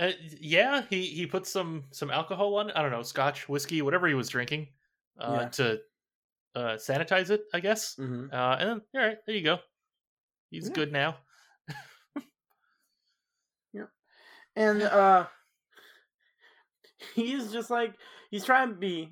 Uh, 0.00 0.12
yeah, 0.40 0.82
he 0.88 1.06
he 1.06 1.26
put 1.26 1.44
some 1.44 1.82
some 1.90 2.08
alcohol 2.08 2.54
on. 2.54 2.70
I 2.70 2.82
don't 2.82 2.92
know, 2.92 3.02
scotch, 3.02 3.48
whiskey, 3.48 3.82
whatever 3.82 4.06
he 4.06 4.14
was 4.14 4.28
drinking, 4.28 4.68
uh, 5.18 5.38
Yeah. 5.40 5.48
to 5.48 5.80
uh, 6.58 6.76
sanitize 6.76 7.30
it, 7.30 7.42
I 7.54 7.60
guess. 7.60 7.94
Mhm. 7.96 8.32
Uh, 8.32 8.56
and 8.58 8.68
then, 8.68 8.80
all 8.94 9.06
right, 9.08 9.18
there 9.26 9.36
you 9.36 9.44
go. 9.44 9.58
He's 10.50 10.68
Yeah. 10.68 10.74
good 10.74 10.92
now. 10.92 11.16
Yeah. 13.72 13.84
And 14.56 14.82
uh 14.82 15.26
he's 17.14 17.52
just 17.52 17.70
like 17.70 17.94
he's 18.30 18.44
trying 18.44 18.70
to 18.70 18.74
be 18.74 19.10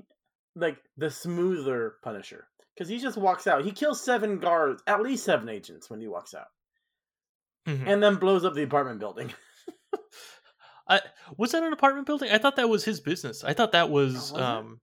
like 0.55 0.78
the 0.97 1.11
smoother 1.11 1.97
punisher 2.03 2.49
because 2.74 2.88
he 2.88 2.99
just 2.99 3.16
walks 3.18 3.47
out 3.47 3.64
he 3.64 3.70
kills 3.70 4.03
seven 4.03 4.38
guards 4.40 4.82
at 4.86 5.03
least 5.03 5.24
seven 5.24 5.49
agents 5.49 5.88
when 5.90 6.01
he 6.01 6.09
walks 6.09 6.34
out 6.34 6.49
Mhm. 7.68 7.86
and 7.86 8.03
then 8.03 8.16
blows 8.16 8.44
up 8.44 8.55
the 8.55 8.62
apartment 8.62 8.99
building 8.99 9.32
I, 10.88 11.01
was 11.36 11.51
that 11.53 11.64
an 11.64 11.72
apartment 11.72 12.07
building? 12.07 12.30
I 12.30 12.38
thought 12.38 12.57
that 12.57 12.68
was 12.68 12.84
his 12.84 13.01
business. 13.01 13.42
I 13.42 13.55
thought 13.55 13.72
that 13.72 13.90
was, 13.90 14.14
was 14.14 14.32
it? 14.32 14.40
um, 14.40 14.80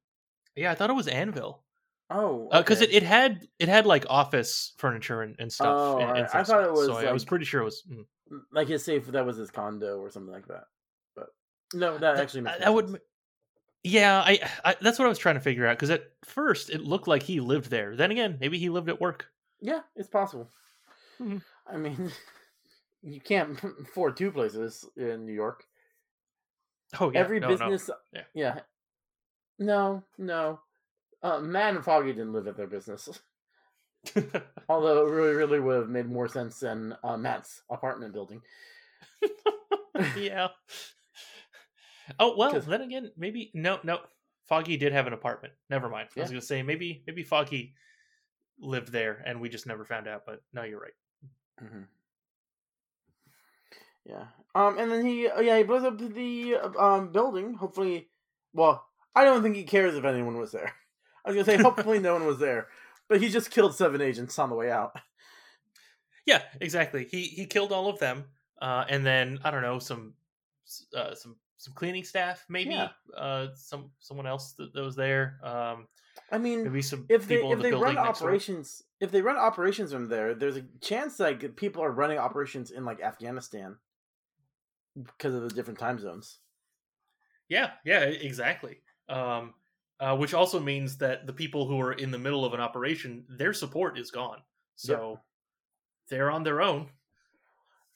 yeah, 0.54 0.70
I 0.72 0.76
thought 0.76 0.90
it 0.90 0.94
was 0.98 1.08
Anvil. 1.08 1.64
Oh 2.10 2.48
because 2.52 2.82
okay. 2.82 2.92
it, 2.92 2.98
it 2.98 3.04
had 3.04 3.48
it 3.60 3.70
had 3.70 3.86
like 3.86 4.06
office 4.10 4.74
furniture 4.78 5.22
and, 5.22 5.36
and 5.40 5.52
stuff. 5.52 5.68
Oh, 5.68 5.94
and- 6.00 6.02
and 6.10 6.12
alright. 6.28 6.36
I 6.36 6.44
thought 6.44 6.64
it 6.64 6.72
was, 6.72 6.86
So 6.88 6.98
I 6.98 7.12
was 7.12 7.26
pretty 7.26 7.46
sure 7.46 7.62
it 7.62 7.66
was. 7.66 7.84
mm. 7.90 8.06
like 8.52 8.68
his 8.68 8.84
safe 8.84 9.08
that 9.08 9.26
was 9.26 9.38
his 9.38 9.50
condo 9.52 10.00
or 10.00 10.10
something 10.12 10.34
like 10.34 10.48
that 10.48 10.64
but 11.16 11.28
no 11.74 11.98
that 11.98 12.18
actually 12.18 12.42
makes 12.42 12.60
that 12.60 12.74
would 12.74 13.00
yeah 13.84 14.22
I, 14.26 14.40
I 14.66 14.76
that's 14.82 14.98
what 14.98 15.06
i 15.06 15.10
was 15.10 15.18
trying 15.20 15.36
to 15.36 15.42
figure 15.42 15.68
out 15.68 15.78
because 15.78 15.90
at 15.92 16.04
first 16.24 16.70
it 16.70 16.82
looked 16.82 17.08
like 17.08 17.22
he 17.22 17.40
lived 17.42 17.70
there 17.70 17.96
then 17.96 18.12
again 18.12 18.38
maybe 18.40 18.58
he 18.58 18.70
lived 18.70 18.90
at 18.90 19.00
work 19.02 19.28
yeah 19.62 19.82
it's 19.96 20.08
possible 20.10 20.50
Mhm. 21.22 21.42
i 21.68 21.78
mean 21.78 22.12
you 23.04 23.20
can't 23.22 23.60
afford 23.82 24.16
two 24.18 24.32
places 24.32 24.86
in 24.96 25.26
new 25.26 25.34
york 25.34 25.64
oh 27.00 27.12
yeah 27.12 27.20
every 27.20 27.40
no, 27.40 27.50
no. 27.50 27.54
business 27.54 27.90
Yeah. 28.14 28.22
yeah 28.34 28.60
no 29.60 30.02
no 30.18 30.60
uh, 31.24 31.40
matt 31.40 31.76
and 31.76 31.84
foggy 31.84 32.14
didn't 32.14 32.34
live 32.34 32.48
at 32.48 32.58
their 32.58 32.68
business. 32.68 33.10
Although 34.70 35.08
it 35.08 35.12
really 35.12 35.34
really 35.34 35.60
would 35.62 35.78
have 35.78 35.90
made 35.90 36.10
more 36.10 36.28
sense 36.28 36.60
than 36.60 36.96
uh, 37.04 37.18
matt's 37.18 37.62
apartment 37.70 38.14
building. 38.14 38.42
Yeah. 40.18 40.48
Oh 42.20 42.36
well, 42.36 42.60
then 42.60 42.82
again 42.82 43.12
maybe 43.16 43.52
no 43.54 43.80
no 43.84 44.00
foggy 44.50 44.76
did 44.76 44.92
have 44.92 45.06
an 45.06 45.14
apartment. 45.14 45.54
Never 45.70 45.88
mind. 45.88 46.10
I 46.18 46.22
was 46.22 46.32
gonna 46.32 46.42
say 46.42 46.64
maybe 46.64 47.04
maybe 47.06 47.22
foggy 47.22 47.76
lived 48.60 48.92
there 48.92 49.22
and 49.24 49.40
we 49.40 49.50
just 49.50 49.68
never 49.68 49.86
found 49.86 50.08
out 50.08 50.24
but 50.26 50.42
no 50.52 50.64
you're 50.64 50.80
right. 50.80 50.94
Hmm 51.60 51.84
yeah. 54.04 54.26
Um 54.56 54.80
and 54.80 54.92
then 54.92 55.06
he 55.06 55.28
uh, 55.28 55.42
yeah 55.42 55.58
he 55.58 55.64
blows 55.64 55.84
up 55.84 56.00
the 56.00 56.56
uh, 56.56 56.72
um 56.80 57.12
building. 57.12 57.54
Hopefully 57.54 58.10
well 58.54 58.86
i 59.16 59.24
don't 59.24 59.42
think 59.44 59.56
he 59.56 59.64
cares 59.64 59.96
if 59.96 60.06
anyone 60.06 60.38
was 60.38 60.52
there 60.52 60.74
i 61.26 61.30
was 61.30 61.36
gonna 61.36 61.46
say 61.46 61.62
hopefully 61.62 62.00
no 62.00 62.14
one 62.14 62.26
was 62.26 62.40
there 62.40 62.68
but 63.08 63.22
he 63.22 63.30
just 63.30 63.52
killed 63.52 63.76
seven 63.76 64.02
agents 64.02 64.38
on 64.40 64.50
the 64.50 64.56
way 64.56 64.72
out 64.72 64.96
Yeah, 66.26 66.42
exactly. 66.62 67.06
He 67.12 67.24
he 67.24 67.46
killed 67.46 67.74
all 67.74 67.90
of 67.90 68.00
them, 68.00 68.24
uh, 68.62 68.86
and 68.88 69.06
then 69.06 69.40
I 69.44 69.52
don't 69.52 69.62
know 69.62 69.80
some 69.80 70.14
uh, 70.96 71.14
some 71.16 71.36
some 71.58 71.74
cleaning 71.74 72.06
staff, 72.06 72.46
maybe 72.48 72.72
Yeah. 72.72 72.90
uh, 73.18 73.48
some 73.56 73.92
someone 74.00 74.26
else 74.26 74.54
that, 74.54 74.72
that 74.74 74.82
was 74.82 74.96
there. 74.96 75.38
Um, 75.44 75.88
I 76.32 76.38
mean, 76.38 76.64
maybe 76.64 76.82
some 76.82 77.06
if 77.10 77.28
they 77.28 77.44
if 77.46 77.58
the 77.58 77.64
they 77.64 77.72
run 77.74 77.98
operations 77.98 78.84
if 79.02 79.12
they 79.12 79.22
run 79.22 79.36
operations 79.36 79.92
from 79.92 80.08
there 80.08 80.34
there's 80.34 80.56
a 80.56 80.64
chance 80.80 81.20
like 81.20 81.58
people 81.58 81.84
are 81.84 81.92
running 81.92 82.18
operations 82.20 82.72
in 82.72 82.86
like 82.86 83.02
afghanistan 83.02 83.78
because 84.96 85.34
of 85.34 85.42
the 85.42 85.50
different 85.50 85.80
time 85.80 86.00
zones 86.00 86.40
Yeah, 87.50 87.72
yeah, 87.84 88.02
exactly. 88.02 88.78
Um, 89.10 89.54
uh, 90.00 90.16
which 90.18 90.34
also 90.34 90.60
means 90.60 90.98
that 90.98 91.26
the 91.28 91.34
people 91.34 91.68
who 91.68 91.80
are 91.80 91.94
in 91.94 92.12
the 92.12 92.18
middle 92.20 92.44
of 92.46 92.54
an 92.54 92.60
operation, 92.60 93.26
their 93.30 93.54
support 93.54 93.98
is 93.98 94.12
gone. 94.12 94.40
So 94.76 95.20
they're 96.10 96.32
on 96.32 96.44
their 96.44 96.62
own. 96.62 96.90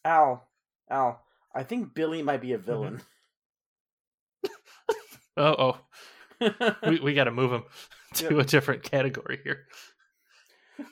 al 0.05 0.47
al 0.89 1.21
i 1.53 1.63
think 1.63 1.93
billy 1.93 2.21
might 2.21 2.41
be 2.41 2.53
a 2.53 2.57
Mm-hmm. 2.57 2.65
villain 2.65 3.01
Oh, 5.39 5.77
oh, 6.41 6.49
we 6.89 6.99
we 7.03 7.13
got 7.13 7.25
to 7.25 7.31
move 7.31 7.51
him 7.51 7.63
to 8.15 8.35
Yeah. 8.35 8.41
a 8.41 8.45
different 8.45 8.83
category 8.83 9.39
here. 9.43 9.67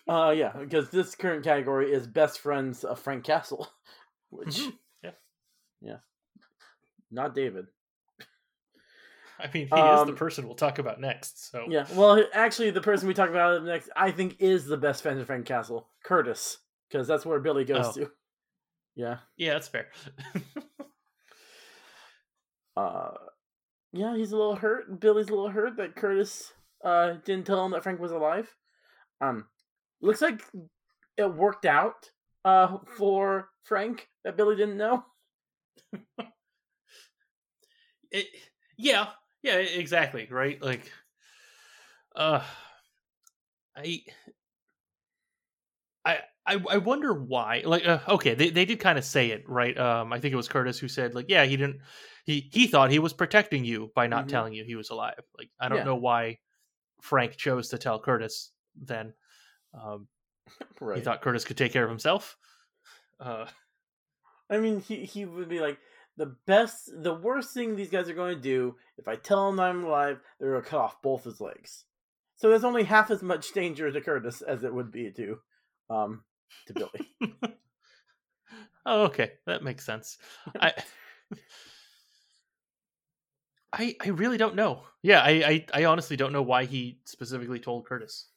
uh 0.07 0.33
yeah 0.35 0.51
because 0.59 0.89
this 0.89 1.15
current 1.15 1.43
category 1.43 1.91
is 1.91 2.05
best 2.07 2.39
friends 2.39 2.83
of 2.83 2.99
frank 2.99 3.23
castle 3.23 3.67
which 4.29 4.57
Mhm. 4.57 4.73
Yeah. 5.03 5.11
yeah 5.81 5.97
not 7.11 7.33
david 7.35 7.67
I 9.39 9.49
mean, 9.53 9.67
he 9.67 9.79
is 9.79 10.05
the 10.05 10.11
Um, 10.11 10.15
person 10.15 10.45
we'll 10.45 10.55
talk 10.55 10.79
about 10.79 10.99
next. 10.99 11.49
So 11.51 11.65
yeah 11.69 11.85
well 11.93 12.23
actually 12.33 12.71
the 12.71 12.81
person 12.81 13.07
we 13.07 13.13
talk 13.13 13.29
about 13.29 13.63
next 13.63 13.89
i 13.95 14.11
think 14.11 14.37
is 14.39 14.65
the 14.65 14.77
best 14.77 15.01
friend 15.03 15.19
of 15.19 15.27
frank 15.27 15.45
castle 15.45 15.89
curtis 16.03 16.57
because 16.89 17.07
that's 17.07 17.25
where 17.25 17.39
billy 17.39 17.65
goes 17.65 17.85
Oh. 17.87 17.91
to 17.93 18.11
yeah 18.95 19.17
yeah, 19.37 19.53
that's 19.53 19.67
fair. 19.67 19.87
uh 22.77 23.11
yeah 23.93 24.15
he's 24.15 24.31
a 24.31 24.37
little 24.37 24.55
hurt 24.55 24.99
billy's 24.99 25.27
a 25.29 25.35
little 25.35 25.49
hurt 25.49 25.77
that 25.77 25.95
curtis 25.95 26.51
uh 26.83 27.13
didn't 27.25 27.45
tell 27.45 27.63
him 27.65 27.71
that 27.71 27.83
frank 27.83 27.99
was 27.99 28.11
alive 28.11 28.53
um 29.21 29.45
looks 30.01 30.21
like 30.21 30.41
it 31.17 31.33
worked 31.33 31.65
out 31.65 32.09
uh, 32.43 32.77
for 32.97 33.49
Frank 33.63 34.07
that 34.23 34.37
Billy 34.37 34.55
didn't 34.55 34.77
know. 34.77 35.03
it, 38.11 38.27
yeah, 38.77 39.07
yeah, 39.45 39.57
exactly, 39.57 40.27
right? 40.29 40.61
Like, 40.61 40.91
uh, 42.15 42.43
I, 43.75 44.03
I, 46.03 46.19
I, 46.45 46.63
I 46.69 46.77
wonder 46.77 47.13
why. 47.13 47.63
Like, 47.65 47.85
uh, 47.85 47.99
okay, 48.07 48.35
they 48.35 48.49
they 48.49 48.65
did 48.65 48.79
kind 48.79 48.97
of 48.97 49.05
say 49.05 49.31
it, 49.31 49.47
right? 49.49 49.77
Um, 49.77 50.13
I 50.13 50.19
think 50.19 50.33
it 50.33 50.37
was 50.37 50.47
Curtis 50.47 50.79
who 50.79 50.87
said, 50.87 51.15
like, 51.15 51.25
yeah, 51.29 51.45
he 51.45 51.57
didn't. 51.57 51.81
He 52.25 52.49
he 52.51 52.67
thought 52.67 52.91
he 52.91 52.99
was 52.99 53.13
protecting 53.13 53.65
you 53.65 53.91
by 53.95 54.07
not 54.07 54.23
Mhm. 54.23 54.29
telling 54.29 54.53
you 54.53 54.63
he 54.63 54.75
was 54.75 54.89
alive. 54.89 55.19
Like, 55.37 55.49
I 55.59 55.69
don't 55.69 55.77
Yeah. 55.77 55.85
know 55.85 55.95
why 55.95 56.39
Frank 57.01 57.37
chose 57.37 57.69
to 57.69 57.77
tell 57.77 57.99
Curtis 57.99 58.51
then. 58.75 59.13
Um, 59.73 60.07
Right. 60.81 60.97
He 60.97 61.03
thought 61.03 61.21
Curtis 61.21 61.45
could 61.45 61.57
take 61.57 61.73
care 61.73 61.83
of 61.83 61.89
himself. 61.89 62.37
Uh, 63.19 63.47
I 64.49 64.59
mean, 64.59 64.79
he 64.79 65.05
he 65.05 65.25
would 65.25 65.49
be 65.49 65.59
like 65.59 65.79
the 66.17 66.35
best, 66.47 66.91
the 66.95 67.13
worst 67.13 67.53
thing 67.53 67.75
these 67.75 67.89
guys 67.89 68.09
are 68.09 68.13
going 68.13 68.35
to 68.35 68.41
do. 68.41 68.75
If 68.97 69.07
I 69.07 69.15
tell 69.15 69.49
them 69.49 69.59
I'm 69.59 69.83
alive, 69.83 70.19
they're 70.39 70.51
going 70.51 70.63
to 70.63 70.69
cut 70.69 70.79
off 70.79 71.01
both 71.01 71.23
his 71.23 71.41
legs. 71.41 71.85
So 72.37 72.49
there's 72.49 72.63
only 72.63 72.83
half 72.83 73.11
as 73.11 73.21
much 73.21 73.53
danger 73.53 73.91
to 73.91 74.01
Curtis 74.01 74.41
as 74.41 74.63
it 74.63 74.73
would 74.73 74.91
be 74.91 75.11
to, 75.11 75.37
um, 75.89 76.23
to 76.67 76.73
Billy. 76.73 77.53
Oh, 78.85 79.05
okay, 79.05 79.31
that 79.47 79.63
makes 79.63 79.85
sense. 79.85 80.17
I, 80.59 80.73
I, 83.73 83.95
I 84.01 84.09
really 84.09 84.37
don't 84.37 84.55
know. 84.55 84.83
Yeah, 85.01 85.21
I, 85.21 85.31
I, 85.31 85.65
I 85.73 85.85
honestly 85.85 86.15
don't 86.15 86.33
know 86.33 86.43
why 86.43 86.65
he 86.65 86.99
specifically 87.03 87.59
told 87.59 87.87
Curtis. 87.87 88.27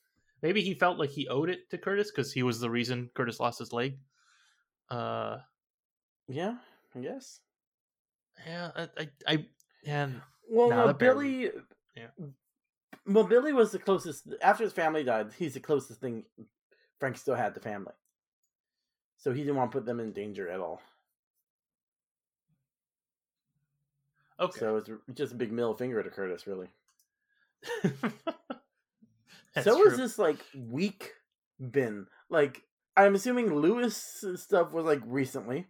Maybe 0.42 0.62
he 0.62 0.74
felt 0.74 0.98
like 0.98 1.10
he 1.10 1.28
owed 1.28 1.50
it 1.50 1.68
to 1.70 1.78
Curtis 1.78 2.10
because 2.10 2.32
he 2.32 2.42
was 2.42 2.60
the 2.60 2.70
reason 2.70 3.10
Curtis 3.14 3.40
lost 3.40 3.58
his 3.58 3.72
leg. 3.72 3.98
Uh, 4.90 5.38
yeah, 6.28 6.56
I 6.96 7.00
guess. 7.00 7.40
Yeah, 8.46 8.70
I, 8.76 8.88
I, 8.98 9.08
I 9.26 9.46
and 9.86 10.20
Well, 10.48 10.70
no, 10.70 10.92
Billy. 10.92 11.50
yeah. 11.96 12.08
Well, 13.06 13.24
Billy 13.24 13.52
was 13.52 13.72
the 13.72 13.78
closest 13.78 14.28
after 14.42 14.64
his 14.64 14.72
family 14.72 15.04
died. 15.04 15.30
He's 15.38 15.54
the 15.54 15.60
closest 15.60 16.00
thing 16.00 16.24
Frank 16.98 17.16
still 17.16 17.34
had 17.34 17.54
to 17.54 17.60
family, 17.60 17.94
so 19.16 19.32
he 19.32 19.40
didn't 19.40 19.56
want 19.56 19.70
to 19.72 19.78
put 19.78 19.86
them 19.86 20.00
in 20.00 20.12
danger 20.12 20.48
at 20.48 20.60
all. 20.60 20.80
Okay. 24.40 24.60
So 24.60 24.76
it's 24.76 24.90
just 25.14 25.32
a 25.32 25.36
big 25.36 25.52
middle 25.52 25.74
finger 25.74 26.02
to 26.02 26.10
Curtis, 26.10 26.46
really. 26.46 26.68
So 29.62 29.76
was 29.78 29.96
this 29.96 30.18
like 30.18 30.38
week 30.54 31.12
been? 31.58 32.06
Like, 32.30 32.62
I'm 32.96 33.14
assuming 33.14 33.52
Lewis 33.54 34.24
stuff 34.36 34.72
was 34.72 34.84
like 34.84 35.00
recently. 35.04 35.66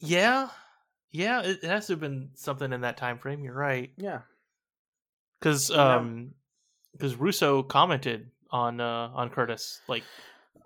Yeah, 0.00 0.48
yeah, 1.12 1.42
it, 1.42 1.62
has 1.64 1.86
to 1.88 1.92
have 1.94 2.00
been 2.00 2.30
something 2.34 2.72
in 2.72 2.80
that 2.82 2.96
time 2.96 3.18
frame. 3.18 3.44
You're 3.44 3.54
right. 3.54 3.90
Yeah. 3.96 4.20
because 5.38 5.70
um 5.70 6.32
because 6.92 7.16
Russo 7.16 7.62
commented 7.62 8.30
on 8.50 8.80
uh 8.80 9.10
on 9.14 9.30
Curtis 9.30 9.80
like 9.88 10.02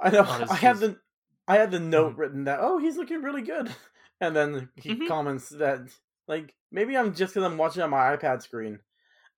I 0.01 0.11
know. 0.11 0.23
his- 0.41 0.51
I 0.51 0.55
had 0.57 0.77
his- 0.77 0.81
the 0.81 0.99
I 1.47 1.57
had 1.57 1.71
the 1.71 1.81
note 1.81 2.17
written 2.17 2.45
that 2.45 2.61
oh 2.63 2.79
he's 2.79 2.97
looking 2.97 3.23
really 3.23 3.43
good, 3.43 3.71
and 4.21 4.35
then 4.35 4.69
he 4.77 4.95
Mhm. 4.95 5.09
comments 5.09 5.49
that 5.51 5.81
like 6.29 6.55
maybe 6.71 6.97
I'm 6.97 7.15
just 7.15 7.35
because 7.35 7.47
I'm 7.51 7.59
watching 7.59 7.83
on 7.83 7.91
my 7.91 8.17
iPad 8.17 8.41
screen. 8.43 8.79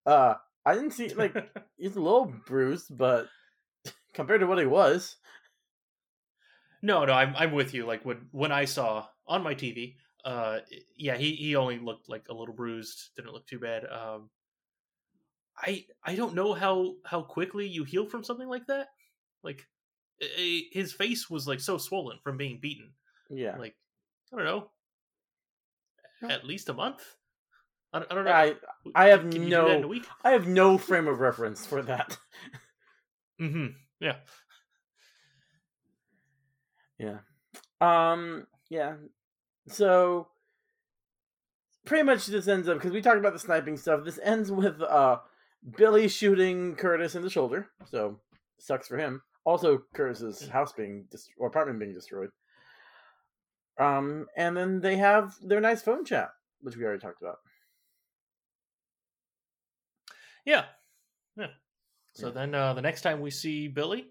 Uh, 0.04 0.34
I 0.64 0.74
didn't 0.74 0.92
see 0.92 1.08
like 1.14 1.34
he's 1.76 1.96
a 1.96 2.00
little 2.00 2.32
bruised, 2.46 2.96
but 2.96 3.26
compared 4.14 4.40
to 4.40 4.46
what 4.46 4.58
he 4.58 4.66
was, 4.66 5.16
no 6.82 7.04
no 7.04 7.12
I'm 7.12 7.34
I'm 7.36 7.52
with 7.52 7.74
you 7.74 7.86
like 7.86 8.04
when 8.04 8.28
when 8.30 8.52
I 8.52 8.66
saw 8.66 9.06
on 9.28 9.42
my 9.42 9.54
TV 9.54 9.96
uh 10.24 10.58
yeah 10.96 11.16
he 11.16 11.34
he 11.34 11.54
only 11.56 11.78
looked 11.78 12.08
like 12.08 12.26
a 12.28 12.34
little 12.34 12.54
bruised 12.54 13.10
didn't 13.16 13.32
look 13.32 13.46
too 13.46 13.58
bad 13.58 13.84
um 13.86 14.28
I 15.56 15.86
I 16.04 16.14
don't 16.16 16.34
know 16.34 16.52
how 16.52 16.94
how 17.04 17.22
quickly 17.22 17.66
you 17.66 17.84
heal 17.84 18.06
from 18.06 18.24
something 18.24 18.48
like 18.48 18.66
that 18.66 18.88
like 19.42 19.66
i- 20.20 20.26
i- 20.38 20.68
his 20.72 20.92
face 20.92 21.30
was 21.30 21.46
like 21.46 21.60
so 21.60 21.78
swollen 21.78 22.18
from 22.22 22.36
being 22.36 22.58
beaten 22.60 22.92
yeah. 23.30 23.56
like 23.56 23.76
I 24.32 24.36
don't 24.36 24.44
know 24.44 24.70
at 26.28 26.44
least 26.44 26.68
a 26.68 26.74
month 26.74 27.02
I 27.92 28.00
don't, 28.00 28.12
I 28.12 28.14
don't 28.14 28.24
know 28.24 28.32
I 28.32 28.54
I 28.94 29.08
have 29.08 29.30
Can 29.30 29.32
you 29.32 29.40
do 29.40 29.50
that 29.50 29.68
in 29.68 29.78
a 29.78 29.80
no 29.82 29.88
week? 29.88 30.06
I 30.24 30.30
have 30.30 30.46
no 30.48 30.76
frame 30.78 31.06
of 31.08 31.20
reference 31.20 31.64
for 31.66 31.82
that. 31.82 32.16
mm-hmm 33.40 33.66
yeah 34.00 34.16
Yeah. 36.98 37.18
Um. 37.80 38.46
Yeah. 38.70 38.94
So 39.68 40.28
pretty 41.84 42.04
much 42.04 42.26
this 42.26 42.48
ends 42.48 42.68
up 42.68 42.78
because 42.78 42.92
we 42.92 43.00
talked 43.00 43.18
about 43.18 43.32
the 43.32 43.38
sniping 43.38 43.76
stuff. 43.76 44.04
This 44.04 44.18
ends 44.22 44.50
with 44.50 44.80
uh 44.82 45.18
Billy 45.76 46.08
shooting 46.08 46.76
Curtis 46.76 47.14
in 47.14 47.22
the 47.22 47.30
shoulder. 47.30 47.68
So 47.86 48.20
sucks 48.58 48.88
for 48.88 48.98
him. 48.98 49.22
Also, 49.44 49.82
Curtis's 49.94 50.48
house 50.48 50.72
being 50.72 51.06
dest- 51.10 51.30
or 51.38 51.48
apartment 51.48 51.78
being 51.78 51.94
destroyed. 51.94 52.30
Um, 53.78 54.26
and 54.36 54.56
then 54.56 54.80
they 54.80 54.96
have 54.96 55.34
their 55.42 55.60
nice 55.60 55.82
phone 55.82 56.04
chat, 56.04 56.30
which 56.60 56.76
we 56.76 56.84
already 56.84 57.00
talked 57.00 57.20
about. 57.20 57.36
Yeah. 60.44 60.64
Yeah. 61.36 61.48
So 62.14 62.30
then 62.30 62.54
uh 62.54 62.72
the 62.72 62.82
next 62.82 63.02
time 63.02 63.20
we 63.20 63.30
see 63.30 63.68
Billy, 63.68 64.06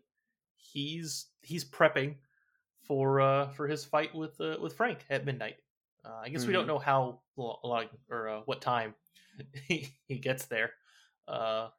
he's 0.57 1.27
he's 1.41 1.65
prepping 1.65 2.15
for 2.87 3.21
uh 3.21 3.49
for 3.49 3.67
his 3.67 3.83
fight 3.85 4.13
with 4.15 4.39
uh, 4.41 4.57
with 4.61 4.73
Frank 4.73 4.99
at 5.09 5.25
midnight. 5.25 5.57
Uh, 6.03 6.21
I 6.23 6.29
guess 6.29 6.45
we 6.45 6.53
don't 6.53 6.65
Mhm. 6.65 6.67
know 6.67 6.79
how 6.79 7.21
long 7.35 7.87
or 8.09 8.29
uh, 8.29 8.41
what 8.45 8.61
time 8.61 8.93
he, 9.67 9.89
he 10.07 10.17
gets 10.19 10.45
there. 10.45 10.73
Uh 11.27 11.69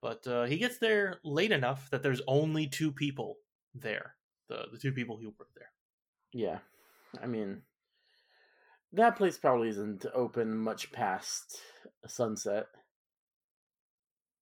but 0.00 0.26
uh 0.26 0.44
he 0.44 0.58
gets 0.58 0.78
there 0.78 1.18
late 1.24 1.50
enough 1.52 1.90
that 1.90 2.02
there's 2.02 2.22
only 2.26 2.66
two 2.66 2.92
people 2.92 3.38
there. 3.74 4.14
The 4.48 4.66
the 4.72 4.78
two 4.78 4.92
people 4.92 5.16
who 5.16 5.34
work 5.38 5.48
there. 5.54 5.70
Yeah, 6.32 6.58
I 7.22 7.26
mean, 7.26 7.62
that 8.92 9.16
place 9.16 9.38
probably 9.38 9.70
isn't 9.70 10.04
open 10.14 10.56
much 10.56 10.92
past 10.92 11.58
sunset. 12.06 12.66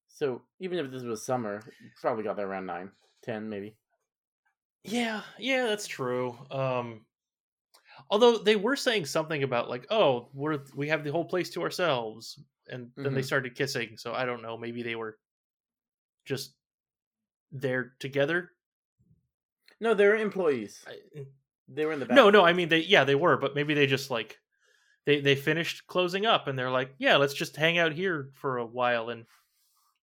So 0.09 0.43
even 0.59 0.79
if 0.79 0.91
this 0.91 1.03
was 1.03 1.25
summer, 1.25 1.63
probably 2.01 2.25
got 2.25 2.37
there 2.37 2.49
around 2.49 2.67
nine, 2.67 2.91
ten, 3.23 3.49
maybe. 3.49 3.77
Yeah, 4.87 5.23
yeah, 5.39 5.67
that's 5.67 5.87
true. 5.87 6.37
Um 6.51 7.05
although 8.11 8.39
they 8.39 8.57
were 8.57 8.77
saying 8.77 9.07
something 9.07 9.43
about 9.43 9.69
like, 9.69 9.87
oh, 9.91 10.29
we're 10.33 10.61
we 10.75 10.89
have 10.89 11.05
the 11.05 11.13
whole 11.13 11.25
place 11.25 11.51
to 11.51 11.63
ourselves, 11.63 12.39
and 12.69 12.91
then 12.97 13.15
they 13.15 13.21
Mhm. 13.23 13.27
started 13.27 13.55
kissing. 13.55 13.97
So 13.97 14.13
I 14.15 14.25
don't 14.25 14.43
know, 14.43 14.57
maybe 14.57 14.83
they 14.83 14.97
were 14.97 15.19
just 16.25 16.55
there 17.53 17.95
together. 18.01 18.53
No, 19.81 19.95
they're 19.95 20.17
employees. 20.17 20.85
I- 20.87 21.27
They 21.69 21.85
were 21.85 21.93
in 21.93 22.01
the 22.01 22.07
back. 22.07 22.15
No, 22.17 22.31
no, 22.31 22.45
I 22.45 22.53
mean 22.53 22.69
they 22.69 22.81
yeah 22.81 23.05
they 23.05 23.17
were, 23.17 23.37
but 23.37 23.55
maybe 23.57 23.75
they 23.75 23.87
just 23.87 24.11
like 24.11 24.39
they 25.05 25.21
they 25.21 25.35
finished 25.37 25.87
closing 25.87 26.25
up 26.27 26.47
and 26.47 26.59
they're 26.59 26.71
like, 26.71 26.95
yeah, 26.99 27.17
let's 27.17 27.35
just 27.35 27.57
hang 27.57 27.79
out 27.79 27.93
here 27.93 28.31
for 28.35 28.59
a 28.59 28.67
while 28.67 29.09
and 29.11 29.27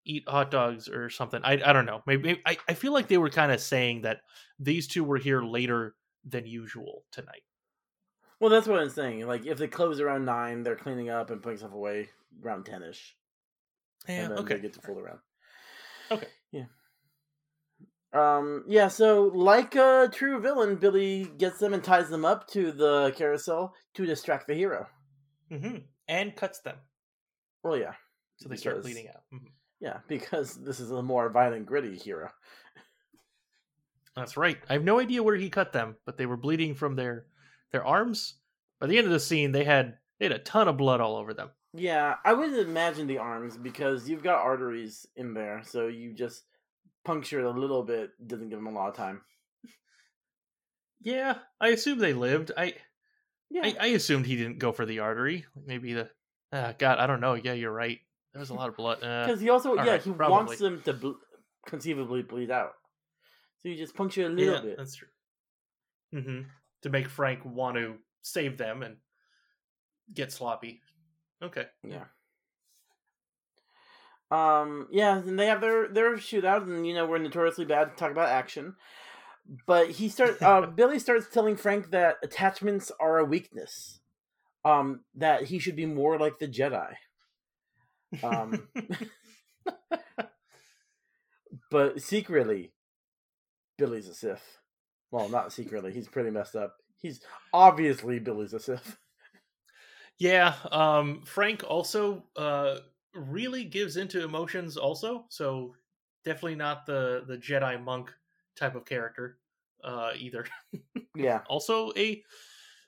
eat 0.06 0.24
hot 0.28 0.51
dogs 0.51 0.88
or 0.88 1.10
something. 1.10 1.41
I 1.43 1.62
I 1.66 1.74
don't 1.74 1.86
know. 1.86 2.01
Maybe 2.06 2.41
I 2.45 2.58
I 2.68 2.74
feel 2.74 2.93
like 2.93 3.08
they 3.08 3.18
were 3.18 3.30
kind 3.30 3.51
of 3.51 3.60
saying 3.62 4.01
that 4.01 4.22
these 4.60 4.88
two 4.88 5.04
were 5.04 5.18
here 5.18 5.41
later 5.41 5.95
than 6.26 6.45
usual 6.45 7.04
tonight. 7.12 7.43
Well, 8.39 8.49
that's 8.49 8.68
what 8.68 8.80
I'm 8.80 8.89
saying. 8.89 9.26
Like, 9.26 9.45
if 9.45 9.58
they 9.58 9.68
close 9.68 10.01
around 10.01 10.26
nine, 10.26 10.64
they're 10.64 10.76
cleaning 10.76 11.10
up 11.10 11.30
and 11.30 11.41
putting 11.41 11.60
stuff 11.60 11.74
away 11.74 12.10
around 12.43 12.66
ten 12.66 12.84
ish. 12.84 13.16
Yeah, 14.08 14.16
and 14.16 14.32
then 14.32 14.39
okay. 14.39 14.56
they 14.56 14.62
get 14.62 14.74
to 14.74 14.82
fool 14.82 14.99
around. 14.99 15.20
Okay. 16.12 16.28
Yeah. 16.51 16.66
Um. 18.14 18.66
Yeah. 18.68 18.89
So, 18.89 19.32
like 19.34 19.76
a 19.76 20.10
true 20.12 20.41
villain, 20.41 20.76
Billy 20.76 21.32
gets 21.38 21.60
them 21.60 21.74
and 21.74 21.84
ties 21.84 22.10
them 22.10 22.26
up 22.26 22.47
to 22.49 22.72
the 22.72 23.14
carousel 23.16 23.74
to 23.93 24.06
distract 24.06 24.47
the 24.47 24.56
hero. 24.56 24.88
Mm-hmm. 25.51 25.78
And 26.08 26.36
cuts 26.36 26.60
them 26.60 26.78
Well, 27.64 27.78
yeah. 27.78 27.93
so 28.38 28.49
they 28.49 28.58
start 28.58 28.82
bleeding 28.82 29.08
out. 29.08 29.24
Mhm. 29.34 29.51
Yeah, 29.84 29.97
because 30.07 30.55
this 30.55 30.79
is 30.79 30.91
a 30.91 31.03
more 31.03 31.29
violent, 31.29 31.65
gritty 31.65 31.95
hero. 31.95 32.29
That's 34.15 34.38
right. 34.38 34.57
I 34.69 34.73
have 34.73 34.84
no 34.84 34.99
idea 34.99 35.23
where 35.23 35.36
he 35.36 35.49
cut 35.49 35.73
them, 35.73 35.95
but 36.05 36.17
they 36.17 36.25
were 36.25 36.38
bleeding 36.38 36.73
from 36.73 36.95
their 36.95 37.25
their 37.71 37.86
arms. 37.86 38.36
By 38.79 38.88
the 38.88 38.97
end 38.97 39.07
of 39.07 39.13
the 39.13 39.19
scene, 39.19 39.51
they 39.51 39.63
had 39.63 39.97
they 40.19 40.25
had 40.25 40.31
a 40.31 40.39
ton 40.39 40.67
of 40.67 40.77
blood 40.77 41.01
all 41.01 41.17
over 41.17 41.34
them. 41.34 41.49
Yeah, 41.73 42.15
I 42.23 42.34
would 42.34 42.53
imagine 42.53 43.07
the 43.07 43.17
arms 43.17 43.57
because 43.57 44.07
you've 44.07 44.23
got 44.23 44.39
arteries 44.39 45.07
in 45.15 45.34
there, 45.34 45.61
so 45.65 45.88
you 45.88 46.13
just 46.13 46.43
puncture 47.03 47.39
it 47.39 47.45
a 47.45 47.59
little 47.59 47.84
bit 47.84 48.11
doesn't 48.25 48.49
give 48.49 48.59
them 48.59 48.67
a 48.67 48.71
lot 48.71 48.89
of 48.89 48.95
time. 48.95 49.21
Yeah, 51.01 51.39
I 51.59 51.69
assume 51.69 51.97
they 51.97 52.13
lived. 52.13 52.51
I 52.55 52.75
Yeah. 53.49 53.65
I, 53.65 53.75
I 53.79 53.88
assumed 53.88 54.27
he 54.27 54.38
didn't 54.38 54.59
go 54.59 54.71
for 54.71 54.86
the 54.86 54.99
artery. 54.99 55.45
Maybe 55.65 55.93
the 55.93 56.09
ah, 56.53 56.73
God, 56.77 56.99
I 56.99 57.07
don't 57.07 57.19
know. 57.19 57.34
Yeah, 57.34 57.53
you're 57.53 57.73
right. 57.73 57.99
There's 58.34 58.49
a 58.49 58.53
lot 58.53 58.69
of 58.69 58.75
blood. 58.75 58.99
Because 58.99 59.38
uh, 59.38 59.41
he 59.41 59.49
also, 59.49 59.75
yeah, 59.75 59.91
right, 59.91 60.01
he 60.01 60.11
probably. 60.11 60.36
wants 60.36 60.57
them 60.57 60.81
to 60.86 60.93
ble- 60.93 61.19
conceivably 61.67 62.23
bleed 62.23 62.49
out. 62.49 62.71
So 63.61 63.69
you 63.69 63.77
just 63.77 63.95
puncture 63.95 64.25
a 64.25 64.29
little 64.29 64.55
yeah, 64.55 64.61
bit. 64.61 64.77
That's 64.77 64.95
true. 64.95 65.07
Mm-hmm. 66.13 66.41
To 66.81 66.89
make 66.89 67.07
Frank 67.07 67.45
want 67.45 67.77
to 67.77 67.95
save 68.21 68.57
them 68.57 68.84
and 68.84 68.97
get 70.13 70.31
sloppy. 70.31 70.81
Okay. 71.41 71.65
Yeah. 71.84 72.05
Um. 74.31 74.88
Yeah, 74.91 75.17
and 75.17 75.38
they 75.38 75.45
have 75.45 75.61
their 75.61 75.88
their 75.88 76.15
shootout, 76.17 76.63
and 76.63 76.88
you 76.88 76.93
know 76.93 77.05
we're 77.05 77.19
notoriously 77.19 77.65
bad 77.65 77.91
to 77.91 77.95
talk 77.95 78.11
about 78.11 78.29
action. 78.29 78.75
But 79.67 79.91
he 79.91 80.09
starts. 80.09 80.41
Uh, 80.41 80.65
Billy 80.65 80.99
starts 80.99 81.27
telling 81.31 81.55
Frank 81.55 81.91
that 81.91 82.17
attachments 82.23 82.91
are 82.99 83.19
a 83.19 83.25
weakness. 83.25 83.99
Um. 84.65 85.01
That 85.15 85.43
he 85.45 85.59
should 85.59 85.75
be 85.75 85.86
more 85.86 86.17
like 86.17 86.39
the 86.39 86.47
Jedi. 86.47 86.95
Um. 88.22 88.68
but 91.72 92.01
secretly, 92.01 92.74
Billy's 93.78 94.07
a 94.07 94.14
Sith. 94.14 94.59
Well, 95.11 95.30
not 95.30 95.53
secretly. 95.53 95.93
He's 95.93 96.07
pretty 96.07 96.30
messed 96.30 96.55
up. 96.55 96.76
He's 96.97 97.22
obviously 97.53 98.20
Billy's 98.20 98.53
a 98.53 98.59
Sith. 98.59 98.97
Yeah. 100.20 100.53
Um. 100.72 101.22
Frank 101.26 101.64
also 101.68 102.24
uh 102.36 102.78
really 103.16 103.64
gives 103.64 103.97
into 103.97 104.24
emotions. 104.24 104.78
Also, 104.78 105.26
so 105.30 105.76
definitely 106.26 106.55
not 106.55 106.86
the 106.86 107.24
the 107.28 107.38
Jedi 107.38 107.84
monk 107.84 108.11
type 108.55 108.76
of 108.76 108.86
character. 108.86 109.38
Uh. 109.84 110.11
Either. 110.18 110.45
Yeah. 111.16 111.41
also 111.47 111.91
a. 111.95 112.24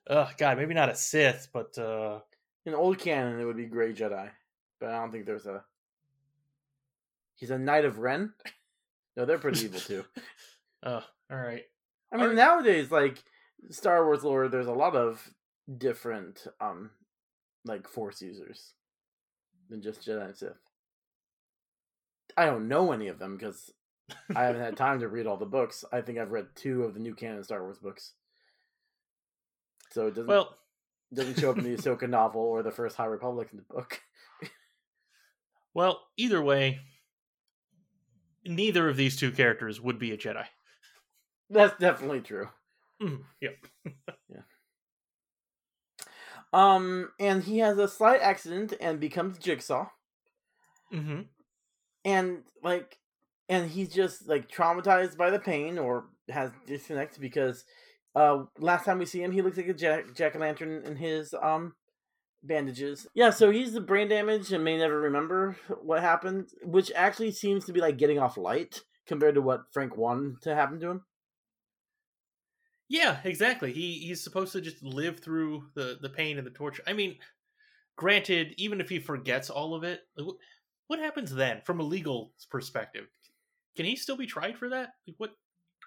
Uh, 0.09 0.27
God, 0.37 0.57
maybe 0.57 0.73
not 0.73 0.89
a 0.89 0.95
Sith, 0.95 1.47
but 1.53 1.77
uh, 1.77 2.19
in 2.65 2.73
old 2.75 2.99
canon 2.99 3.39
it 3.39 3.45
would 3.45 3.57
be 3.57 3.65
Gray 3.65 3.93
Jedi, 3.93 4.29
but 4.79 4.89
I 4.89 4.99
don't 4.99 5.11
think 5.11 5.25
there's 5.25 5.45
a. 5.45 5.63
He's 7.35 7.51
a 7.51 7.57
Knight 7.57 7.85
of 7.85 7.99
Ren. 7.99 8.33
No, 9.17 9.25
they're 9.25 9.37
pretty 9.37 9.65
evil 9.65 9.79
too. 9.79 10.05
Oh, 10.87 11.01
all 11.31 11.37
right. 11.37 11.63
I 12.11 12.17
mean, 12.17 12.35
nowadays, 12.35 12.91
like 12.91 13.23
Star 13.71 14.05
Wars 14.05 14.23
lore, 14.23 14.47
there's 14.47 14.67
a 14.67 14.71
lot 14.71 14.95
of 14.95 15.31
different, 15.79 16.45
um, 16.61 16.91
like 17.63 17.87
Force 17.87 18.21
users 18.21 18.73
than 19.67 19.81
just 19.81 20.05
Jedi 20.05 20.23
and 20.23 20.37
Sith. 20.37 20.51
I 22.37 22.45
don't 22.45 22.67
know 22.67 22.91
any 22.91 23.07
of 23.07 23.17
them 23.17 23.35
because 23.35 23.73
I 24.35 24.43
haven't 24.43 24.61
had 24.61 24.77
time 24.77 24.99
to 24.99 25.07
read 25.07 25.25
all 25.25 25.37
the 25.37 25.45
books. 25.47 25.83
I 25.91 26.01
think 26.01 26.19
I've 26.19 26.31
read 26.31 26.49
two 26.53 26.83
of 26.83 26.93
the 26.93 26.99
new 26.99 27.15
canon 27.15 27.43
Star 27.43 27.63
Wars 27.63 27.79
books. 27.79 28.11
So 29.91 30.07
it 30.07 30.11
doesn't 30.11 30.27
well 30.27 30.55
doesn't 31.13 31.39
show 31.39 31.51
up 31.51 31.57
in 31.57 31.63
the 31.63 31.77
Ahsoka 31.77 32.09
novel 32.09 32.41
or 32.41 32.61
the 32.61 32.71
first 32.71 32.97
High 32.97 33.05
Republic 33.05 33.49
in 33.51 33.57
the 33.57 33.73
book. 33.73 34.01
Well, 35.75 36.01
either 36.17 36.41
way, 36.41 36.79
neither 38.43 38.89
of 38.89 38.97
these 38.97 39.15
two 39.17 39.31
characters 39.31 39.79
would 39.79 39.99
be 39.99 40.11
a 40.11 40.17
Jedi. 40.17 40.45
That's 41.49 41.77
definitely 41.77 42.21
true. 42.21 42.49
Mm, 43.01 43.19
yep. 43.41 43.57
yeah. 44.29 44.41
Um, 46.53 47.11
and 47.19 47.43
he 47.43 47.59
has 47.59 47.77
a 47.77 47.87
slight 47.87 48.21
accident 48.21 48.73
and 48.79 48.99
becomes 48.99 49.37
Jigsaw. 49.37 49.87
Mm-hmm. 50.93 51.21
And 52.05 52.43
like, 52.63 52.97
and 53.49 53.69
he's 53.69 53.89
just 53.89 54.27
like 54.27 54.49
traumatized 54.49 55.17
by 55.17 55.29
the 55.29 55.39
pain 55.39 55.77
or 55.77 56.05
has 56.29 56.51
disconnect 56.65 57.19
because 57.19 57.65
uh 58.15 58.43
last 58.57 58.85
time 58.85 58.97
we 58.97 59.05
see 59.05 59.21
him 59.21 59.31
he 59.31 59.43
looks 59.43 59.57
like 59.57 59.67
a 59.67 59.73
jack 59.73 60.05
jack 60.15 60.35
o' 60.35 60.39
lantern 60.39 60.83
in 60.85 60.95
his 60.95 61.35
um 61.39 61.75
bandages. 62.47 63.07
Yeah, 63.13 63.29
so 63.29 63.51
he's 63.51 63.73
the 63.73 63.81
brain 63.81 64.07
damage 64.07 64.51
and 64.51 64.63
may 64.63 64.77
never 64.77 64.99
remember 64.99 65.57
what 65.81 66.01
happened, 66.01 66.49
which 66.63 66.91
actually 66.95 67.31
seems 67.31 67.65
to 67.65 67.73
be 67.73 67.81
like 67.81 67.97
getting 67.97 68.19
off 68.19 68.37
light 68.37 68.81
compared 69.07 69.35
to 69.35 69.41
what 69.41 69.71
Frank 69.71 69.97
wanted 69.97 70.41
to 70.43 70.55
happen 70.55 70.79
to 70.79 70.89
him. 70.89 71.01
Yeah, 72.87 73.17
exactly. 73.23 73.73
He 73.73 73.99
he's 73.99 74.23
supposed 74.23 74.53
to 74.53 74.61
just 74.61 74.83
live 74.83 75.19
through 75.19 75.65
the 75.73 75.97
the 76.01 76.09
pain 76.09 76.37
and 76.37 76.45
the 76.45 76.51
torture. 76.51 76.83
I 76.85 76.93
mean, 76.93 77.17
granted, 77.95 78.53
even 78.57 78.79
if 78.79 78.89
he 78.89 78.99
forgets 78.99 79.49
all 79.49 79.73
of 79.73 79.83
it, 79.83 80.01
what 80.87 80.99
happens 80.99 81.33
then 81.33 81.61
from 81.65 81.79
a 81.79 81.83
legal 81.83 82.33
perspective? 82.49 83.07
Can 83.75 83.85
he 83.85 83.95
still 83.95 84.17
be 84.17 84.27
tried 84.27 84.57
for 84.57 84.69
that? 84.69 84.93
Like, 85.07 85.15
what 85.17 85.31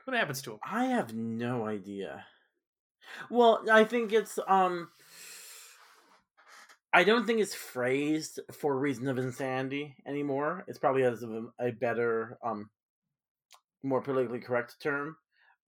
what 0.05 0.17
happens 0.17 0.43
to 0.43 0.53
him? 0.53 0.59
I 0.69 0.87
have 0.87 1.15
no 1.15 1.67
idea. 1.67 2.25
Well, 3.31 3.65
I 3.71 3.85
think 3.85 4.13
it's 4.13 4.39
um 4.49 4.89
I 6.93 7.05
don't 7.05 7.27
think 7.27 7.41
it's 7.41 7.55
phrased 7.55 8.41
for 8.53 8.73
a 8.73 8.79
reason 8.79 9.09
of 9.09 9.19
insanity 9.19 9.95
anymore. 10.07 10.65
It's 10.69 10.79
probably 10.79 11.03
as 11.05 11.23
a, 11.23 11.45
a 11.61 11.71
better 11.73 12.39
um 12.43 12.71
more 13.83 14.01
politically 14.01 14.41
correct 14.41 14.81
term. 14.81 15.17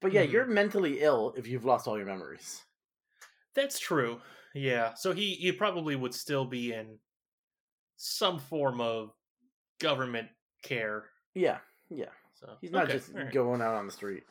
But 0.01 0.13
yeah, 0.13 0.23
mm-hmm. 0.23 0.33
you're 0.33 0.47
mentally 0.47 1.01
ill 1.01 1.35
if 1.37 1.47
you've 1.47 1.65
lost 1.65 1.87
all 1.87 1.97
your 1.97 2.07
memories. 2.07 2.63
That's 3.55 3.79
true. 3.79 4.21
Yeah. 4.55 4.95
So 4.95 5.13
he 5.13 5.35
he 5.35 5.53
probably 5.53 5.97
would 5.97 6.15
still 6.15 6.45
be 6.45 6.73
in 6.73 6.99
some 7.97 8.39
form 8.39 8.81
of 8.81 9.13
government 9.79 10.29
care. 10.63 11.05
Yeah. 11.35 11.59
Yeah. 11.91 12.07
So 12.35 12.57
he's 12.61 12.71
not 12.71 12.85
okay, 12.85 12.95
just 12.95 13.13
right. 13.13 13.31
going 13.31 13.61
out 13.61 13.75
on 13.75 13.87
the 13.87 13.93
street. 13.93 14.23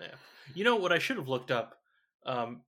Yeah. 0.00 0.08
You 0.54 0.64
know 0.64 0.76
what 0.76 0.92
I 0.92 0.98
should 0.98 1.16
have 1.16 1.28
looked 1.28 1.50
up? 1.50 1.76
Um, 2.26 2.62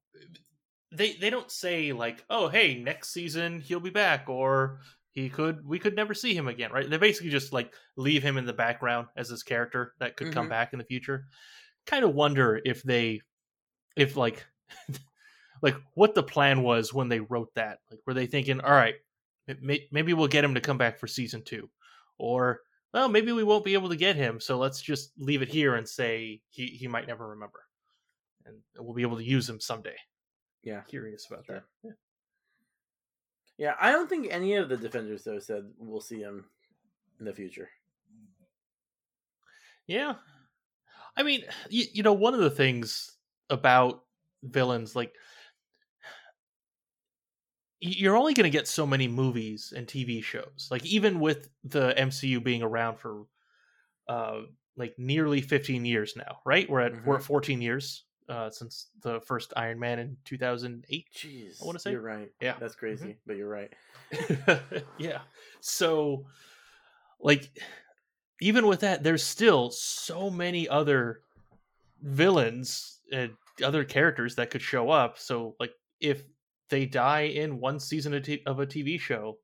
they 0.92 1.14
they 1.14 1.30
don't 1.30 1.50
say 1.50 1.92
like, 1.92 2.24
oh, 2.30 2.48
hey, 2.48 2.74
next 2.74 3.12
season 3.12 3.60
he'll 3.60 3.80
be 3.80 3.90
back, 3.90 4.28
or 4.28 4.80
he 5.10 5.28
could 5.28 5.66
we 5.66 5.78
could 5.78 5.96
never 5.96 6.14
see 6.14 6.34
him 6.34 6.46
again, 6.48 6.70
right? 6.70 6.88
They 6.88 6.98
basically 6.98 7.30
just 7.30 7.52
like 7.52 7.72
leave 7.96 8.22
him 8.22 8.36
in 8.36 8.46
the 8.46 8.52
background 8.52 9.08
as 9.16 9.28
this 9.28 9.42
character 9.42 9.94
that 9.98 10.16
could 10.16 10.28
mm-hmm. 10.28 10.34
come 10.34 10.48
back 10.48 10.72
in 10.72 10.78
the 10.78 10.84
future. 10.84 11.24
Kind 11.86 12.04
of 12.04 12.14
wonder 12.14 12.60
if 12.64 12.82
they, 12.82 13.20
if 13.96 14.16
like, 14.16 14.44
like 15.62 15.76
what 15.94 16.14
the 16.14 16.22
plan 16.22 16.62
was 16.62 16.92
when 16.92 17.08
they 17.08 17.20
wrote 17.20 17.54
that. 17.54 17.78
Like, 17.90 18.00
were 18.06 18.14
they 18.14 18.26
thinking, 18.26 18.60
all 18.60 18.72
right, 18.72 18.96
maybe 19.90 20.12
we'll 20.12 20.28
get 20.28 20.44
him 20.44 20.54
to 20.54 20.60
come 20.60 20.78
back 20.78 20.98
for 20.98 21.06
season 21.06 21.42
two, 21.44 21.70
or 22.18 22.60
well, 22.92 23.08
maybe 23.08 23.32
we 23.32 23.44
won't 23.44 23.64
be 23.64 23.74
able 23.74 23.88
to 23.88 23.96
get 23.96 24.16
him, 24.16 24.40
so 24.40 24.58
let's 24.58 24.82
just 24.82 25.12
leave 25.18 25.42
it 25.42 25.48
here 25.48 25.76
and 25.76 25.88
say 25.88 26.40
he 26.50 26.66
he 26.66 26.88
might 26.88 27.06
never 27.06 27.28
remember, 27.28 27.60
and 28.44 28.56
we'll 28.78 28.94
be 28.94 29.02
able 29.02 29.16
to 29.16 29.24
use 29.24 29.48
him 29.48 29.60
someday. 29.60 29.96
Yeah, 30.66 30.80
curious 30.80 31.26
about 31.30 31.46
that. 31.46 31.62
Yeah. 31.84 31.90
yeah, 33.56 33.74
I 33.80 33.92
don't 33.92 34.10
think 34.10 34.26
any 34.30 34.56
of 34.56 34.68
the 34.68 34.76
defenders 34.76 35.22
though 35.22 35.38
said 35.38 35.70
we'll 35.78 36.00
see 36.00 36.18
him 36.18 36.44
in 37.20 37.24
the 37.24 37.32
future. 37.32 37.68
Yeah, 39.86 40.14
I 41.16 41.22
mean, 41.22 41.44
you, 41.70 41.84
you 41.92 42.02
know, 42.02 42.14
one 42.14 42.34
of 42.34 42.40
the 42.40 42.50
things 42.50 43.16
about 43.48 44.02
villains, 44.42 44.96
like 44.96 45.14
you're 47.78 48.16
only 48.16 48.34
going 48.34 48.50
to 48.50 48.58
get 48.58 48.66
so 48.66 48.84
many 48.88 49.06
movies 49.06 49.72
and 49.74 49.86
TV 49.86 50.20
shows. 50.20 50.66
Like 50.68 50.84
even 50.84 51.20
with 51.20 51.48
the 51.62 51.94
MCU 51.96 52.42
being 52.42 52.64
around 52.64 52.98
for 52.98 53.26
uh 54.08 54.40
like 54.76 54.94
nearly 54.98 55.40
15 55.42 55.84
years 55.84 56.16
now, 56.16 56.38
right? 56.44 56.68
We're 56.68 56.80
at 56.80 56.92
mm-hmm. 56.92 57.06
we're 57.08 57.16
at 57.18 57.22
14 57.22 57.62
years 57.62 58.02
uh 58.28 58.50
since 58.50 58.88
the 59.02 59.20
first 59.20 59.52
Iron 59.56 59.78
Man 59.78 59.98
in 59.98 60.16
2008. 60.24 61.06
Jeez. 61.14 61.62
I 61.62 61.64
want 61.64 61.78
to 61.78 61.82
say 61.82 61.92
You're 61.92 62.00
right. 62.00 62.30
Yeah. 62.40 62.54
That's 62.58 62.74
crazy, 62.74 63.06
mm-hmm. 63.06 63.18
but 63.26 63.36
you're 63.36 63.48
right. 63.48 63.72
yeah. 64.98 65.20
So 65.60 66.26
like 67.20 67.50
even 68.40 68.66
with 68.66 68.80
that 68.80 69.02
there's 69.02 69.22
still 69.22 69.70
so 69.70 70.30
many 70.30 70.68
other 70.68 71.20
villains 72.02 73.00
and 73.12 73.32
other 73.62 73.84
characters 73.84 74.34
that 74.36 74.50
could 74.50 74.62
show 74.62 74.90
up. 74.90 75.18
So 75.18 75.56
like 75.58 75.72
if 76.00 76.22
they 76.68 76.86
die 76.86 77.22
in 77.22 77.60
one 77.60 77.78
season 77.80 78.14
of, 78.14 78.22
t- 78.22 78.42
of 78.46 78.60
a 78.60 78.66
TV 78.66 79.00
show, 79.00 79.38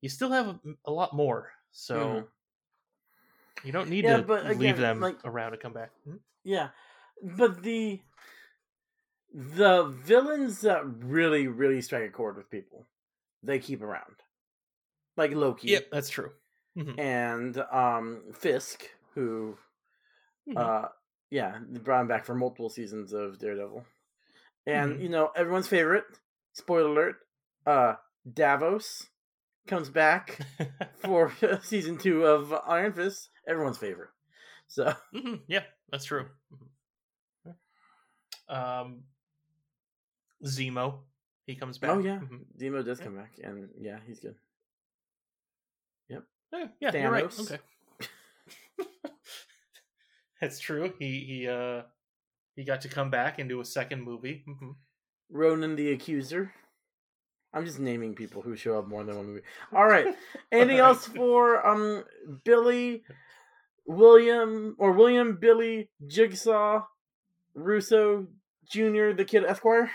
you 0.00 0.08
still 0.08 0.30
have 0.30 0.48
a, 0.48 0.58
a 0.86 0.90
lot 0.90 1.14
more. 1.14 1.50
So 1.72 1.96
mm-hmm. 1.96 3.66
you 3.66 3.72
don't 3.72 3.90
need 3.90 4.04
yeah, 4.04 4.18
to 4.18 4.32
again, 4.34 4.58
leave 4.58 4.76
them 4.76 5.00
like, 5.00 5.18
around 5.24 5.52
to 5.52 5.58
come 5.58 5.72
back. 5.72 5.90
Hmm? 6.04 6.16
Yeah, 6.44 6.68
but 7.22 7.62
the 7.62 8.00
the 9.32 9.84
villains 9.84 10.62
that 10.62 10.82
really 10.84 11.46
really 11.46 11.80
strike 11.80 12.04
a 12.04 12.10
chord 12.10 12.36
with 12.36 12.50
people, 12.50 12.86
they 13.42 13.58
keep 13.58 13.82
around, 13.82 14.16
like 15.16 15.34
Loki. 15.34 15.68
Yep, 15.68 15.88
that's 15.92 16.10
true. 16.10 16.30
Mm-hmm. 16.76 17.00
And 17.00 17.58
um 17.72 18.22
Fisk, 18.32 18.84
who, 19.14 19.56
mm-hmm. 20.48 20.56
uh, 20.58 20.88
yeah, 21.30 21.58
brought 21.82 22.02
him 22.02 22.08
back 22.08 22.24
for 22.24 22.34
multiple 22.34 22.70
seasons 22.70 23.12
of 23.12 23.38
Daredevil. 23.38 23.84
And 24.66 24.92
mm-hmm. 24.92 25.02
you 25.02 25.08
know 25.08 25.30
everyone's 25.34 25.68
favorite 25.68 26.04
spoiler 26.52 26.90
alert, 26.90 27.16
uh, 27.66 27.94
Davos 28.32 29.06
comes 29.66 29.88
back 29.88 30.38
for 30.96 31.32
season 31.62 31.98
two 31.98 32.24
of 32.24 32.52
Iron 32.66 32.92
Fist, 32.92 33.30
everyone's 33.46 33.78
favorite. 33.78 34.10
So 34.66 34.94
mm-hmm. 35.14 35.36
yeah, 35.46 35.62
that's 35.90 36.04
true. 36.04 36.26
Um, 38.48 39.02
Zemo, 40.44 41.00
he 41.46 41.54
comes 41.54 41.78
back. 41.78 41.90
Oh 41.90 41.98
yeah, 41.98 42.18
mm-hmm. 42.18 42.36
Zemo 42.60 42.84
does 42.84 43.00
come 43.00 43.16
back, 43.16 43.32
and 43.42 43.68
yeah, 43.80 43.98
he's 44.06 44.20
good. 44.20 44.34
Yep. 46.08 46.22
Yeah, 46.52 46.66
yeah 46.80 46.96
you're 47.02 47.10
right. 47.10 47.40
Okay. 47.40 47.58
That's 50.40 50.58
true. 50.58 50.92
He 50.98 51.20
he 51.20 51.48
uh 51.48 51.82
he 52.54 52.64
got 52.64 52.82
to 52.82 52.88
come 52.88 53.10
back 53.10 53.38
and 53.38 53.48
do 53.48 53.60
a 53.60 53.64
second 53.64 54.02
movie. 54.02 54.44
Mm-hmm. 54.48 54.70
Ronan 55.30 55.76
the 55.76 55.92
Accuser. 55.92 56.52
I'm 57.52 57.64
just 57.64 57.78
naming 57.78 58.14
people 58.14 58.42
who 58.42 58.56
show 58.56 58.78
up 58.78 58.86
more 58.86 59.04
than 59.04 59.16
one 59.16 59.26
movie. 59.26 59.40
All 59.72 59.86
right. 59.86 60.14
Anything 60.52 60.78
else 60.78 61.06
for 61.06 61.66
um 61.66 62.04
Billy, 62.44 63.04
William, 63.86 64.76
or 64.78 64.92
William, 64.92 65.38
Billy, 65.40 65.88
Jigsaw, 66.06 66.82
Russo 67.54 68.26
Jr., 68.68 69.12
the 69.12 69.24
Kid 69.26 69.44
Esquire? 69.44 69.90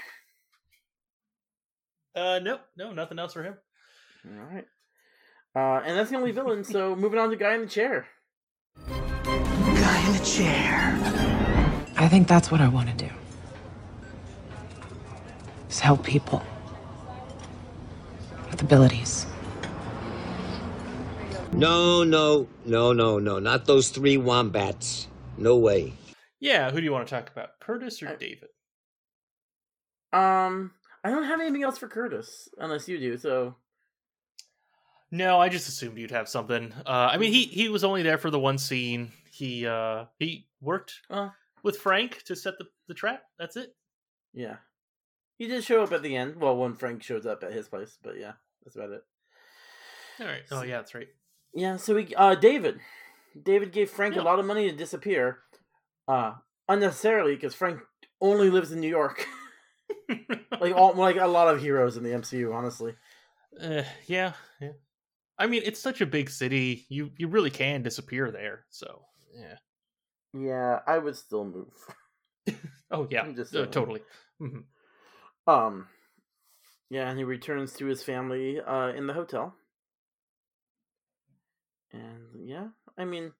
Uh, 2.16 2.40
nope, 2.42 2.62
no, 2.78 2.92
nothing 2.92 3.20
else 3.20 3.34
for 3.34 3.44
him. 3.44 3.56
All 4.26 4.46
right. 4.46 4.66
Uh, 5.56 5.84
and 5.86 5.98
that's 5.98 6.10
the 6.10 6.18
only 6.18 6.32
villain. 6.32 6.64
So 6.64 6.96
moving 6.98 7.20
on 7.20 7.30
to 7.30 7.36
guy 7.36 7.56
in 7.56 7.62
the 7.62 7.68
chair. 7.68 8.08
Guy 8.88 10.08
in 10.08 10.14
the 10.14 10.26
chair. 10.26 11.00
I 11.98 12.08
think 12.08 12.28
that's 12.28 12.52
what 12.52 12.62
I 12.62 12.68
want 12.68 12.90
to 12.90 13.06
do. 13.06 13.12
Is 15.70 15.80
help 15.80 16.04
people 16.04 16.44
with 18.50 18.62
abilities. 18.62 19.26
No, 21.52 22.04
no, 22.04 22.48
no, 22.66 22.94
no, 22.94 23.20
no. 23.20 23.40
Not 23.40 23.66
those 23.66 23.90
three 23.90 24.18
wombats. 24.18 25.08
No 25.38 25.58
way. 25.58 25.94
Yeah, 26.40 26.72
who 26.72 26.78
do 26.80 26.84
you 26.84 26.92
want 26.92 27.08
to 27.08 27.14
talk 27.14 27.30
about? 27.32 27.60
Curtis 27.60 28.02
or 28.02 28.16
David? 28.18 28.50
Um, 30.14 30.72
I 31.04 31.10
don't 31.10 31.26
have 31.26 31.42
anything 31.42 31.64
else 31.64 31.78
for 31.78 31.88
Curtis 31.88 32.48
unless 32.60 32.88
you 32.88 33.00
do. 33.00 33.18
So 33.18 33.56
no, 35.14 35.40
I 35.40 35.50
just 35.50 35.68
assumed 35.68 35.98
you'd 35.98 36.12
have 36.12 36.28
something. 36.28 36.74
Uh, 36.88 37.10
I 37.12 37.18
mean, 37.18 37.32
he 37.32 37.44
he 37.44 37.70
was 37.70 37.84
only 37.84 38.02
there 38.02 38.18
for 38.18 38.32
the 38.32 38.40
one 38.40 38.58
scene. 38.58 39.12
He 39.32 39.68
uh 39.68 40.06
he 40.18 40.48
worked 40.62 41.02
uh, 41.10 41.30
with 41.62 41.78
Frank 41.78 42.24
to 42.24 42.36
set 42.36 42.58
the 42.58 42.66
the 42.88 42.94
trap. 42.94 43.24
That's 43.38 43.56
it. 43.56 43.76
Yeah, 44.34 44.58
he 45.38 45.48
did 45.48 45.64
show 45.64 45.84
up 45.84 45.92
at 45.92 46.02
the 46.02 46.16
end. 46.16 46.38
Well, 46.38 46.58
when 46.58 46.74
Frank 46.74 47.04
shows 47.04 47.26
up 47.26 47.44
at 47.44 47.54
his 47.54 47.68
place, 47.68 47.98
but 48.02 48.18
yeah, 48.18 48.34
that's 48.64 48.76
about 48.76 48.92
it. 48.92 49.04
All 50.20 50.26
right. 50.26 50.44
Oh 50.52 50.64
yeah, 50.64 50.78
that's 50.78 50.96
right. 50.96 51.10
Yeah. 51.54 51.78
So 51.78 51.96
we 51.96 52.14
uh 52.16 52.36
David, 52.36 52.80
David 53.40 53.72
gave 53.72 53.90
Frank 53.90 54.16
yeah. 54.16 54.22
a 54.22 54.24
lot 54.24 54.40
of 54.40 54.46
money 54.46 54.70
to 54.70 54.76
disappear, 54.76 55.40
uh 56.08 56.34
unnecessarily 56.68 57.36
because 57.36 57.54
Frank 57.54 57.82
only 58.20 58.50
lives 58.50 58.72
in 58.72 58.80
New 58.80 58.90
York. 58.90 59.28
like 60.60 60.76
all 60.76 60.94
like 60.94 61.18
a 61.18 61.28
lot 61.28 61.54
of 61.54 61.62
heroes 61.62 61.98
in 61.98 62.04
the 62.04 62.10
MCU, 62.10 62.54
honestly. 62.54 62.96
Uh, 63.62 63.84
yeah, 64.08 64.34
yeah. 64.60 64.72
I 65.38 65.48
mean, 65.48 65.64
it's 65.66 65.80
such 65.80 66.02
a 66.02 66.06
big 66.06 66.30
city. 66.30 66.86
You 66.90 67.12
you 67.18 67.28
really 67.28 67.50
can 67.50 67.84
disappear 67.84 68.32
there. 68.32 68.66
So 68.70 69.06
yeah. 69.34 69.56
Yeah, 70.34 70.80
I 70.88 70.98
would 70.98 71.16
still 71.16 71.46
move. 71.46 71.74
oh 72.92 73.08
yeah, 73.10 73.32
just 73.32 73.56
uh, 73.56 73.68
totally. 73.68 74.02
Mm-hmm. 74.42 75.52
Um, 75.52 75.88
yeah, 76.90 77.10
and 77.10 77.18
he 77.18 77.24
returns 77.24 77.74
to 77.74 77.86
his 77.86 78.04
family 78.04 78.60
uh, 78.60 78.90
in 78.90 79.08
the 79.08 79.14
hotel. 79.14 79.56
And 81.92 82.48
yeah, 82.48 82.68
I 82.98 83.06
mean, 83.06 83.32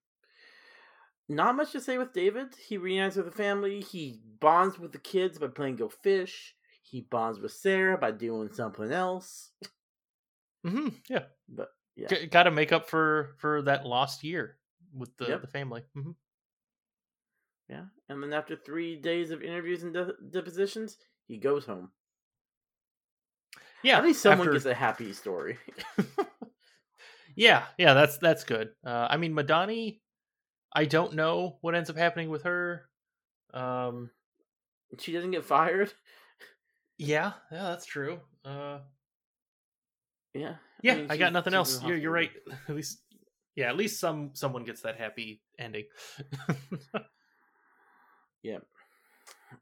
not 1.28 1.56
much 1.56 1.72
to 1.72 1.80
say 1.80 1.98
with 1.98 2.12
David. 2.12 2.54
He 2.68 2.76
reunites 2.76 3.16
with 3.16 3.26
the 3.26 3.32
family. 3.32 3.80
He 3.80 4.20
bonds 4.40 4.78
with 4.78 4.92
the 4.92 4.98
kids 4.98 5.38
by 5.38 5.48
playing 5.48 5.76
Go 5.76 5.88
Fish. 5.88 6.54
He 6.94 7.00
bonds 7.00 7.40
with 7.40 7.50
Sarah 7.50 7.98
by 7.98 8.12
doing 8.12 8.52
something 8.52 8.92
else. 8.92 9.50
Mm-hmm. 10.64 10.90
Yeah, 11.10 11.24
but 11.48 11.70
yeah. 11.96 12.06
G- 12.06 12.26
got 12.26 12.44
to 12.44 12.52
make 12.52 12.70
up 12.70 12.88
for 12.88 13.34
for 13.38 13.62
that 13.62 13.84
lost 13.84 14.22
year 14.22 14.58
with 14.96 15.10
the 15.16 15.24
yep. 15.26 15.40
the 15.40 15.48
family. 15.48 15.82
Mm-hmm. 15.98 16.12
Yeah, 17.68 17.86
and 18.08 18.22
then 18.22 18.32
after 18.32 18.54
three 18.54 18.94
days 18.94 19.32
of 19.32 19.42
interviews 19.42 19.82
and 19.82 19.92
de- 19.92 20.12
depositions, 20.30 20.96
he 21.26 21.36
goes 21.36 21.66
home. 21.66 21.90
Yeah, 23.82 23.98
at 23.98 24.04
least 24.04 24.22
someone 24.22 24.46
after... 24.46 24.52
gets 24.52 24.66
a 24.66 24.74
happy 24.74 25.12
story. 25.14 25.58
yeah, 27.34 27.64
yeah, 27.76 27.94
that's 27.94 28.18
that's 28.18 28.44
good. 28.44 28.68
Uh, 28.86 29.08
I 29.10 29.16
mean, 29.16 29.34
Madani, 29.34 29.98
I 30.72 30.84
don't 30.84 31.14
know 31.14 31.58
what 31.60 31.74
ends 31.74 31.90
up 31.90 31.96
happening 31.96 32.30
with 32.30 32.44
her. 32.44 32.88
Um, 33.52 34.10
she 35.00 35.10
doesn't 35.10 35.32
get 35.32 35.44
fired. 35.44 35.92
Yeah, 36.98 37.32
yeah, 37.50 37.62
that's 37.62 37.86
true. 37.86 38.20
Uh, 38.44 38.78
yeah. 40.32 40.54
Yeah, 40.82 40.92
I, 40.92 40.96
mean, 40.96 41.10
I 41.10 41.16
got 41.16 41.32
nothing 41.32 41.54
else. 41.54 41.82
You're 41.82 41.96
you're 41.96 42.12
right. 42.12 42.30
At 42.68 42.74
least 42.74 43.00
yeah, 43.56 43.68
at 43.68 43.76
least 43.76 44.00
some 44.00 44.30
someone 44.34 44.64
gets 44.64 44.82
that 44.82 44.98
happy 44.98 45.40
ending. 45.58 45.84
yeah. 48.42 48.58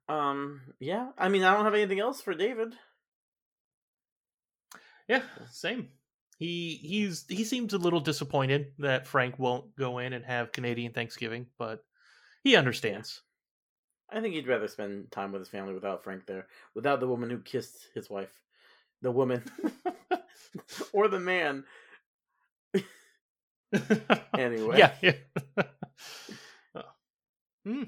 Um 0.08 0.62
yeah, 0.80 1.10
I 1.18 1.28
mean 1.28 1.44
I 1.44 1.54
don't 1.54 1.64
have 1.64 1.74
anything 1.74 2.00
else 2.00 2.22
for 2.22 2.34
David. 2.34 2.74
Yeah, 5.08 5.22
same. 5.50 5.90
He 6.38 6.80
he's 6.82 7.26
he 7.28 7.44
seems 7.44 7.74
a 7.74 7.78
little 7.78 8.00
disappointed 8.00 8.72
that 8.78 9.06
Frank 9.06 9.38
won't 9.38 9.76
go 9.76 9.98
in 9.98 10.14
and 10.14 10.24
have 10.24 10.52
Canadian 10.52 10.92
Thanksgiving, 10.92 11.46
but 11.58 11.84
he 12.42 12.56
understands. 12.56 13.22
I 14.12 14.20
think 14.20 14.34
he'd 14.34 14.48
rather 14.48 14.68
spend 14.68 15.10
time 15.10 15.32
with 15.32 15.40
his 15.40 15.48
family 15.48 15.74
without 15.74 16.04
Frank 16.04 16.26
there, 16.26 16.46
without 16.74 17.00
the 17.00 17.08
woman 17.08 17.30
who 17.30 17.38
kissed 17.38 17.88
his 17.94 18.10
wife. 18.10 18.32
The 19.00 19.10
woman. 19.10 19.42
or 20.92 21.08
the 21.08 21.18
man. 21.18 21.64
anyway. 24.38 24.78
Yeah. 24.78 24.92
yeah. 25.00 25.12
hmm. 27.64 27.82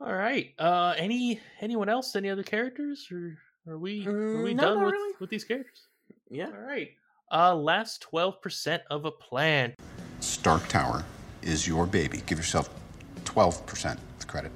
All 0.00 0.14
right. 0.14 0.54
Uh 0.58 0.94
any 0.96 1.40
anyone 1.60 1.88
else? 1.88 2.16
Any 2.16 2.30
other 2.30 2.42
characters 2.42 3.08
or 3.12 3.38
are 3.68 3.78
we 3.78 4.06
are 4.06 4.42
we 4.42 4.54
no, 4.54 4.62
done 4.62 4.84
with, 4.84 4.92
really. 4.92 5.14
with 5.20 5.30
these 5.30 5.44
characters? 5.44 5.86
Yeah. 6.30 6.46
All 6.46 6.66
right. 6.66 6.88
Uh 7.30 7.54
last 7.54 8.04
12% 8.10 8.80
of 8.90 9.04
a 9.04 9.10
plan. 9.10 9.74
Stark 10.20 10.66
Tower 10.68 11.04
is 11.42 11.68
your 11.68 11.86
baby. 11.86 12.22
Give 12.26 12.38
yourself 12.38 12.70
12% 13.24 13.98
credit. 14.28 14.52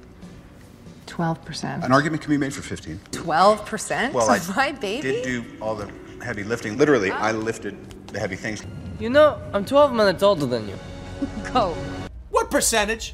12%. 1.13 1.83
An 1.83 1.91
argument 1.91 2.23
can 2.23 2.31
be 2.31 2.37
made 2.37 2.51
for 2.51 2.63
15. 2.63 2.99
12%? 3.11 4.13
Well, 4.13 4.31
I 4.31 4.39
my 4.55 4.71
baby? 4.71 5.01
did 5.01 5.23
do 5.23 5.45
all 5.61 5.75
the 5.75 5.87
heavy 6.23 6.43
lifting. 6.43 6.75
Literally, 6.75 7.11
I 7.11 7.31
lifted 7.31 7.77
the 8.07 8.19
heavy 8.19 8.35
things. 8.35 8.63
You 8.99 9.11
know, 9.11 9.39
I'm 9.53 9.63
12 9.63 9.93
minutes 9.93 10.23
older 10.23 10.47
than 10.47 10.67
you. 10.67 10.75
Go. 11.53 11.75
What 12.31 12.49
percentage? 12.49 13.13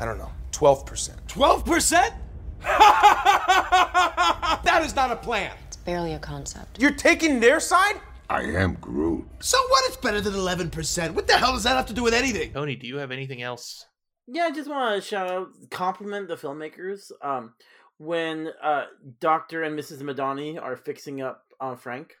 I 0.00 0.06
don't 0.06 0.16
know. 0.16 0.32
12%. 0.52 1.10
12%? 1.28 2.14
that 2.62 4.80
is 4.82 4.96
not 4.96 5.10
a 5.10 5.16
plan. 5.16 5.52
It's 5.66 5.76
barely 5.76 6.14
a 6.14 6.18
concept. 6.18 6.80
You're 6.80 6.92
taking 6.92 7.40
their 7.40 7.60
side? 7.60 8.00
I 8.30 8.40
am 8.40 8.78
Groot. 8.80 9.28
So 9.40 9.58
what? 9.68 9.84
It's 9.88 9.98
better 9.98 10.22
than 10.22 10.32
11%. 10.32 11.10
What 11.10 11.26
the 11.26 11.36
hell 11.36 11.52
does 11.52 11.64
that 11.64 11.76
have 11.76 11.84
to 11.86 11.92
do 11.92 12.02
with 12.02 12.14
anything? 12.14 12.54
Tony, 12.54 12.74
do 12.74 12.86
you 12.86 12.96
have 12.96 13.10
anything 13.10 13.42
else? 13.42 13.84
Yeah, 14.26 14.44
I 14.44 14.50
just 14.50 14.70
want 14.70 14.94
to 14.94 15.06
shout 15.06 15.30
out, 15.30 15.48
compliment 15.70 16.28
the 16.28 16.36
filmmakers. 16.36 17.12
Um, 17.20 17.54
when 17.98 18.50
uh, 18.62 18.86
Doctor 19.20 19.62
and 19.62 19.78
Mrs. 19.78 20.00
Madani 20.00 20.60
are 20.60 20.76
fixing 20.76 21.20
up 21.20 21.44
uh, 21.60 21.76
Frank, 21.76 22.14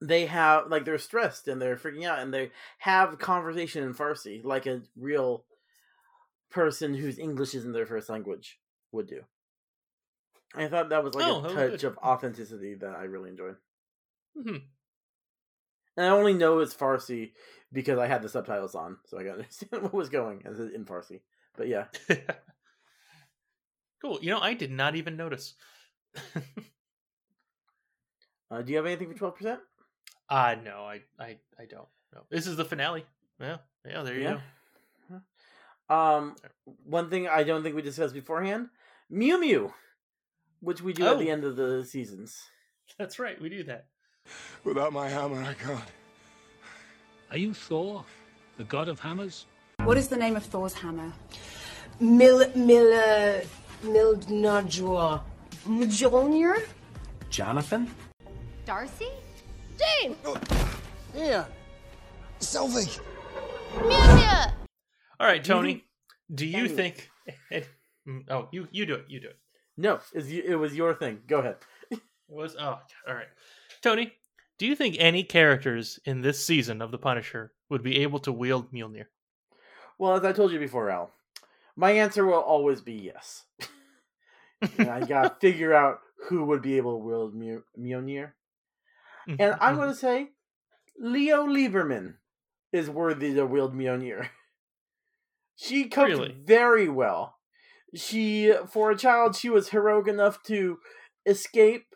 they 0.00 0.26
have 0.26 0.68
like 0.68 0.84
they're 0.84 0.98
stressed 0.98 1.46
and 1.46 1.62
they're 1.62 1.76
freaking 1.76 2.04
out 2.04 2.18
and 2.18 2.34
they 2.34 2.50
have 2.78 3.18
conversation 3.18 3.84
in 3.84 3.94
Farsi 3.94 4.44
like 4.44 4.66
a 4.66 4.82
real 4.96 5.44
person 6.50 6.94
whose 6.94 7.18
English 7.18 7.54
isn't 7.54 7.72
their 7.72 7.86
first 7.86 8.08
language 8.08 8.58
would 8.90 9.06
do. 9.06 9.20
I 10.54 10.66
thought 10.66 10.90
that 10.90 11.04
was 11.04 11.14
like 11.14 11.24
oh, 11.26 11.44
a 11.44 11.70
touch 11.70 11.84
of 11.84 11.96
authenticity 11.98 12.74
that 12.74 12.96
I 12.96 13.04
really 13.04 13.30
enjoyed. 13.30 13.56
Mm-hmm. 14.36 14.56
And 15.96 16.06
I 16.06 16.10
only 16.10 16.32
know 16.34 16.60
it's 16.60 16.74
Farsi 16.74 17.32
because 17.72 17.98
I 17.98 18.06
had 18.06 18.22
the 18.22 18.28
subtitles 18.28 18.74
on, 18.74 18.98
so 19.06 19.18
I 19.18 19.24
got 19.24 19.32
to 19.32 19.38
understand 19.38 19.82
what 19.82 19.94
was 19.94 20.08
going 20.08 20.42
as 20.46 20.58
in 20.58 20.84
Farsi. 20.84 21.20
But 21.56 21.68
yeah, 21.68 21.84
cool. 24.02 24.18
You 24.22 24.30
know, 24.30 24.40
I 24.40 24.54
did 24.54 24.70
not 24.70 24.96
even 24.96 25.16
notice. 25.16 25.54
uh, 28.50 28.62
do 28.62 28.72
you 28.72 28.76
have 28.76 28.86
anything 28.86 29.10
for 29.10 29.18
twelve 29.18 29.36
percent? 29.36 29.60
Uh 30.28 30.56
no, 30.64 30.84
I 30.84 31.00
I 31.18 31.36
I 31.58 31.66
don't. 31.68 31.88
No. 32.14 32.22
This 32.30 32.46
is 32.46 32.56
the 32.56 32.64
finale. 32.64 33.04
Yeah. 33.40 33.58
Yeah, 33.86 34.02
there 34.02 34.14
you 34.14 34.22
yeah. 34.22 34.38
go. 35.88 35.94
Um 35.94 36.36
one 36.84 37.10
thing 37.10 37.28
I 37.28 37.42
don't 37.42 37.62
think 37.62 37.76
we 37.76 37.82
discussed 37.82 38.14
beforehand, 38.14 38.68
Mew 39.10 39.38
Mew, 39.38 39.74
which 40.60 40.80
we 40.80 40.94
do 40.94 41.04
oh. 41.04 41.12
at 41.12 41.18
the 41.18 41.30
end 41.30 41.44
of 41.44 41.56
the 41.56 41.84
seasons. 41.84 42.40
That's 42.98 43.18
right, 43.18 43.40
we 43.40 43.48
do 43.48 43.64
that. 43.64 43.86
Without 44.64 44.92
my 44.92 45.08
hammer, 45.08 45.42
I 45.42 45.54
can't. 45.54 45.82
Are 47.30 47.38
you 47.38 47.52
Thor, 47.52 48.04
the 48.58 48.64
god 48.64 48.88
of 48.88 49.00
hammers? 49.00 49.46
What 49.82 49.96
is 49.96 50.06
the 50.08 50.16
name 50.16 50.36
of 50.36 50.44
Thor's 50.44 50.72
hammer? 50.74 51.12
Mil 51.98 52.48
Mil 52.54 52.92
uh, 52.92 53.40
Mildnajor 53.82 55.20
Mjolnir? 55.66 56.66
Jonathan? 57.28 57.90
Darcy? 58.64 59.08
Jane! 59.78 60.16
Oh. 60.24 60.36
Yeah. 61.14 61.46
Sylvie! 62.38 62.90
All 65.18 65.26
right, 65.26 65.42
Tony. 65.42 65.74
Mm-hmm. 65.74 66.34
Do 66.34 66.46
you 66.46 66.68
think? 66.68 67.10
Oh, 68.28 68.48
you 68.52 68.68
you 68.72 68.86
do 68.86 68.94
it. 68.94 69.04
You 69.08 69.20
do 69.20 69.28
it. 69.28 69.38
No, 69.76 70.00
it 70.14 70.58
was 70.58 70.74
your 70.74 70.94
thing. 70.94 71.20
Go 71.26 71.38
ahead. 71.38 71.56
It 71.90 72.00
was 72.28 72.56
oh, 72.58 72.78
all 73.06 73.14
right. 73.14 73.28
Tony, 73.82 74.12
do 74.58 74.66
you 74.66 74.76
think 74.76 74.96
any 74.98 75.24
characters 75.24 75.98
in 76.04 76.22
this 76.22 76.44
season 76.44 76.80
of 76.80 76.90
The 76.90 76.98
Punisher 76.98 77.52
would 77.68 77.82
be 77.82 78.00
able 78.00 78.20
to 78.20 78.32
wield 78.32 78.72
Mjolnir? 78.72 79.06
Well, 79.98 80.14
as 80.14 80.24
I 80.24 80.32
told 80.32 80.52
you 80.52 80.58
before, 80.58 80.90
Al, 80.90 81.10
my 81.76 81.92
answer 81.92 82.24
will 82.24 82.34
always 82.34 82.80
be 82.80 82.94
yes. 82.94 83.44
and 84.78 84.88
I 84.88 85.00
gotta 85.00 85.34
figure 85.40 85.74
out 85.74 86.00
who 86.28 86.44
would 86.44 86.62
be 86.62 86.76
able 86.76 86.98
to 86.98 87.04
wield 87.04 87.34
Mj- 87.34 87.62
Mjolnir. 87.78 88.32
Mm-hmm, 89.28 89.36
and 89.38 89.52
I'm 89.54 89.74
mm-hmm. 89.74 89.76
going 89.76 89.88
to 89.88 89.94
say 89.94 90.28
Leo 90.98 91.46
Lieberman 91.46 92.14
is 92.72 92.90
worthy 92.90 93.34
to 93.34 93.46
wield 93.46 93.74
Mjolnir. 93.74 94.28
She 95.56 95.84
coped 95.84 96.10
Really? 96.10 96.36
very 96.44 96.88
well. 96.88 97.36
She, 97.94 98.52
for 98.70 98.90
a 98.90 98.96
child, 98.96 99.36
she 99.36 99.50
was 99.50 99.68
heroic 99.68 100.08
enough 100.08 100.42
to 100.44 100.78
escape, 101.26 101.91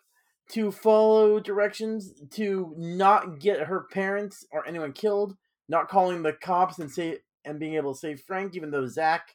to 0.50 0.70
follow 0.70 1.40
directions, 1.40 2.12
to 2.30 2.72
not 2.76 3.38
get 3.40 3.60
her 3.60 3.86
parents 3.92 4.44
or 4.52 4.66
anyone 4.66 4.92
killed, 4.92 5.36
not 5.68 5.88
calling 5.88 6.22
the 6.22 6.32
cops 6.32 6.78
and 6.78 6.90
say 6.90 7.18
and 7.44 7.58
being 7.60 7.74
able 7.74 7.94
to 7.94 7.98
save 8.00 8.20
Frank, 8.20 8.54
even 8.56 8.70
though 8.70 8.86
Zach 8.86 9.34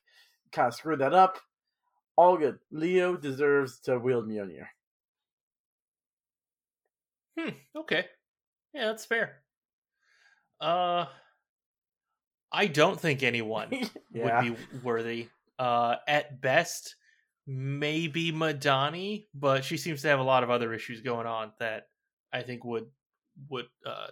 kind 0.51 0.68
of 0.68 0.74
screwed 0.76 0.99
that 0.99 1.14
up. 1.14 1.39
All 2.18 2.38
good. 2.38 2.59
Leo 2.72 3.16
deserves 3.16 3.80
to 3.82 3.97
wield 3.97 4.28
Mjolnir. 4.28 4.68
Hmm. 7.39 7.49
Okay. 7.76 8.05
Yeah, 8.74 8.88
that's 8.88 9.05
fair. 9.05 9.38
Uh, 10.59 11.05
I 12.51 12.68
don't 12.68 12.99
think 12.99 13.24
anyone 13.24 13.70
Yeah. 14.14 14.43
would 14.43 14.55
be 14.57 14.62
worthy. 14.84 15.28
Uh, 15.57 15.95
at 16.07 16.41
best, 16.41 16.95
maybe 17.47 18.31
Madani, 18.31 19.27
but 19.33 19.63
she 19.63 19.77
seems 19.77 20.01
to 20.01 20.07
have 20.07 20.19
a 20.19 20.23
lot 20.23 20.43
of 20.43 20.49
other 20.49 20.73
issues 20.73 21.01
going 21.01 21.27
on 21.27 21.51
that 21.59 21.87
I 22.31 22.41
think 22.41 22.63
would 22.63 22.87
would 23.49 23.67
uh 23.85 24.07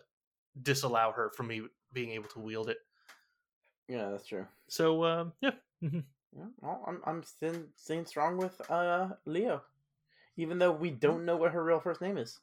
disallow 0.61 1.11
her 1.11 1.32
from 1.36 1.47
me 1.47 1.63
being 1.93 2.11
able 2.11 2.30
to 2.30 2.39
wield 2.39 2.69
it. 2.69 2.77
Yeah, 3.88 4.09
that's 4.09 4.27
true. 4.27 4.45
So, 4.67 5.03
um, 5.03 5.34
yeah. 5.41 5.51
Mhm. 5.84 6.03
Yeah, 6.36 6.45
well, 6.61 6.84
I'm 6.86 7.01
I'm 7.05 7.23
staying, 7.23 7.65
staying 7.75 8.05
strong 8.05 8.38
with 8.38 8.59
uh 8.69 9.09
Leo, 9.25 9.63
even 10.38 10.59
though 10.59 10.71
we 10.71 10.91
don't 10.91 11.25
know 11.25 11.38
what 11.38 11.51
her 11.53 11.63
real 11.63 11.80
first 11.80 12.01
name 12.01 12.17
is. 12.17 12.39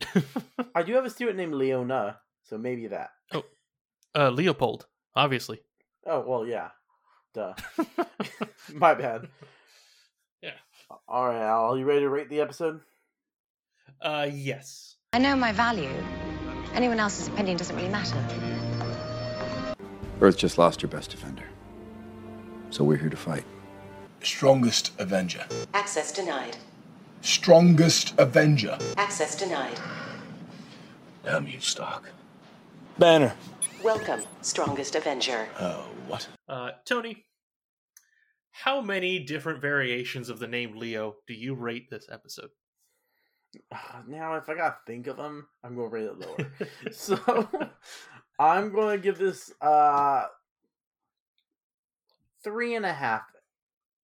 I 0.74 0.82
do 0.82 0.94
have 0.94 1.04
a 1.04 1.10
student 1.10 1.36
named 1.36 1.54
Leona, 1.54 2.18
so 2.42 2.58
maybe 2.58 2.88
that. 2.88 3.10
Oh, 3.32 3.44
uh, 4.14 4.30
Leopold, 4.30 4.86
obviously. 5.14 5.62
Oh 6.06 6.20
well, 6.26 6.46
yeah, 6.46 6.70
duh. 7.32 7.54
My 8.74 8.94
bad. 8.94 9.28
Yeah. 10.42 10.50
All 11.08 11.28
right, 11.28 11.40
Al, 11.40 11.78
you 11.78 11.84
ready 11.84 12.00
to 12.00 12.08
rate 12.08 12.28
the 12.28 12.40
episode? 12.40 12.80
Uh, 14.00 14.28
yes. 14.32 14.96
I 15.12 15.18
know 15.18 15.36
my 15.36 15.52
value. 15.52 15.90
Anyone 16.74 16.98
else's 16.98 17.28
opinion 17.28 17.56
doesn't 17.56 17.76
really 17.76 17.88
matter. 17.88 18.16
Earth 20.20 20.36
just 20.36 20.58
lost 20.58 20.80
her 20.82 20.88
best 20.88 21.10
defender. 21.10 21.44
So 22.70 22.84
we're 22.84 22.96
here 22.96 23.10
to 23.10 23.16
fight. 23.16 23.44
Strongest 24.22 24.92
Avenger. 24.98 25.44
Access 25.74 26.12
denied. 26.12 26.56
Strongest 27.20 28.14
Avenger. 28.18 28.78
Access 28.96 29.36
denied. 29.36 29.78
Damn 31.24 31.46
you, 31.46 31.60
Stark. 31.60 32.10
Banner. 32.98 33.34
Welcome, 33.82 34.22
strongest 34.42 34.94
Avenger. 34.94 35.48
Oh, 35.58 35.88
what? 36.06 36.28
Uh, 36.48 36.70
Tony, 36.84 37.24
how 38.52 38.80
many 38.80 39.18
different 39.18 39.60
variations 39.60 40.28
of 40.28 40.38
the 40.38 40.46
name 40.46 40.76
Leo 40.76 41.16
do 41.26 41.34
you 41.34 41.54
rate 41.54 41.90
this 41.90 42.06
episode? 42.10 42.50
Now, 44.06 44.36
if 44.36 44.48
I 44.48 44.54
gotta 44.54 44.76
think 44.86 45.08
of 45.08 45.16
them, 45.16 45.48
I'm 45.64 45.74
gonna 45.74 45.88
rate 45.88 46.04
it 46.04 46.18
lower. 46.18 46.52
so, 46.92 47.48
I'm 48.38 48.72
gonna 48.72 48.98
give 48.98 49.18
this 49.18 49.52
uh 49.60 50.26
three 52.44 52.76
and 52.76 52.86
a 52.86 52.92
half 52.92 53.22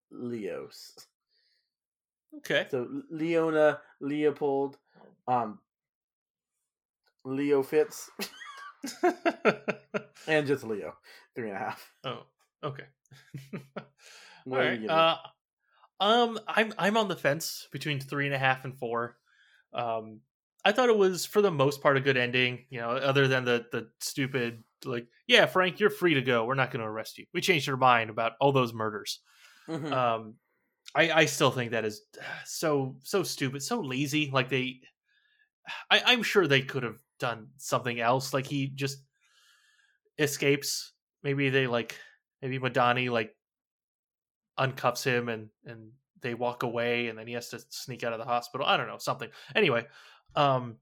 Leos. 0.10 0.96
Okay. 2.38 2.66
So 2.72 2.88
Leona, 3.12 3.80
Leopold, 4.02 4.78
um, 5.28 5.60
Leo 7.24 7.62
Fitz, 7.62 8.10
and 10.28 10.48
just 10.48 10.64
Leo, 10.64 10.94
three 11.36 11.50
and 11.50 11.58
a 11.58 11.60
half. 11.60 11.94
Oh, 12.04 12.24
okay. 12.64 12.84
All 14.52 14.58
right. 14.58 14.90
Uh, 14.90 15.18
um, 16.00 16.40
I'm 16.48 16.74
I'm 16.78 16.98
on 16.98 17.08
the 17.08 17.16
fence 17.16 17.68
between 17.72 18.00
three 18.00 18.26
and 18.26 18.36
a 18.36 18.40
half 18.40 18.66
and 18.66 18.78
four. 18.78 19.18
Um, 19.74 20.22
I 20.64 20.72
thought 20.72 20.90
it 20.90 20.98
was 20.98 21.26
for 21.26 21.42
the 21.42 21.52
most 21.52 21.82
part 21.82 21.98
a 21.98 22.02
good 22.02 22.18
ending. 22.18 22.66
You 22.70 22.82
know, 22.82 22.90
other 22.92 23.28
than 23.28 23.46
the 23.46 23.66
the 23.72 23.90
stupid 24.00 24.64
like, 24.86 25.08
yeah, 25.28 25.46
Frank, 25.46 25.80
you're 25.80 25.90
free 25.90 26.14
to 26.14 26.22
go. 26.22 26.46
We're 26.46 26.56
not 26.56 26.72
going 26.72 26.82
to 26.82 26.88
arrest 26.88 27.18
you. 27.18 27.26
We 27.34 27.42
changed 27.42 27.68
our 27.70 27.78
mind 27.78 28.10
about 28.10 28.34
all 28.40 28.52
those 28.52 28.74
murders. 28.74 29.22
Mhm. 29.68 29.92
Um, 29.92 30.36
I 30.96 31.12
I 31.12 31.26
still 31.26 31.52
think 31.52 31.72
that 31.72 31.86
is 31.86 32.02
so 32.46 32.98
so 33.04 33.24
stupid, 33.24 33.64
so 33.64 33.80
lazy. 33.80 34.30
Like 34.32 34.50
they, 34.50 34.82
I 35.92 36.02
I'm 36.06 36.24
sure 36.24 36.48
they 36.48 36.62
could 36.62 36.84
have 36.84 37.00
done 37.20 37.48
something 37.58 38.00
else. 38.00 38.34
Like 38.34 38.46
he 38.46 38.68
just 38.68 39.00
escapes. 40.18 40.94
Maybe 41.24 41.50
they 41.50 41.68
like 41.68 41.96
maybe 42.42 42.60
Madani 42.60 43.10
like 43.10 43.36
uncuffs 44.60 45.04
him 45.04 45.30
and 45.30 45.50
and 45.66 45.92
they 46.22 46.34
walk 46.34 46.64
away 46.64 47.08
and 47.08 47.18
then 47.18 47.28
he 47.28 47.34
has 47.34 47.50
to 47.50 47.60
sneak 47.70 48.04
out 48.04 48.14
of 48.14 48.20
the 48.20 48.26
hospital. 48.26 48.66
I 48.66 48.78
don't 48.78 48.88
know 48.88 48.98
something. 48.98 49.30
Anyway, 49.56 49.86
um, 50.36 50.78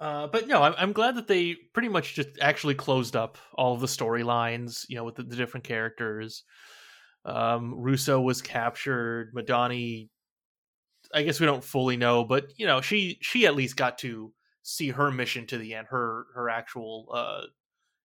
uh, 0.00 0.26
but 0.26 0.46
no, 0.46 0.62
I'm 0.62 0.74
I'm 0.76 0.92
glad 0.92 1.16
that 1.16 1.26
they 1.26 1.54
pretty 1.72 1.88
much 1.88 2.14
just 2.14 2.30
actually 2.40 2.74
closed 2.74 3.16
up 3.16 3.38
all 3.54 3.74
of 3.74 3.80
the 3.80 3.86
storylines. 3.86 4.84
You 4.88 4.96
know, 4.96 5.04
with 5.04 5.16
the, 5.16 5.22
the 5.22 5.36
different 5.36 5.64
characters. 5.64 6.44
Um, 7.24 7.74
Russo 7.74 8.20
was 8.20 8.40
captured. 8.40 9.34
Madani, 9.34 10.10
I 11.14 11.22
guess 11.22 11.40
we 11.40 11.46
don't 11.46 11.64
fully 11.64 11.96
know, 11.96 12.24
but 12.24 12.58
you 12.58 12.66
know, 12.66 12.80
she 12.80 13.18
she 13.22 13.46
at 13.46 13.54
least 13.56 13.76
got 13.76 13.98
to 13.98 14.32
see 14.62 14.88
her 14.90 15.10
mission 15.10 15.46
to 15.48 15.58
the 15.58 15.74
end, 15.74 15.88
her 15.88 16.26
her 16.34 16.48
actual 16.50 17.08
uh 17.12 17.42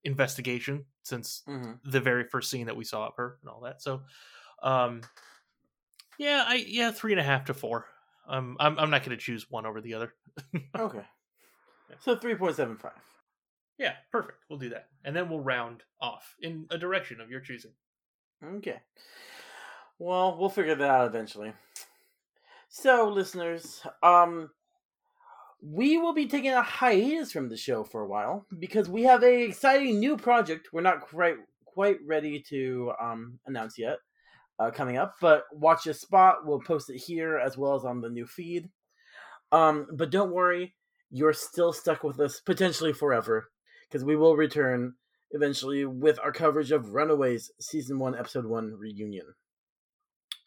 investigation 0.05 0.86
since 1.03 1.42
Mhm. 1.48 1.78
the 1.84 2.01
very 2.01 2.24
first 2.24 2.51
scene 2.51 2.66
that 2.66 2.76
we 2.76 2.84
saw 2.84 3.07
of 3.09 3.16
her 3.16 3.38
and 3.42 3.51
all 3.51 3.61
that. 3.62 3.82
So, 3.82 4.03
um, 4.62 5.03
yeah, 6.18 6.44
I 6.46 6.55
yeah 6.66 6.90
three 6.92 7.12
and 7.12 7.20
a 7.20 7.24
half 7.24 7.46
to 7.46 7.55
four. 7.55 7.86
Um, 8.26 8.57
I'm 8.61 8.78
I'm 8.78 8.90
not 8.90 9.01
going 9.05 9.16
to 9.16 9.22
choose 9.22 9.51
one 9.51 9.66
over 9.66 9.80
the 9.80 9.94
other. 9.94 10.14
Okay, 10.78 11.05
so 12.01 12.16
three 12.16 12.34
point 12.34 12.57
seven 12.57 12.76
five. 12.76 12.92
Yeah, 13.78 13.94
perfect. 14.12 14.38
We'll 14.48 14.59
do 14.59 14.68
that, 14.70 14.88
and 15.05 15.16
then 15.16 15.28
we'll 15.28 15.40
round 15.40 15.82
off 16.01 16.34
in 16.40 16.66
a 16.70 16.78
direction 16.78 17.20
of 17.20 17.30
your 17.30 17.40
choosing. 17.40 17.72
Okay. 18.44 18.80
Well, 19.98 20.38
we'll 20.38 20.48
figure 20.48 20.74
that 20.74 20.90
out 20.90 21.07
eventually. 21.07 21.53
So, 22.71 23.09
listeners, 23.09 23.83
um 24.03 24.51
we 25.62 25.99
will 25.99 26.14
be 26.14 26.27
taking 26.27 26.53
a 26.53 26.62
hiatus 26.62 27.33
from 27.33 27.51
the 27.51 27.57
show 27.57 27.85
for 27.85 28.01
a 28.01 28.09
while 28.09 28.47
because 28.59 28.89
we 28.89 29.03
have 29.03 29.23
a 29.23 29.45
exciting 29.45 29.99
new 29.99 30.16
project 30.16 30.71
we're 30.73 30.81
not 30.81 31.03
quite 31.03 31.37
quite 31.66 31.99
ready 32.07 32.43
to 32.49 32.93
um 32.99 33.39
announce 33.47 33.77
yet 33.79 33.99
uh, 34.61 34.71
coming 34.71 34.99
up, 34.99 35.14
but 35.21 35.45
watch 35.53 35.85
this 35.85 36.01
spot. 36.01 36.45
We'll 36.47 36.61
post 36.61 36.91
it 36.91 36.99
here 36.99 37.39
as 37.39 37.57
well 37.57 37.75
as 37.75 37.85
on 37.85 38.03
the 38.03 38.11
new 38.11 38.27
feed. 38.27 38.68
Um, 39.51 39.87
but 39.93 40.11
don't 40.11 40.33
worry, 40.33 40.75
you're 41.11 41.33
still 41.33 41.73
stuck 41.73 42.05
with 42.05 42.21
us 42.21 42.41
potentially 42.41 42.93
forever 42.93 43.51
because 43.89 44.05
we 44.05 44.16
will 44.16 44.37
return 44.37 44.95
eventually 45.33 45.85
with 45.87 46.18
our 46.23 46.31
coverage 46.31 46.71
of 46.71 46.95
Runaways 46.95 47.51
Season 47.59 47.99
1, 47.99 48.16
Episode 48.16 48.47
1 48.47 48.77
Reunion. 48.79 49.35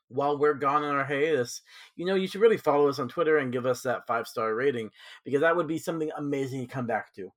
While 0.09 0.37
we're 0.37 0.53
gone 0.53 0.83
on 0.83 0.95
our 0.95 1.03
hiatus, 1.03 1.61
you 1.95 2.05
know, 2.05 2.15
you 2.15 2.27
should 2.27 2.41
really 2.41 2.57
follow 2.57 2.87
us 2.89 2.99
on 2.99 3.07
Twitter 3.07 3.37
and 3.37 3.51
give 3.51 3.65
us 3.65 3.81
that 3.83 4.05
five 4.05 4.27
star 4.27 4.53
rating 4.53 4.91
because 5.23 5.41
that 5.41 5.55
would 5.55 5.67
be 5.67 5.77
something 5.77 6.11
amazing 6.17 6.61
to 6.61 6.73
come 6.73 6.85
back 6.85 7.13
to. 7.15 7.31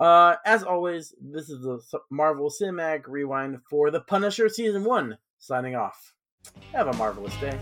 Uh, 0.00 0.36
as 0.44 0.62
always, 0.62 1.14
this 1.20 1.50
is 1.50 1.62
the 1.62 1.80
Marvel 2.10 2.50
Cinematic 2.50 3.02
Rewind 3.08 3.58
for 3.68 3.90
The 3.90 4.00
Punisher 4.00 4.48
Season 4.48 4.84
1, 4.84 5.18
signing 5.38 5.74
off. 5.74 6.14
Have 6.72 6.86
a 6.86 6.92
marvelous 6.94 7.34
day. 7.36 7.58